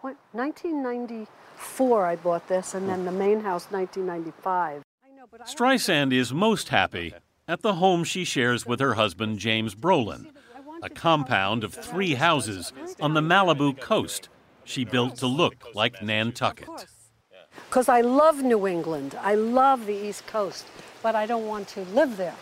tw- 0.00 0.16
1994. 0.32 2.06
I 2.06 2.16
bought 2.16 2.48
this, 2.48 2.72
and 2.72 2.88
then 2.88 3.04
the 3.04 3.12
main 3.12 3.40
house 3.40 3.66
1995. 3.70 4.82
Streisand 5.46 6.14
is 6.14 6.32
most 6.32 6.70
happy 6.70 7.12
at 7.46 7.60
the 7.60 7.74
home 7.74 8.04
she 8.04 8.24
shares 8.24 8.64
with 8.64 8.80
her 8.80 8.94
husband 8.94 9.38
James 9.38 9.74
Brolin, 9.74 10.30
a 10.84 10.90
compound 10.90 11.64
of 11.64 11.72
three 11.72 12.12
houses 12.14 12.70
on 13.00 13.14
the 13.14 13.20
Malibu 13.22 13.80
coast 13.80 14.28
she 14.64 14.84
built 14.84 15.16
to 15.16 15.26
look 15.26 15.74
like 15.74 16.02
Nantucket. 16.02 16.68
Because 17.68 17.88
I 17.88 18.02
love 18.02 18.42
New 18.42 18.66
England. 18.66 19.16
I 19.20 19.34
love 19.34 19.86
the 19.86 19.94
East 19.94 20.26
Coast, 20.26 20.66
but 21.02 21.14
I 21.14 21.24
don't 21.24 21.46
want 21.46 21.68
to 21.68 21.80
live 21.94 22.16
there. 22.18 22.34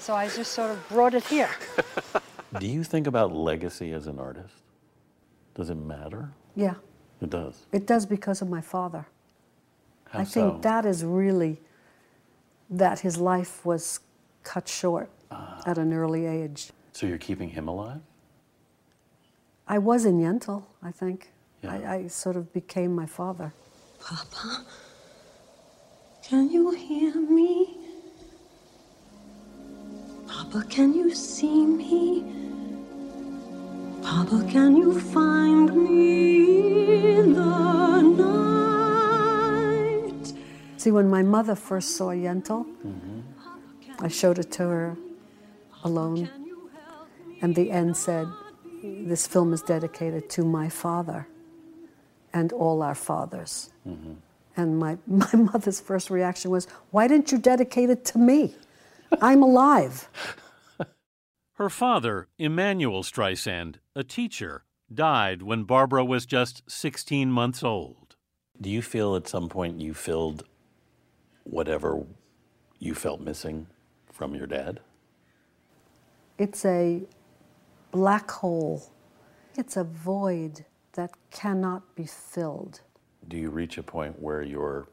So 0.00 0.14
I 0.14 0.28
just 0.28 0.52
sort 0.52 0.70
of 0.72 0.88
brought 0.88 1.14
it 1.14 1.24
here. 1.24 1.50
Do 2.58 2.66
you 2.66 2.82
think 2.82 3.06
about 3.06 3.32
legacy 3.32 3.92
as 3.92 4.06
an 4.08 4.18
artist? 4.18 4.54
Does 5.54 5.70
it 5.70 5.76
matter? 5.76 6.30
Yeah, 6.56 6.74
It 7.20 7.30
does. 7.30 7.66
it 7.72 7.86
does 7.86 8.06
because 8.06 8.42
of 8.42 8.48
my 8.48 8.60
father. 8.60 9.06
How 10.10 10.20
I 10.20 10.24
think 10.24 10.54
so? 10.54 10.58
that 10.62 10.84
is 10.86 11.04
really 11.04 11.60
that 12.70 13.00
his 13.00 13.18
life 13.18 13.64
was 13.64 14.00
cut 14.42 14.66
short 14.68 15.10
Ah. 15.30 15.60
at 15.66 15.78
an 15.78 15.92
early 15.92 16.26
age. 16.26 16.70
So 16.92 17.06
you're 17.06 17.18
keeping 17.18 17.50
him 17.50 17.68
alive? 17.68 18.00
I 19.66 19.78
was 19.78 20.04
in 20.04 20.18
Yentl, 20.18 20.64
I 20.82 20.90
think. 20.90 21.30
I, 21.62 21.94
I 21.94 22.06
sort 22.08 22.36
of 22.36 22.52
became 22.52 22.94
my 22.94 23.06
father. 23.06 23.52
Papa, 24.00 24.64
can 26.22 26.50
you 26.50 26.70
hear 26.70 27.14
me? 27.14 27.76
Papa, 30.26 30.64
can 30.68 30.94
you 30.94 31.14
see 31.14 31.66
me? 31.66 32.24
Papa, 34.02 34.44
can 34.48 34.76
you 34.76 34.98
find 34.98 35.74
me 35.74 37.16
in 37.16 37.32
the 37.34 38.02
night? 40.12 40.32
See, 40.76 40.90
when 40.92 41.08
my 41.10 41.22
mother 41.22 41.54
first 41.54 41.96
saw 41.96 42.08
Yentl, 42.10 42.64
mm-hmm. 42.86 43.20
I 43.98 44.08
showed 44.08 44.38
it 44.38 44.52
to 44.52 44.62
her 44.62 44.96
alone, 45.82 46.28
and 47.40 47.54
the 47.54 47.70
end 47.70 47.96
said, 47.96 48.28
This 48.82 49.26
film 49.26 49.52
is 49.52 49.62
dedicated 49.62 50.28
to 50.30 50.44
my 50.44 50.68
father 50.68 51.28
and 52.32 52.52
all 52.52 52.82
our 52.82 52.94
fathers. 52.94 53.70
Mm-hmm. 53.86 54.14
And 54.56 54.78
my, 54.78 54.98
my 55.06 55.32
mother's 55.34 55.80
first 55.80 56.10
reaction 56.10 56.50
was, 56.50 56.66
Why 56.90 57.08
didn't 57.08 57.32
you 57.32 57.38
dedicate 57.38 57.90
it 57.90 58.04
to 58.06 58.18
me? 58.18 58.54
I'm 59.20 59.42
alive. 59.42 60.08
Her 61.54 61.70
father, 61.70 62.28
Emanuel 62.38 63.02
Streisand, 63.02 63.76
a 63.96 64.04
teacher, 64.04 64.64
died 64.92 65.42
when 65.42 65.64
Barbra 65.64 66.04
was 66.04 66.24
just 66.26 66.62
16 66.70 67.30
months 67.30 67.62
old. 67.62 68.16
Do 68.60 68.70
you 68.70 68.82
feel 68.82 69.16
at 69.16 69.28
some 69.28 69.48
point 69.48 69.80
you 69.80 69.94
filled 69.94 70.44
whatever 71.44 72.04
you 72.78 72.94
felt 72.94 73.20
missing 73.20 73.66
from 74.12 74.34
your 74.34 74.46
dad? 74.46 74.80
It's 76.38 76.64
a 76.64 77.02
black 77.90 78.30
hole, 78.30 78.90
it's 79.56 79.76
a 79.76 79.84
void 79.84 80.64
that 80.92 81.10
cannot 81.30 81.94
be 81.94 82.04
filled. 82.04 82.80
Do 83.28 83.36
you 83.36 83.50
reach 83.50 83.78
a 83.78 83.82
point 83.82 84.20
where 84.20 84.42
you're 84.42 84.88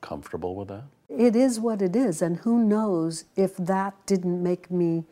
comfortable 0.00 0.54
with 0.54 0.68
that? 0.68 0.84
It 1.08 1.34
is 1.34 1.58
what 1.58 1.82
it 1.82 1.96
is, 1.96 2.22
and 2.22 2.36
who 2.38 2.62
knows 2.64 3.24
if 3.36 3.56
that 3.56 3.94
didn't 4.06 4.42
make 4.42 4.70
me 4.70 5.04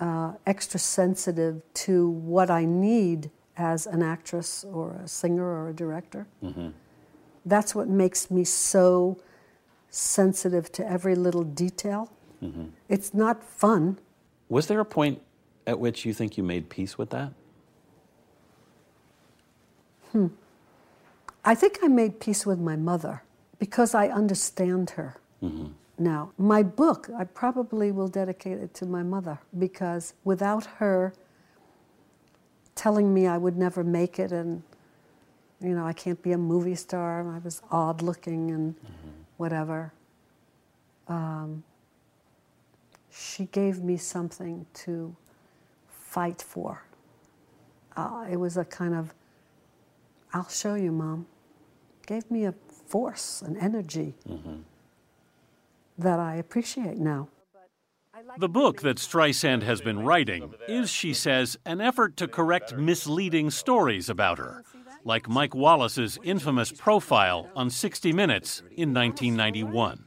uh, 0.00 0.32
extra 0.46 0.78
sensitive 0.78 1.62
to 1.74 2.08
what 2.08 2.50
I 2.50 2.64
need 2.64 3.30
as 3.56 3.86
an 3.86 4.02
actress 4.02 4.64
or 4.64 5.00
a 5.04 5.08
singer 5.08 5.44
or 5.44 5.68
a 5.68 5.72
director. 5.72 6.26
Mm-hmm. 6.42 6.68
That's 7.46 7.74
what 7.74 7.88
makes 7.88 8.30
me 8.30 8.44
so 8.44 9.18
sensitive 9.90 10.72
to 10.72 10.90
every 10.90 11.14
little 11.14 11.44
detail. 11.44 12.10
Mm-hmm. 12.42 12.66
It's 12.88 13.14
not 13.14 13.42
fun. 13.42 13.98
Was 14.48 14.66
there 14.66 14.80
a 14.80 14.84
point 14.84 15.22
at 15.66 15.78
which 15.78 16.04
you 16.04 16.12
think 16.14 16.36
you 16.36 16.44
made 16.44 16.68
peace 16.68 16.98
with 16.98 17.10
that? 17.10 17.32
Hmm. 20.12 20.28
I 21.44 21.54
think 21.54 21.78
I 21.82 21.88
made 21.88 22.20
peace 22.20 22.46
with 22.46 22.58
my 22.58 22.76
mother 22.76 23.22
because 23.58 23.94
I 23.94 24.08
understand 24.08 24.90
her 24.90 25.16
Mm-hmm. 25.42 25.66
now. 25.98 26.30
My 26.38 26.62
book, 26.62 27.10
I 27.18 27.24
probably 27.24 27.90
will 27.90 28.06
dedicate 28.08 28.58
it 28.58 28.74
to 28.74 28.86
my 28.86 29.02
mother 29.02 29.40
because 29.58 30.14
without 30.24 30.66
her 30.78 31.12
telling 32.76 33.12
me 33.12 33.26
I 33.26 33.38
would 33.38 33.56
never 33.56 33.82
make 33.82 34.20
it 34.20 34.30
and, 34.32 34.62
you 35.60 35.70
know, 35.74 35.84
I 35.84 35.92
can't 35.92 36.22
be 36.22 36.30
a 36.32 36.38
movie 36.38 36.76
star, 36.76 37.28
I 37.28 37.38
was 37.40 37.60
odd 37.72 38.02
looking 38.02 38.52
and 38.52 38.74
whatever, 39.36 39.92
um, 41.08 41.64
she 43.10 43.46
gave 43.46 43.82
me 43.82 43.96
something 43.96 44.64
to 44.74 45.16
fight 46.12 46.42
for. 46.42 46.84
Uh, 47.96 48.26
it 48.30 48.36
was 48.36 48.56
a 48.58 48.64
kind 48.64 48.94
of, 48.94 49.14
I'll 50.34 50.48
show 50.48 50.74
you, 50.74 50.92
Mom. 50.92 51.26
Gave 52.06 52.30
me 52.30 52.44
a 52.44 52.54
force, 52.86 53.42
an 53.42 53.56
energy 53.56 54.14
that 55.96 56.18
I 56.18 56.34
appreciate 56.34 56.98
now. 56.98 57.28
The 58.36 58.48
book 58.48 58.82
that 58.82 58.98
Streisand 58.98 59.62
has 59.62 59.80
been 59.80 60.00
writing 60.00 60.54
is, 60.68 60.90
she 60.90 61.14
says, 61.14 61.56
an 61.64 61.80
effort 61.80 62.16
to 62.18 62.28
correct 62.28 62.76
misleading 62.76 63.50
stories 63.50 64.10
about 64.10 64.38
her, 64.38 64.64
like 65.04 65.28
Mike 65.28 65.54
Wallace's 65.54 66.18
infamous 66.22 66.72
profile 66.72 67.48
on 67.56 67.70
60 67.70 68.12
Minutes 68.12 68.60
in 68.76 68.92
1991. 68.92 70.04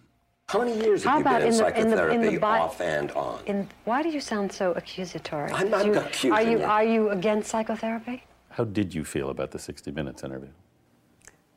How 0.48 0.60
many 0.60 0.76
years 0.80 1.04
have 1.04 1.12
How 1.12 1.18
you 1.18 1.22
about 1.22 1.42
been 1.42 1.48
in, 1.48 1.54
in 1.54 1.58
the- 1.58 1.66
in 1.68 1.74
the- 1.74 1.80
in 1.82 1.90
psychotherapy 1.90 2.36
the 2.36 2.40
bi- 2.40 2.60
off 2.60 2.82
and 2.82 3.12
on? 3.12 3.40
In, 3.48 3.68
why 3.86 4.04
do 4.04 4.10
you 4.10 4.20
sound 4.22 4.52
so 4.52 4.72
accusatory? 4.74 5.52
I'm 5.52 5.70
not 5.72 5.84
Do 5.84 5.88
you- 5.90 5.98
accusing 6.00 6.32
Are 6.34 6.42
you 6.42 6.60
you. 6.60 6.64
are 6.64 6.84
you 6.84 7.10
against 7.10 7.50
psychotherapy? 7.50 8.24
How 8.50 8.64
did 8.64 8.94
you 8.94 9.04
feel 9.04 9.30
about 9.30 9.52
the 9.52 9.60
60 9.60 9.92
Minutes 9.92 10.24
interview? 10.24 10.50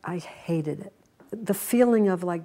I 0.05 0.19
hated 0.19 0.81
it. 0.81 0.93
The 1.31 1.53
feeling 1.55 2.09
of 2.09 2.25
like 2.25 2.43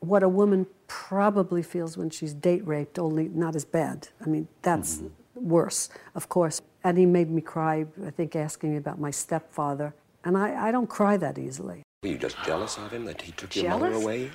what 0.00 0.22
a 0.22 0.28
woman 0.28 0.66
probably 0.86 1.62
feels 1.62 1.96
when 1.96 2.10
she's 2.10 2.34
date 2.34 2.66
raped, 2.66 2.98
only 2.98 3.28
not 3.28 3.56
as 3.56 3.64
bad. 3.64 4.08
I 4.24 4.28
mean, 4.28 4.48
that's 4.62 4.96
mm-hmm. 4.98 5.48
worse, 5.48 5.88
of 6.14 6.28
course. 6.28 6.60
And 6.84 6.98
he 6.98 7.06
made 7.06 7.30
me 7.30 7.40
cry, 7.40 7.86
I 8.06 8.10
think, 8.10 8.36
asking 8.36 8.72
me 8.72 8.76
about 8.76 8.98
my 8.98 9.10
stepfather. 9.10 9.94
And 10.24 10.36
I, 10.36 10.68
I 10.68 10.70
don't 10.72 10.88
cry 10.88 11.16
that 11.18 11.38
easily. 11.38 11.82
Were 12.02 12.10
you 12.10 12.18
just 12.18 12.36
jealous 12.44 12.76
of 12.78 12.90
him 12.92 13.04
that 13.06 13.20
he 13.22 13.32
took 13.32 13.54
your 13.56 13.70
mother 13.70 13.92
away? 13.92 14.30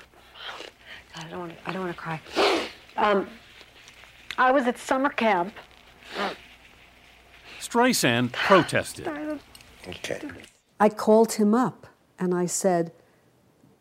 God, 1.16 1.24
I 1.24 1.30
don't 1.30 1.40
want 1.40 1.52
to, 1.52 1.68
I 1.68 1.72
don't 1.72 1.82
want 1.82 1.96
to 1.96 2.00
cry. 2.00 2.20
Um, 2.96 3.28
I 4.38 4.50
was 4.52 4.66
at 4.66 4.78
summer 4.78 5.08
camp. 5.08 5.54
Streisand 7.60 8.32
protested. 8.32 9.08
Okay. 9.88 10.20
I 10.78 10.88
called 10.88 11.32
him 11.32 11.54
up 11.54 11.86
and 12.18 12.34
I 12.34 12.46
said, 12.46 12.92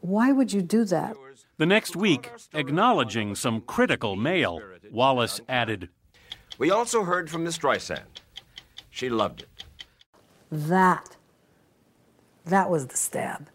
Why 0.01 0.31
would 0.31 0.53
you 0.53 0.61
do 0.61 0.86
that? 0.86 1.15
The 1.57 1.65
next 1.65 1.95
week, 1.95 2.31
acknowledging 2.53 3.36
some 3.36 3.61
critical 3.61 4.15
mail, 4.15 4.61
Wallace 4.91 5.41
added, 5.47 5.89
We 6.57 6.71
also 6.71 7.03
heard 7.03 7.29
from 7.29 7.43
Miss 7.43 7.57
Streisand. 7.57 8.21
She 8.89 9.09
loved 9.09 9.41
it. 9.41 9.65
That, 10.51 11.17
that 12.45 12.69
was 12.69 12.88
the 12.88 12.97
stab. 12.97 13.49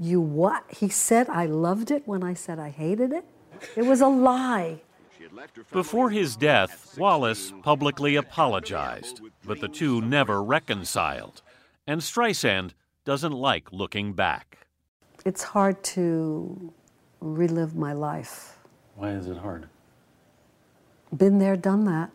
You 0.00 0.20
what? 0.20 0.64
He 0.70 0.88
said 0.88 1.28
I 1.28 1.46
loved 1.46 1.90
it 1.90 2.06
when 2.06 2.22
I 2.22 2.34
said 2.34 2.58
I 2.58 2.70
hated 2.70 3.12
it? 3.12 3.24
It 3.76 3.82
was 3.82 4.00
a 4.00 4.06
lie. 4.06 4.80
Before 5.72 6.10
his 6.10 6.36
death, 6.36 6.96
Wallace 6.96 7.52
publicly 7.62 8.14
apologized, 8.16 9.20
but 9.44 9.60
the 9.60 9.68
two 9.68 10.00
never 10.00 10.42
reconciled. 10.42 11.42
And 11.86 12.00
Streisand 12.00 12.70
doesn't 13.04 13.32
like 13.32 13.72
looking 13.72 14.12
back. 14.12 14.66
It's 15.24 15.42
hard 15.42 15.82
to 15.84 16.72
relive 17.20 17.74
my 17.74 17.92
life. 17.92 18.58
Why 18.94 19.10
is 19.10 19.26
it 19.26 19.38
hard? 19.38 19.68
Been 21.16 21.38
there, 21.38 21.56
done 21.56 21.84
that. 21.84 22.10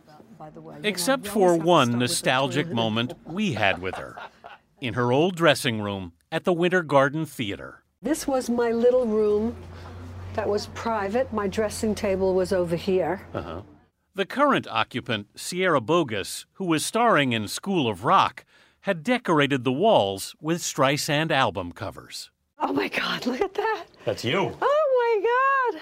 Way, 0.55 0.75
Except 0.83 1.25
for 1.25 1.55
one 1.57 1.97
nostalgic 1.99 2.69
moment 2.69 3.13
we 3.25 3.53
had 3.53 3.81
with 3.81 3.95
her 3.95 4.17
in 4.81 4.93
her 4.95 5.13
old 5.13 5.37
dressing 5.37 5.81
room 5.81 6.11
at 6.33 6.45
the 6.45 6.51
Winter 6.51 6.81
Garden 6.81 7.27
Theater. 7.27 7.83
This 8.01 8.27
was 8.27 8.49
my 8.49 8.71
little 8.71 9.05
room 9.05 9.55
that 10.33 10.49
was 10.49 10.65
private. 10.73 11.31
My 11.31 11.47
dressing 11.47 11.93
table 11.93 12.33
was 12.33 12.51
over 12.51 12.75
here. 12.75 13.21
Uh-huh. 13.35 13.61
The 14.15 14.25
current 14.25 14.67
occupant, 14.67 15.27
Sierra 15.35 15.79
Boggess, 15.79 16.45
who 16.53 16.65
was 16.65 16.83
starring 16.83 17.33
in 17.33 17.47
School 17.47 17.87
of 17.87 18.03
Rock, 18.03 18.45
had 18.81 19.03
decorated 19.03 19.63
the 19.63 19.71
walls 19.71 20.35
with 20.41 20.57
Streisand 20.57 21.29
album 21.29 21.71
covers. 21.71 22.31
Oh 22.57 22.73
my 22.73 22.87
God, 22.87 23.27
look 23.27 23.39
at 23.41 23.53
that. 23.53 23.85
That's 24.03 24.25
you. 24.25 24.57
Oh 24.59 25.21
my 25.21 25.71
God. 25.73 25.81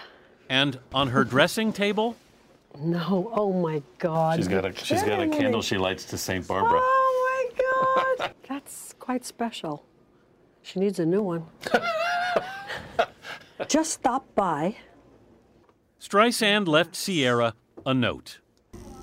And 0.50 0.80
on 0.94 1.08
her 1.08 1.24
dressing 1.24 1.72
table, 1.72 2.18
No, 2.78 3.32
oh 3.34 3.54
my 3.54 3.82
God. 4.00 4.36
She's 4.38 4.50
got 4.50 4.66
a 4.66 4.76
she's 4.76 5.02
got 5.04 5.22
a 5.22 5.30
candle 5.30 5.62
she 5.62 5.78
lights 5.78 6.04
to 6.06 6.18
St. 6.18 6.46
Barbara. 6.46 6.80
Oh 6.82 7.50
my 7.56 8.18
God. 8.20 8.34
That's 8.50 8.94
quite 9.00 9.24
special. 9.24 9.86
She 10.64 10.80
needs 10.80 11.00
a 11.00 11.06
new 11.06 11.22
one. 11.22 11.46
Just 13.68 13.92
stop 13.94 14.26
by. 14.36 14.78
Streisand 16.00 16.68
left 16.68 16.96
Sierra 16.96 17.54
a 17.86 17.94
note. 17.94 18.40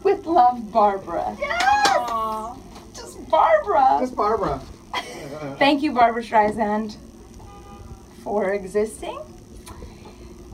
With 0.03 0.27
love, 0.27 0.71
Barbra. 0.73 1.37
Yes! 1.39 2.59
Just 2.95 3.29
Barbra. 3.31 3.99
Just 4.01 4.17
Barbra. 4.17 4.61
Thank 5.59 5.83
you, 5.83 5.93
Barbra 5.93 6.23
Streisand, 6.23 6.97
for 8.23 8.53
existing 8.53 9.19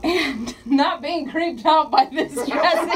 and 0.05 0.55
not 0.65 1.01
being 1.01 1.29
creeped 1.29 1.65
out 1.65 1.91
by 1.91 2.05
this 2.11 2.33
dressing. 2.33 2.91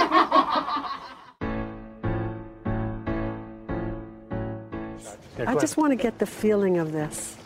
I 5.47 5.55
just 5.55 5.77
want 5.77 5.91
to 5.91 5.95
get 5.95 6.19
the 6.19 6.25
feeling 6.25 6.77
of 6.77 6.91
this, 6.91 7.37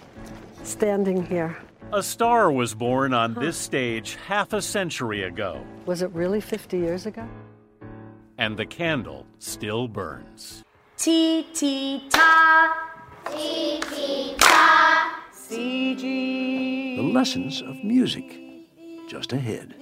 standing 0.63 1.23
here. 1.25 1.57
A 1.91 2.01
star 2.01 2.51
was 2.51 2.73
born 2.73 3.13
on 3.13 3.33
this 3.35 3.55
stage 3.57 4.17
half 4.25 4.53
a 4.53 4.61
century 4.61 5.23
ago, 5.23 5.63
Was 5.85 6.01
it 6.01 6.09
really 6.11 6.41
50 6.41 6.77
years 6.77 7.05
ago? 7.05 7.27
and 8.39 8.57
the 8.57 8.65
candle 8.65 9.27
still 9.37 9.87
burns. 9.87 10.63
Ti 10.97 11.43
ti 11.53 12.01
ta. 12.09 12.73
Ti 13.29 13.79
ti 13.81 14.35
ta. 14.39 15.19
The 15.49 17.11
lessons 17.13 17.61
of 17.61 17.83
music 17.83 18.39
just 19.07 19.33
ahead. 19.33 19.75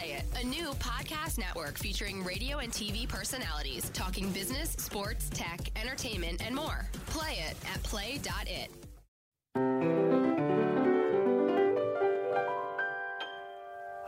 Play 0.00 0.12
It, 0.12 0.24
a 0.42 0.46
new 0.46 0.70
podcast 0.78 1.36
network 1.38 1.76
featuring 1.76 2.24
radio 2.24 2.58
and 2.58 2.72
TV 2.72 3.06
personalities 3.06 3.90
talking 3.90 4.30
business, 4.30 4.70
sports, 4.70 5.28
tech, 5.28 5.60
entertainment, 5.78 6.40
and 6.42 6.54
more. 6.54 6.88
Play 7.08 7.44
it 7.50 7.56
at 7.70 7.82
play.it. 7.82 8.70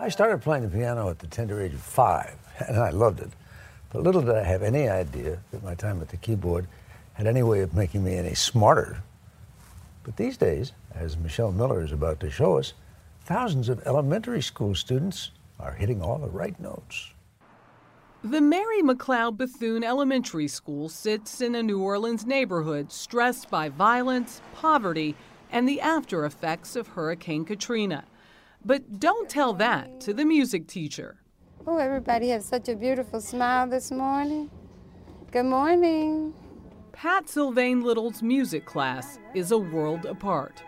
I 0.01 0.09
started 0.09 0.41
playing 0.41 0.63
the 0.63 0.71
piano 0.71 1.11
at 1.11 1.19
the 1.19 1.27
tender 1.27 1.61
age 1.61 1.75
of 1.75 1.83
five, 1.83 2.37
and 2.67 2.79
I 2.79 2.89
loved 2.89 3.21
it. 3.21 3.31
But 3.91 4.03
little 4.03 4.23
did 4.23 4.35
I 4.35 4.45
have 4.45 4.63
any 4.63 4.89
idea 4.89 5.41
that 5.51 5.63
my 5.63 5.75
time 5.75 6.01
at 6.01 6.09
the 6.09 6.17
keyboard 6.17 6.69
had 7.13 7.27
any 7.27 7.43
way 7.43 7.61
of 7.61 7.75
making 7.75 8.03
me 8.03 8.15
any 8.15 8.35
smarter. 8.35 9.03
But 10.05 10.17
these 10.17 10.39
days, 10.39 10.73
as 10.95 11.19
Michelle 11.19 11.53
Miller 11.53 11.83
is 11.83 11.93
about 11.93 12.19
to 12.21 12.31
show 12.31 12.57
us, 12.57 12.73
thousands 13.27 13.69
of 13.69 13.87
elementary 13.87 14.41
school 14.41 14.75
students 14.75 15.33
are 15.61 15.73
hitting 15.73 16.03
all 16.03 16.19
the 16.19 16.29
right 16.29 16.59
notes. 16.61 17.13
The 18.25 18.41
Mary 18.41 18.83
McLeod 18.83 19.37
Bethune 19.37 19.83
Elementary 19.83 20.47
School 20.47 20.89
sits 20.89 21.41
in 21.41 21.57
a 21.57 21.63
New 21.63 21.83
Orleans 21.83 22.25
neighborhood 22.25 22.93
stressed 22.93 23.51
by 23.51 23.69
violence, 23.69 24.41
poverty, 24.55 25.17
and 25.51 25.69
the 25.69 25.81
after 25.81 26.25
effects 26.25 26.77
of 26.77 26.89
Hurricane 26.89 27.45
Katrina. 27.45 28.05
But 28.65 29.01
don't 29.01 29.29
tell 29.29 29.53
that 29.55 30.01
to 30.03 30.15
the 30.15 30.25
music 30.25 30.69
teacher. 30.69 31.17
Oh, 31.67 31.79
everybody 31.79 32.29
has 32.29 32.45
such 32.45 32.69
a 32.69 32.77
beautiful 32.77 33.21
smile 33.21 33.67
this 33.67 33.91
morning. 33.91 34.51
Good 35.33 35.47
morning. 35.47 36.33
Pat 36.93 37.29
Sylvain 37.29 37.81
Little's 37.81 38.23
music 38.23 38.67
class 38.67 39.19
is 39.35 39.51
a 39.51 39.59
world 39.59 40.07
apart. 40.07 40.63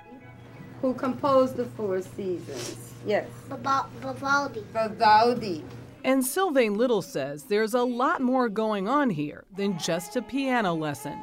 Who 0.85 0.93
composed 0.93 1.57
the 1.57 1.65
Four 1.65 2.03
Seasons? 2.03 2.93
Yes. 3.07 3.27
Vivaldi. 3.49 4.63
Vivaldi. 4.71 5.65
And 6.05 6.23
Sylvain 6.23 6.75
Little 6.75 7.01
says 7.01 7.45
there's 7.45 7.73
a 7.73 7.83
lot 7.83 8.21
more 8.21 8.51
going 8.51 8.87
on 8.87 9.09
here 9.09 9.45
than 9.57 9.79
just 9.79 10.15
a 10.17 10.21
piano 10.21 10.75
lesson. 10.75 11.19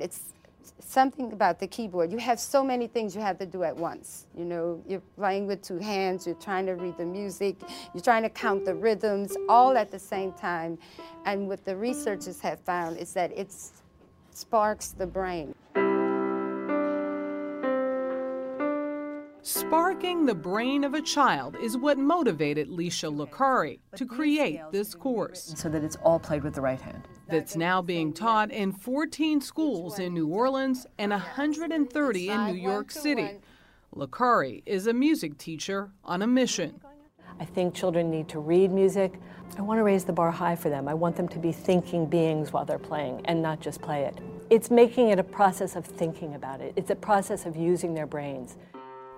It's 0.00 0.32
something 0.80 1.32
about 1.32 1.60
the 1.60 1.68
keyboard. 1.68 2.10
You 2.10 2.18
have 2.18 2.40
so 2.40 2.64
many 2.64 2.88
things 2.88 3.14
you 3.14 3.20
have 3.20 3.38
to 3.38 3.46
do 3.46 3.62
at 3.62 3.76
once. 3.76 4.26
You 4.36 4.46
know, 4.46 4.82
you're 4.88 5.02
playing 5.14 5.46
with 5.46 5.62
two 5.62 5.78
hands, 5.78 6.26
you're 6.26 6.34
trying 6.34 6.66
to 6.66 6.72
read 6.72 6.98
the 6.98 7.06
music, 7.06 7.54
you're 7.94 8.02
trying 8.02 8.24
to 8.24 8.30
count 8.30 8.64
the 8.64 8.74
rhythms, 8.74 9.36
all 9.48 9.76
at 9.76 9.92
the 9.92 9.98
same 10.00 10.32
time. 10.32 10.76
And 11.24 11.46
what 11.46 11.64
the 11.64 11.76
researchers 11.76 12.40
have 12.40 12.58
found 12.62 12.98
is 12.98 13.12
that 13.12 13.30
it 13.38 13.54
sparks 14.32 14.88
the 14.88 15.06
brain. 15.06 15.54
Sparking 19.44 20.24
the 20.24 20.36
brain 20.36 20.84
of 20.84 20.94
a 20.94 21.02
child 21.02 21.56
is 21.60 21.76
what 21.76 21.98
motivated 21.98 22.68
Leisha 22.68 23.12
Lucari 23.12 23.80
to 23.96 24.06
create 24.06 24.60
this 24.70 24.94
course. 24.94 25.54
So 25.56 25.68
that 25.68 25.82
it's 25.82 25.96
all 25.96 26.20
played 26.20 26.44
with 26.44 26.54
the 26.54 26.60
right 26.60 26.80
hand. 26.80 27.08
That's 27.28 27.56
now 27.56 27.82
being 27.82 28.12
taught 28.12 28.52
in 28.52 28.70
14 28.70 29.40
schools 29.40 29.98
in 29.98 30.14
New 30.14 30.28
Orleans 30.28 30.86
and 30.96 31.10
130 31.10 32.28
in 32.28 32.46
New 32.46 32.54
York 32.54 32.92
City. 32.92 33.40
Lucari 33.96 34.62
is 34.64 34.86
a 34.86 34.92
music 34.92 35.38
teacher 35.38 35.90
on 36.04 36.22
a 36.22 36.26
mission. 36.28 36.80
I 37.40 37.44
think 37.44 37.74
children 37.74 38.12
need 38.12 38.28
to 38.28 38.38
read 38.38 38.70
music. 38.70 39.18
I 39.58 39.62
want 39.62 39.78
to 39.78 39.82
raise 39.82 40.04
the 40.04 40.12
bar 40.12 40.30
high 40.30 40.54
for 40.54 40.68
them. 40.68 40.86
I 40.86 40.94
want 40.94 41.16
them 41.16 41.26
to 41.26 41.40
be 41.40 41.50
thinking 41.50 42.06
beings 42.06 42.52
while 42.52 42.64
they're 42.64 42.78
playing 42.78 43.22
and 43.24 43.42
not 43.42 43.58
just 43.58 43.82
play 43.82 44.04
it. 44.04 44.20
It's 44.50 44.70
making 44.70 45.08
it 45.08 45.18
a 45.18 45.24
process 45.24 45.74
of 45.74 45.84
thinking 45.84 46.36
about 46.36 46.60
it. 46.60 46.74
It's 46.76 46.90
a 46.90 46.94
process 46.94 47.44
of 47.44 47.56
using 47.56 47.94
their 47.94 48.06
brains. 48.06 48.56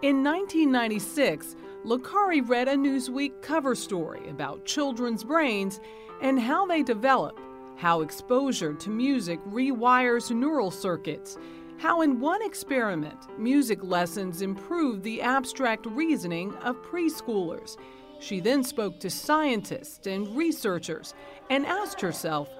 In 0.04 0.22
1996, 0.22 1.56
Lucari 1.86 2.46
read 2.46 2.68
a 2.68 2.74
Newsweek 2.74 3.40
cover 3.40 3.74
story 3.74 4.28
about 4.28 4.66
children's 4.66 5.24
brains 5.24 5.80
and 6.20 6.38
how 6.38 6.66
they 6.66 6.82
develop, 6.82 7.40
how 7.76 8.02
exposure 8.02 8.74
to 8.74 8.90
music 8.90 9.42
rewires 9.46 10.30
neural 10.30 10.70
circuits, 10.70 11.38
how 11.78 12.02
in 12.02 12.20
one 12.20 12.42
experiment, 12.42 13.16
music 13.38 13.82
lessons 13.82 14.42
improved 14.42 15.02
the 15.04 15.22
abstract 15.22 15.86
reasoning 15.86 16.54
of 16.56 16.76
preschoolers. 16.82 17.78
She 18.20 18.40
then 18.40 18.62
spoke 18.62 19.00
to 19.00 19.08
scientists 19.08 20.06
and 20.06 20.36
researchers 20.36 21.14
and 21.48 21.64
asked 21.64 22.02
herself, 22.02 22.50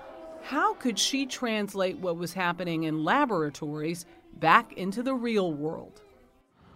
how 0.45 0.73
could 0.73 0.99
she 0.99 1.27
translate 1.27 1.99
what 1.99 2.17
was 2.17 2.33
happening 2.33 2.85
in 2.85 3.05
laboratories 3.05 4.07
back 4.33 4.73
into 4.79 5.03
the 5.03 5.15
real 5.15 5.53
world? 5.53 6.01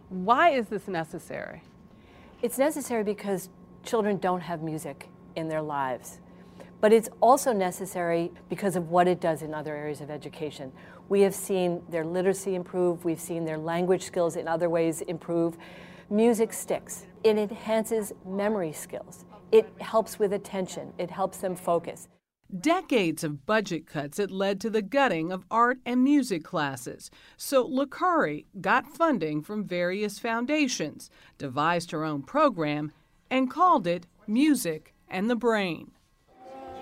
Why 0.09 0.51
is 0.51 0.69
this 0.69 0.89
necessary? 0.89 1.63
It's 2.41 2.57
necessary 2.57 3.05
because 3.05 3.51
children 3.85 4.17
don't 4.19 4.41
have 4.41 4.63
music 4.63 5.09
in 5.37 5.49
their 5.49 5.61
lives. 5.61 6.21
But 6.81 6.93
it's 6.93 7.09
also 7.21 7.53
necessary 7.53 8.31
because 8.49 8.77
of 8.77 8.91
what 8.91 9.09
it 9.09 9.21
does 9.21 9.43
in 9.43 9.53
other 9.53 9.75
areas 9.75 10.01
of 10.01 10.11
education. 10.11 10.73
We 11.09 11.23
have 11.23 11.35
seen 11.35 11.83
their 11.91 12.05
literacy 12.05 12.55
improve, 12.55 13.05
we've 13.05 13.21
seen 13.21 13.45
their 13.45 13.59
language 13.59 14.05
skills 14.05 14.37
in 14.37 14.47
other 14.47 14.71
ways 14.71 15.01
improve. 15.03 15.57
Music 16.09 16.53
sticks. 16.53 17.05
It 17.25 17.37
enhances 17.37 18.13
memory 18.25 18.73
skills. 18.73 19.25
It 19.53 19.69
helps 19.81 20.19
with 20.19 20.33
attention, 20.33 20.93
it 20.99 21.11
helps 21.11 21.39
them 21.39 21.57
focus. 21.57 22.09
Decades 22.57 23.23
of 23.25 23.45
budget 23.45 23.87
cuts 23.87 24.17
had 24.17 24.31
led 24.31 24.59
to 24.59 24.71
the 24.71 24.81
gutting 24.81 25.31
of 25.31 25.45
art 25.51 25.81
and 25.85 26.03
music 26.03 26.43
classes. 26.43 27.11
So 27.37 27.69
Lakari 27.69 28.47
got 28.59 28.89
funding 28.89 29.43
from 29.43 29.65
various 29.65 30.19
foundations, 30.19 31.11
devised 31.37 31.91
her 31.91 32.05
own 32.05 32.23
program, 32.23 32.93
and 33.31 33.51
called 33.51 33.87
it 33.87 34.07
Music 34.27 34.95
and 35.11 35.29
the 35.29 35.37
Brain. 35.37 35.91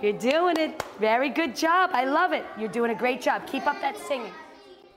You're 0.00 0.12
doing 0.12 0.56
it. 0.56 0.84
Very 1.00 1.30
good 1.30 1.56
job. 1.56 1.90
I 1.92 2.04
love 2.04 2.32
it. 2.32 2.44
You're 2.56 2.68
doing 2.68 2.92
a 2.92 2.94
great 2.94 3.20
job. 3.20 3.44
Keep 3.48 3.66
up 3.66 3.80
that 3.80 3.96
singing. 4.06 4.32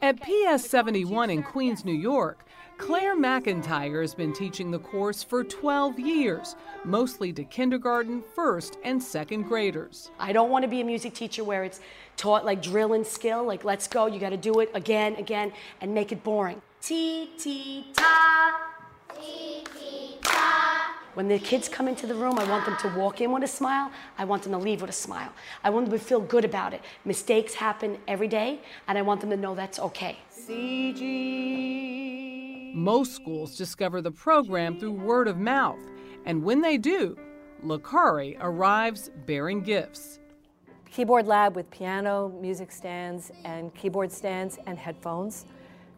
At 0.04 0.22
PS 0.22 0.70
71 0.70 1.32
in 1.32 1.42
Queens, 1.42 1.84
New 1.84 1.92
York, 1.92 2.46
Claire 2.80 3.18
McIntyre 3.18 4.02
has 4.02 4.16
been 4.16 4.32
teaching 4.32 4.72
the 4.72 4.80
course 4.80 5.22
for 5.22 5.44
12 5.44 6.00
years, 6.00 6.56
mostly 6.86 7.34
to 7.34 7.44
kindergarten, 7.44 8.24
first, 8.34 8.78
and 8.84 9.04
second 9.04 9.44
graders. 9.44 10.10
I 10.18 10.32
don't 10.32 10.50
want 10.50 10.64
to 10.64 10.70
be 10.70 10.80
a 10.80 10.86
music 10.86 11.14
teacher 11.14 11.44
where 11.44 11.66
it's 11.66 11.82
taught 12.16 12.46
like 12.46 12.62
drill 12.62 12.94
and 12.94 13.06
skill, 13.06 13.44
like 13.44 13.66
let's 13.66 13.86
go, 13.86 14.08
you 14.08 14.18
got 14.18 14.30
to 14.30 14.38
do 14.38 14.62
it 14.62 14.72
again, 14.74 15.16
again, 15.18 15.52
and 15.82 15.94
make 15.94 16.14
it 16.14 16.24
boring. 16.24 16.62
Ti, 16.82 17.30
ti, 17.38 17.86
ta. 17.94 18.72
Ti, 19.14 19.64
ti, 19.78 20.18
ta. 20.24 20.96
When 21.16 21.28
the 21.28 21.38
kids 21.38 21.68
come 21.68 21.90
into 21.90 22.08
the 22.08 22.16
room, 22.16 22.40
I 22.40 22.50
want 22.50 22.66
them 22.66 22.78
to 22.78 22.98
walk 22.98 23.20
in 23.20 23.34
with 23.34 23.44
a 23.44 23.48
smile. 23.48 23.92
I 24.18 24.24
want 24.24 24.44
them 24.44 24.54
to 24.54 24.58
leave 24.58 24.80
with 24.80 24.90
a 24.90 24.94
smile. 24.94 25.34
I 25.66 25.70
want 25.70 25.90
them 25.90 26.00
to 26.00 26.04
feel 26.04 26.22
good 26.22 26.46
about 26.46 26.74
it. 26.74 26.82
Mistakes 27.04 27.56
happen 27.56 27.98
every 28.08 28.30
day, 28.30 28.62
and 28.88 28.98
I 28.98 29.02
want 29.02 29.20
them 29.20 29.32
to 29.32 29.38
know 29.38 29.54
that's 29.54 29.80
okay. 29.80 30.18
CG. 30.50 31.94
Most 32.74 33.14
schools 33.14 33.56
discover 33.56 34.02
the 34.02 34.10
program 34.12 34.80
through 34.80 34.94
word 34.94 35.28
of 35.28 35.38
mouth, 35.38 35.78
and 36.26 36.44
when 36.44 36.60
they 36.60 36.76
do, 36.78 37.16
Lakari 37.64 38.36
arrives 38.40 39.12
bearing 39.28 39.62
gifts. 39.62 40.18
Keyboard 40.90 41.28
lab 41.28 41.56
with 41.56 41.70
piano, 41.70 42.30
music 42.42 42.72
stands, 42.72 43.32
and 43.46 43.72
keyboard 43.76 44.12
stands 44.12 44.58
and 44.66 44.80
headphones, 44.80 45.46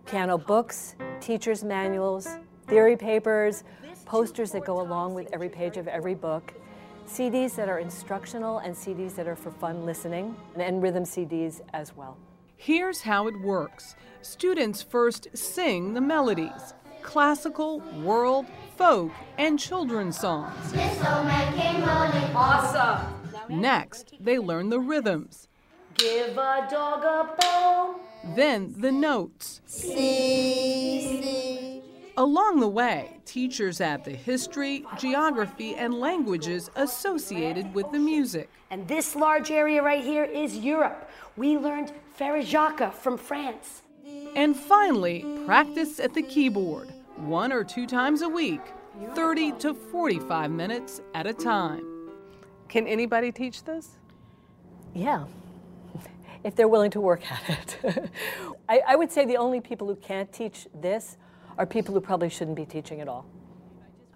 piano 0.06 0.38
books, 0.38 0.96
teacher's 1.22 1.64
manuals, 1.64 2.28
theory 2.68 2.98
papers, 2.98 3.64
posters 4.04 4.52
that 4.52 4.66
go 4.66 4.82
along 4.82 5.14
with 5.14 5.30
every 5.32 5.48
page 5.48 5.78
of 5.78 5.88
every 5.88 6.16
book, 6.16 6.54
CDs 7.08 7.56
that 7.56 7.70
are 7.70 7.80
instructional 7.80 8.58
and 8.60 8.76
CDs 8.76 9.16
that 9.16 9.30
are 9.30 9.36
for 9.38 9.52
fun 9.52 9.86
listening, 9.86 10.36
and 10.58 10.84
rhythm 10.84 11.06
CDs 11.06 11.62
as 11.74 11.96
well. 11.96 12.18
Here's 12.64 13.02
how 13.02 13.26
it 13.26 13.42
works 13.42 13.96
students 14.22 14.84
first 14.84 15.28
sing 15.34 15.96
the 15.96 16.00
melodies 16.00 16.76
classical, 17.02 17.80
world, 18.04 18.46
folk, 18.78 19.12
and 19.40 19.58
children's 19.58 20.20
songs. 20.20 20.54
Awesome. 22.36 23.16
Next, 23.50 24.14
they 24.20 24.38
learn 24.38 24.70
the 24.70 24.80
rhythms, 24.80 25.48
Give 25.96 26.38
a 26.38 26.68
dog 26.70 27.04
a 27.04 27.36
bone. 27.42 28.36
then 28.36 28.76
the 28.78 28.92
notes. 28.92 29.62
Along 32.16 32.60
the 32.60 32.68
way, 32.68 33.18
teachers 33.26 33.82
add 33.82 34.06
the 34.06 34.12
history, 34.12 34.86
geography, 35.00 35.74
and 35.74 35.96
languages 35.96 36.70
associated 36.76 37.74
with 37.74 37.92
the 37.92 37.98
music. 37.98 38.52
And 38.70 38.88
this 38.88 39.16
large 39.16 39.50
area 39.50 39.82
right 39.82 40.04
here 40.04 40.26
is 40.26 40.58
Europe. 40.58 41.10
We 41.38 41.58
learned 41.58 41.94
Frère 42.18 42.44
Jacques 42.46 42.94
from 42.94 43.18
France. 43.18 43.84
And 44.36 44.56
finally, 44.56 45.26
practice 45.46 46.00
at 46.00 46.14
the 46.14 46.22
keyboard, 46.22 46.90
one 47.16 47.52
or 47.52 47.64
two 47.64 47.86
times 47.88 48.22
a 48.22 48.30
week, 48.30 48.62
30 49.16 49.54
to 49.60 49.74
45 49.74 50.52
minutes 50.52 51.02
at 51.14 51.26
a 51.26 51.34
time. 51.34 51.84
Can 52.68 52.88
anybody 52.88 53.32
teach 53.32 53.64
this? 53.64 53.98
Yeah, 54.94 55.26
if 56.44 56.56
they're 56.56 56.68
willing 56.68 56.92
to 56.92 57.02
work 57.02 57.22
at 57.32 57.78
it. 57.84 58.10
I, 58.70 58.82
I 58.88 58.96
would 58.96 59.12
say 59.12 59.26
the 59.26 59.38
only 59.38 59.62
people 59.62 59.88
who 59.88 59.96
can't 59.96 60.32
teach 60.32 60.68
this 60.74 61.18
are 61.58 61.66
people 61.66 61.94
who 61.94 62.02
probably 62.02 62.30
shouldn't 62.30 62.56
be 62.56 62.66
teaching 62.66 63.02
at 63.02 63.08
all. 63.08 63.26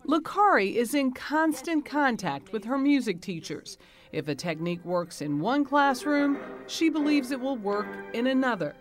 Lakari 0.08 0.76
is 0.76 0.93
in 0.93 1.12
constant 1.12 1.86
contact 1.86 2.52
with 2.54 2.66
her 2.66 2.78
music 2.78 3.22
teachers. 3.22 3.78
If 4.16 4.30
a 4.30 4.34
technique 4.34 4.86
works 4.86 5.22
in 5.22 5.41
one 5.41 5.66
classroom, 5.66 6.38
she 6.68 6.88
believes 6.88 7.32
it 7.32 7.39
will 7.41 7.57
work 7.57 7.86
in 8.13 8.28
another. 8.28 8.74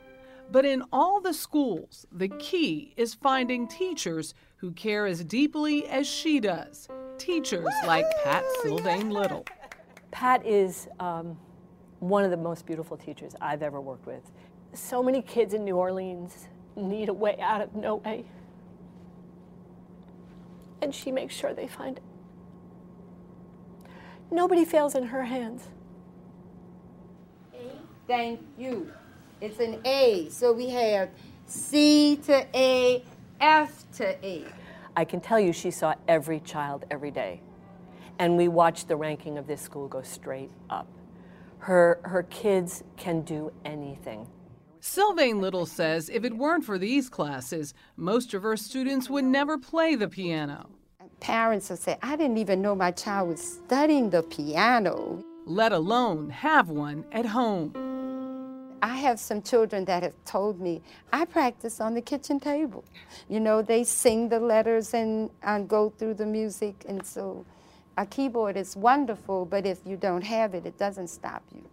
But 0.53 0.65
in 0.65 0.85
all 0.93 1.21
the 1.21 1.35
schools, 1.35 2.07
the 2.13 2.29
key 2.29 2.95
is 2.97 3.15
finding 3.15 3.67
teachers 3.67 4.35
who 4.59 4.71
care 4.71 5.07
as 5.07 5.25
deeply 5.25 5.89
as 5.89 6.07
she 6.07 6.39
does. 6.39 6.87
Teachers 7.19 7.67
like 7.85 8.07
Pat 8.23 8.45
Sylvain 8.63 9.11
Little. 9.11 9.45
Pat 10.13 10.47
is 10.47 10.87
um, 11.01 11.37
one 11.99 12.23
of 12.23 12.31
the 12.31 12.37
most 12.37 12.65
beautiful 12.65 12.97
teachers 12.97 13.35
I've 13.41 13.65
ever 13.65 13.81
worked 13.81 14.07
with. 14.07 14.31
So 14.73 15.03
many 15.03 15.21
kids 15.21 15.53
in 15.53 15.65
New 15.65 15.79
Orleans 15.79 16.47
need 16.77 17.09
a 17.09 17.13
way 17.13 17.41
out 17.41 17.61
of 17.61 17.75
no 17.75 17.97
way. 17.97 18.25
And 20.81 20.95
she 20.95 21.11
makes 21.11 21.35
sure 21.35 21.53
they 21.53 21.67
find 21.67 21.97
it. 21.97 22.05
Nobody 24.35 24.65
fails 24.65 24.97
in 24.97 25.05
her 25.05 25.23
hands. 25.23 25.69
Thank 28.09 28.41
you. 28.59 28.93
It's 29.41 29.61
an 29.61 29.81
A. 29.85 30.29
So 30.29 30.53
we 30.53 30.69
have 30.71 31.09
C 31.47 32.17
to 32.27 32.45
A, 32.53 33.05
F 33.41 33.85
to 33.93 34.27
A. 34.27 34.45
I 34.97 35.05
can 35.05 35.21
tell 35.21 35.39
you 35.39 35.53
she 35.53 35.71
saw 35.71 35.95
every 36.09 36.41
child 36.41 36.85
every 36.91 37.13
day. 37.13 37.43
And 38.19 38.37
we 38.37 38.49
watched 38.49 38.89
the 38.89 38.97
ranking 38.97 39.39
of 39.39 39.47
this 39.47 39.63
school 39.63 39.87
go 39.87 40.03
straight 40.03 40.51
up. 40.69 40.89
Her, 41.59 42.01
her 42.03 42.25
kids 42.25 42.83
can 42.97 43.23
do 43.23 43.53
anything. 43.65 44.27
Sylvain 44.81 45.41
Little 45.41 45.65
says 45.65 46.11
if 46.13 46.25
it 46.25 46.37
weren't 46.37 46.65
for 46.65 46.77
these 46.77 47.09
classes, 47.09 47.73
most 47.97 48.35
of 48.35 48.43
her 48.43 48.57
students 48.57 49.09
would 49.09 49.25
never 49.25 49.59
play 49.59 49.95
the 49.95 50.09
piano. 50.09 50.71
Parents 51.25 51.71
will 51.71 51.79
say, 51.79 51.97
I 52.03 52.17
didn't 52.17 52.37
even 52.37 52.61
know 52.61 52.75
my 52.75 52.91
child 52.91 53.31
was 53.31 53.41
studying 53.41 54.11
the 54.11 54.23
piano. 54.25 55.25
Let 55.47 55.73
alone 55.73 56.29
have 56.29 56.69
one 56.69 57.03
at 57.13 57.25
home. 57.25 57.73
I 58.83 58.97
have 58.97 59.19
some 59.19 59.41
children 59.41 59.87
that 59.87 60.03
have 60.03 60.13
told 60.27 60.61
me, 60.61 60.83
I 61.15 61.25
practice 61.25 61.81
on 61.81 61.95
the 61.95 62.03
kitchen 62.03 62.39
table. 62.39 62.85
You 63.31 63.41
know, 63.41 63.63
they 63.63 63.85
sing 63.85 64.29
the 64.29 64.39
letters 64.39 64.93
and, 64.93 65.31
and 65.43 65.67
go 65.67 65.89
through 65.89 66.13
the 66.13 66.27
music. 66.27 66.85
And 66.87 67.03
so 67.07 67.47
a 67.97 68.05
keyboard 68.05 68.59
is 68.59 68.77
wonderful, 68.77 69.47
but 69.47 69.65
if 69.65 69.79
you 69.87 69.97
don't 69.97 70.25
have 70.25 70.53
it, 70.55 70.67
it 70.67 70.77
doesn't 70.77 71.09
stop 71.09 71.43
you. 71.55 71.65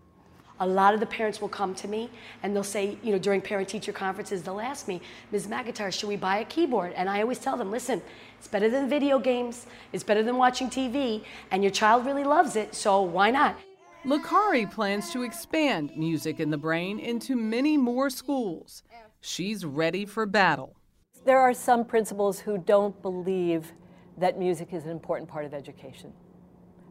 A 0.62 0.66
lot 0.68 0.94
of 0.94 1.00
the 1.02 1.08
parents 1.08 1.42
will 1.42 1.50
come 1.50 1.76
to 1.76 1.90
me 1.90 2.10
and 2.44 2.56
they'll 2.56 2.64
say, 2.64 2.98
you 3.04 3.12
know, 3.12 3.18
during 3.18 3.42
parent 3.42 3.68
teacher 3.68 3.92
conferences, 3.92 4.44
they'll 4.44 4.62
ask 4.62 4.88
me, 4.88 5.02
Ms. 5.32 5.48
McIntyre, 5.48 5.92
should 5.92 6.08
we 6.08 6.16
buy 6.16 6.38
a 6.38 6.46
keyboard? 6.46 6.94
And 6.94 7.10
I 7.10 7.20
always 7.22 7.40
tell 7.40 7.58
them, 7.58 7.72
listen, 7.72 8.02
it's 8.42 8.48
better 8.48 8.72
than 8.72 8.90
video 8.90 9.20
games, 9.20 9.68
it's 9.94 10.04
better 10.04 10.24
than 10.24 10.36
watching 10.36 10.68
TV, 10.68 11.24
and 11.52 11.64
your 11.64 11.70
child 11.70 12.08
really 12.08 12.24
loves 12.24 12.56
it, 12.56 12.74
so 12.74 13.04
why 13.04 13.30
not? 13.30 13.56
Lakari 14.04 14.66
plans 14.66 15.12
to 15.12 15.22
expand 15.22 15.92
Music 15.96 16.40
in 16.40 16.50
the 16.50 16.58
Brain 16.58 16.98
into 16.98 17.36
many 17.36 17.78
more 17.78 18.10
schools. 18.10 18.82
She's 19.20 19.64
ready 19.64 20.08
for 20.08 20.26
battle. 20.26 20.76
There 21.24 21.38
are 21.38 21.54
some 21.54 21.86
principals 21.86 22.40
who 22.40 22.58
don't 22.58 23.00
believe 23.04 23.74
that 24.18 24.40
music 24.40 24.74
is 24.74 24.86
an 24.86 24.90
important 24.90 25.30
part 25.30 25.46
of 25.46 25.54
education. 25.54 26.12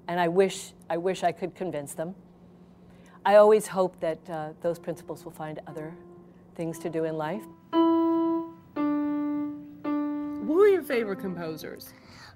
And 0.06 0.20
I 0.20 0.28
wish 0.28 0.72
I, 0.88 0.98
wish 0.98 1.24
I 1.24 1.32
could 1.32 1.56
convince 1.56 1.94
them. 1.94 2.14
I 3.26 3.34
always 3.34 3.66
hope 3.66 3.98
that 3.98 4.20
uh, 4.30 4.50
those 4.62 4.78
principals 4.78 5.24
will 5.24 5.32
find 5.32 5.58
other 5.66 5.92
things 6.54 6.78
to 6.78 6.88
do 6.88 7.06
in 7.06 7.16
life. 7.16 7.42
Who 10.50 10.60
are 10.62 10.66
your 10.66 10.82
favorite 10.82 11.20
composers? 11.20 11.94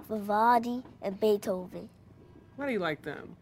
Vivaldi 0.09 0.85
and 1.03 1.19
Beethoven 1.19 1.89
Why 2.55 2.67
do 2.67 2.73
you 2.73 2.79
like 2.79 3.03
them? 3.03 3.35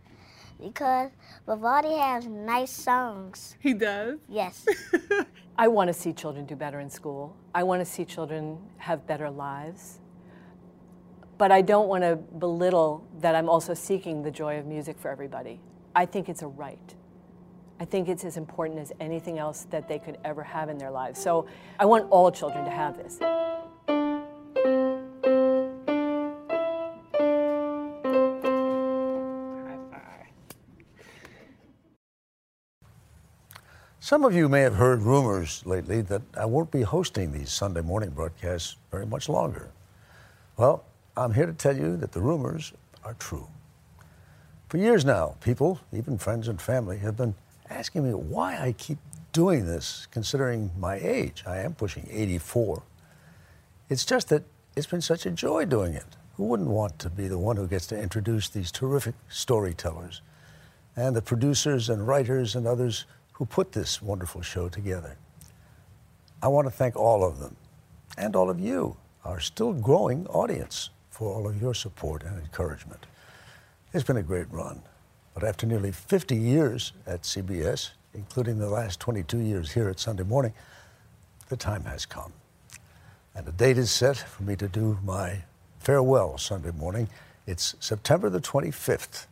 because 0.59 1.11
Vivaldi 1.47 1.95
has 1.95 2.27
nice 2.27 2.71
songs. 2.71 3.55
He 3.61 3.75
does? 3.75 4.19
Yes. 4.31 4.65
I 5.59 5.69
want 5.69 5.89
to 5.89 5.93
see 5.93 6.15
children 6.15 6.47
do 6.47 6.57
better 6.57 6.81
in 6.81 6.89
school. 6.89 7.37
I 7.55 7.65
want 7.65 7.81
to 7.81 7.85
see 7.85 8.07
children 8.07 8.57
have 8.79 9.07
better 9.07 9.29
lives. 9.29 9.99
But 11.37 11.53
I 11.53 11.61
don't 11.61 11.89
want 11.89 12.03
to 12.05 12.17
belittle 12.17 13.07
that 13.21 13.35
I'm 13.35 13.51
also 13.51 13.75
seeking 13.75 14.23
the 14.23 14.31
joy 14.31 14.59
of 14.59 14.65
music 14.65 14.99
for 14.99 15.11
everybody. 15.11 15.61
I 15.95 16.07
think 16.07 16.31
it's 16.31 16.41
a 16.41 16.49
right. 16.49 16.95
I 17.79 17.85
think 17.85 18.09
it's 18.09 18.25
as 18.25 18.39
important 18.39 18.79
as 18.79 18.91
anything 19.01 19.39
else 19.39 19.67
that 19.69 19.87
they 19.87 19.99
could 19.99 20.17
ever 20.25 20.43
have 20.43 20.71
in 20.71 20.79
their 20.79 20.91
lives. 20.91 21.23
So 21.23 21.47
I 21.79 21.85
want 21.85 22.09
all 22.11 22.31
children 22.31 22.65
to 22.65 22.71
have 22.71 22.97
this. 22.97 23.19
Some 34.05 34.25
of 34.25 34.35
you 34.35 34.49
may 34.49 34.63
have 34.63 34.75
heard 34.75 35.03
rumors 35.03 35.65
lately 35.65 36.01
that 36.01 36.23
I 36.37 36.45
won't 36.45 36.73
be 36.73 36.83
hosting 36.83 37.31
these 37.31 37.53
Sunday 37.53 37.83
morning 37.83 38.11
broadcasts 38.11 38.75
very 38.91 39.07
much 39.07 39.29
longer. 39.29 39.71
Well, 40.57 40.83
I'm 41.17 41.33
here 41.33 41.47
to 41.47 41.53
tell 41.53 41.77
you 41.77 41.97
that 41.99 42.11
the 42.11 42.21
rumors 42.21 42.73
are 43.05 43.15
true. 43.15 43.47
For 44.69 44.79
years 44.79 45.05
now, 45.05 45.37
people, 45.41 45.79
even 45.93 46.19
friends 46.19 46.49
and 46.49 46.61
family, 46.61 46.99
have 46.99 47.17
been 47.17 47.37
asking 47.71 48.03
me 48.03 48.13
why 48.13 48.59
I 48.59 48.73
keep 48.73 48.99
doing 49.33 49.67
this, 49.67 50.09
considering 50.11 50.73
my 50.77 50.97
age. 50.97 51.45
I 51.47 51.59
am 51.59 51.75
pushing 51.75 52.09
84. 52.11 52.83
It's 53.89 54.05
just 54.05 54.31
that 54.31 54.43
it's 54.75 54.89
been 54.89 55.01
such 55.01 55.27
a 55.27 55.31
joy 55.31 55.65
doing 55.65 55.95
it. 55.95 56.17
Who 56.37 56.47
wouldn't 56.47 56.71
want 56.71 56.99
to 56.99 57.09
be 57.09 57.29
the 57.29 57.39
one 57.39 57.55
who 57.55 57.69
gets 57.69 57.87
to 57.87 58.03
introduce 58.03 58.49
these 58.49 58.73
terrific 58.73 59.15
storytellers 59.29 60.23
and 60.97 61.15
the 61.15 61.23
producers 61.23 61.89
and 61.89 62.07
writers 62.07 62.57
and 62.57 62.67
others 62.67 63.07
who 63.43 63.47
put 63.47 63.73
this 63.73 64.01
wonderful 64.01 64.41
show 64.41 64.69
together? 64.69 65.17
I 66.41 66.47
want 66.47 66.69
to 66.69 66.71
thank 66.71 66.95
all 66.95 67.25
of 67.25 67.41
them 67.41 67.57
and 68.17 68.37
all 68.37 68.49
of 68.49 68.61
you, 68.61 68.97
our 69.25 69.41
still 69.41 69.73
growing 69.73 70.29
audience, 70.29 70.91
for 71.11 71.35
all 71.35 71.49
of 71.49 71.61
your 71.61 71.75
support 71.75 72.23
and 72.23 72.39
encouragement. 72.39 73.05
It's 73.93 74.05
been 74.05 74.19
a 74.19 74.23
great 74.23 74.47
run, 74.53 74.81
but 75.35 75.43
after 75.43 75.67
nearly 75.67 75.91
50 75.91 76.37
years 76.37 76.93
at 77.05 77.23
CBS, 77.23 77.91
including 78.15 78.61
the 78.61 78.69
last 78.69 79.01
22 79.01 79.39
years 79.39 79.73
here 79.73 79.89
at 79.89 79.99
Sunday 79.99 80.23
morning, 80.23 80.53
the 81.49 81.57
time 81.57 81.83
has 81.87 82.07
come. 82.07 82.33
And 83.35 83.49
a 83.49 83.51
date 83.51 83.77
is 83.77 83.91
set 83.91 84.19
for 84.19 84.45
me 84.45 84.55
to 84.55 84.69
do 84.69 85.01
my 85.03 85.43
farewell 85.81 86.39
Sunday 86.39 86.71
morning. 86.71 87.09
It's 87.49 87.75
September 87.81 88.31
the 88.31 88.41
25th, 88.41 89.27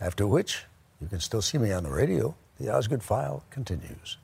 after 0.00 0.24
which 0.24 0.66
you 1.00 1.08
can 1.08 1.18
still 1.18 1.42
see 1.42 1.58
me 1.58 1.72
on 1.72 1.82
the 1.82 1.90
radio. 1.90 2.36
The 2.60 2.68
Osgood 2.68 3.02
File 3.02 3.42
continues. 3.48 4.18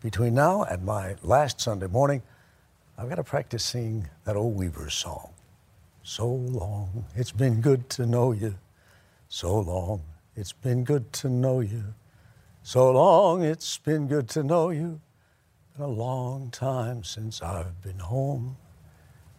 Between 0.00 0.32
now 0.32 0.62
and 0.62 0.86
my 0.86 1.16
last 1.22 1.60
Sunday 1.60 1.86
morning, 1.86 2.22
I've 2.96 3.10
got 3.10 3.16
to 3.16 3.24
practice 3.24 3.62
singing 3.62 4.08
that 4.24 4.36
old 4.36 4.56
Weavers 4.56 4.94
song. 4.94 5.34
So 6.02 6.26
long, 6.26 7.04
it's 7.14 7.30
been 7.30 7.60
good 7.60 7.90
to 7.90 8.06
know 8.06 8.32
you. 8.32 8.54
So 9.28 9.60
long, 9.60 10.00
it's 10.34 10.54
been 10.54 10.82
good 10.82 11.12
to 11.14 11.28
know 11.28 11.60
you. 11.60 11.84
So 12.62 12.90
long, 12.90 13.42
it's 13.42 13.76
been 13.76 14.06
good 14.06 14.30
to 14.30 14.42
know 14.42 14.70
you. 14.70 14.98
Been 15.76 15.84
a 15.84 15.88
long 15.88 16.50
time 16.50 17.04
since 17.04 17.42
I've 17.42 17.82
been 17.82 17.98
home, 17.98 18.56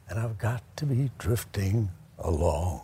and 0.08 0.20
I've 0.20 0.38
got 0.38 0.62
to 0.78 0.86
be 0.86 1.10
drifting 1.18 1.90
along. 2.20 2.82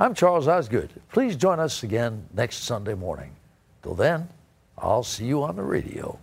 I'm 0.00 0.14
Charles 0.14 0.48
Osgood. 0.48 0.90
Please 1.12 1.36
join 1.36 1.60
us 1.60 1.82
again 1.82 2.26
next 2.32 2.64
Sunday 2.64 2.94
morning. 2.94 3.32
Till 3.82 3.94
then, 3.94 4.30
I'll 4.78 5.02
see 5.02 5.26
you 5.26 5.42
on 5.42 5.56
the 5.56 5.62
radio. 5.62 6.18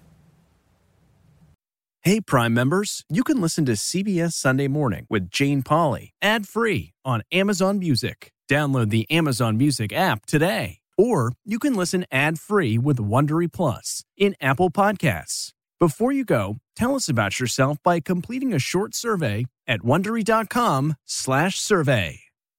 Hey, 2.02 2.20
Prime 2.20 2.56
members, 2.56 3.06
you 3.08 3.24
can 3.24 3.40
listen 3.40 3.66
to 3.66 3.74
CBS 3.74 4.34
Sunday 4.34 4.68
Morning 4.68 5.06
with 5.12 5.30
Jane 5.30 5.62
Pauley 5.62 6.10
ad 6.24 6.48
free 6.48 6.96
on 7.06 7.22
Amazon 7.32 7.78
Music. 7.78 8.32
Download 8.50 8.90
the 8.90 9.06
Amazon 9.12 9.60
Music 9.60 9.94
app 9.94 10.26
today. 10.26 10.80
Or 10.98 11.34
you 11.46 11.60
can 11.60 11.76
listen 11.76 12.08
ad 12.12 12.40
free 12.40 12.80
with 12.80 12.98
Wondery 12.98 13.52
Plus 13.52 14.04
in 14.18 14.36
Apple 14.42 14.72
Podcasts. 14.72 15.52
Before 15.80 16.12
you 16.12 16.26
go, 16.26 16.58
tell 16.76 16.96
us 16.96 17.08
about 17.08 17.40
yourself 17.40 17.78
by 17.84 18.00
completing 18.00 18.54
a 18.54 18.60
short 18.60 18.96
survey 18.96 19.46
at 19.68 19.82
wondery.com/survey. 19.82 22.27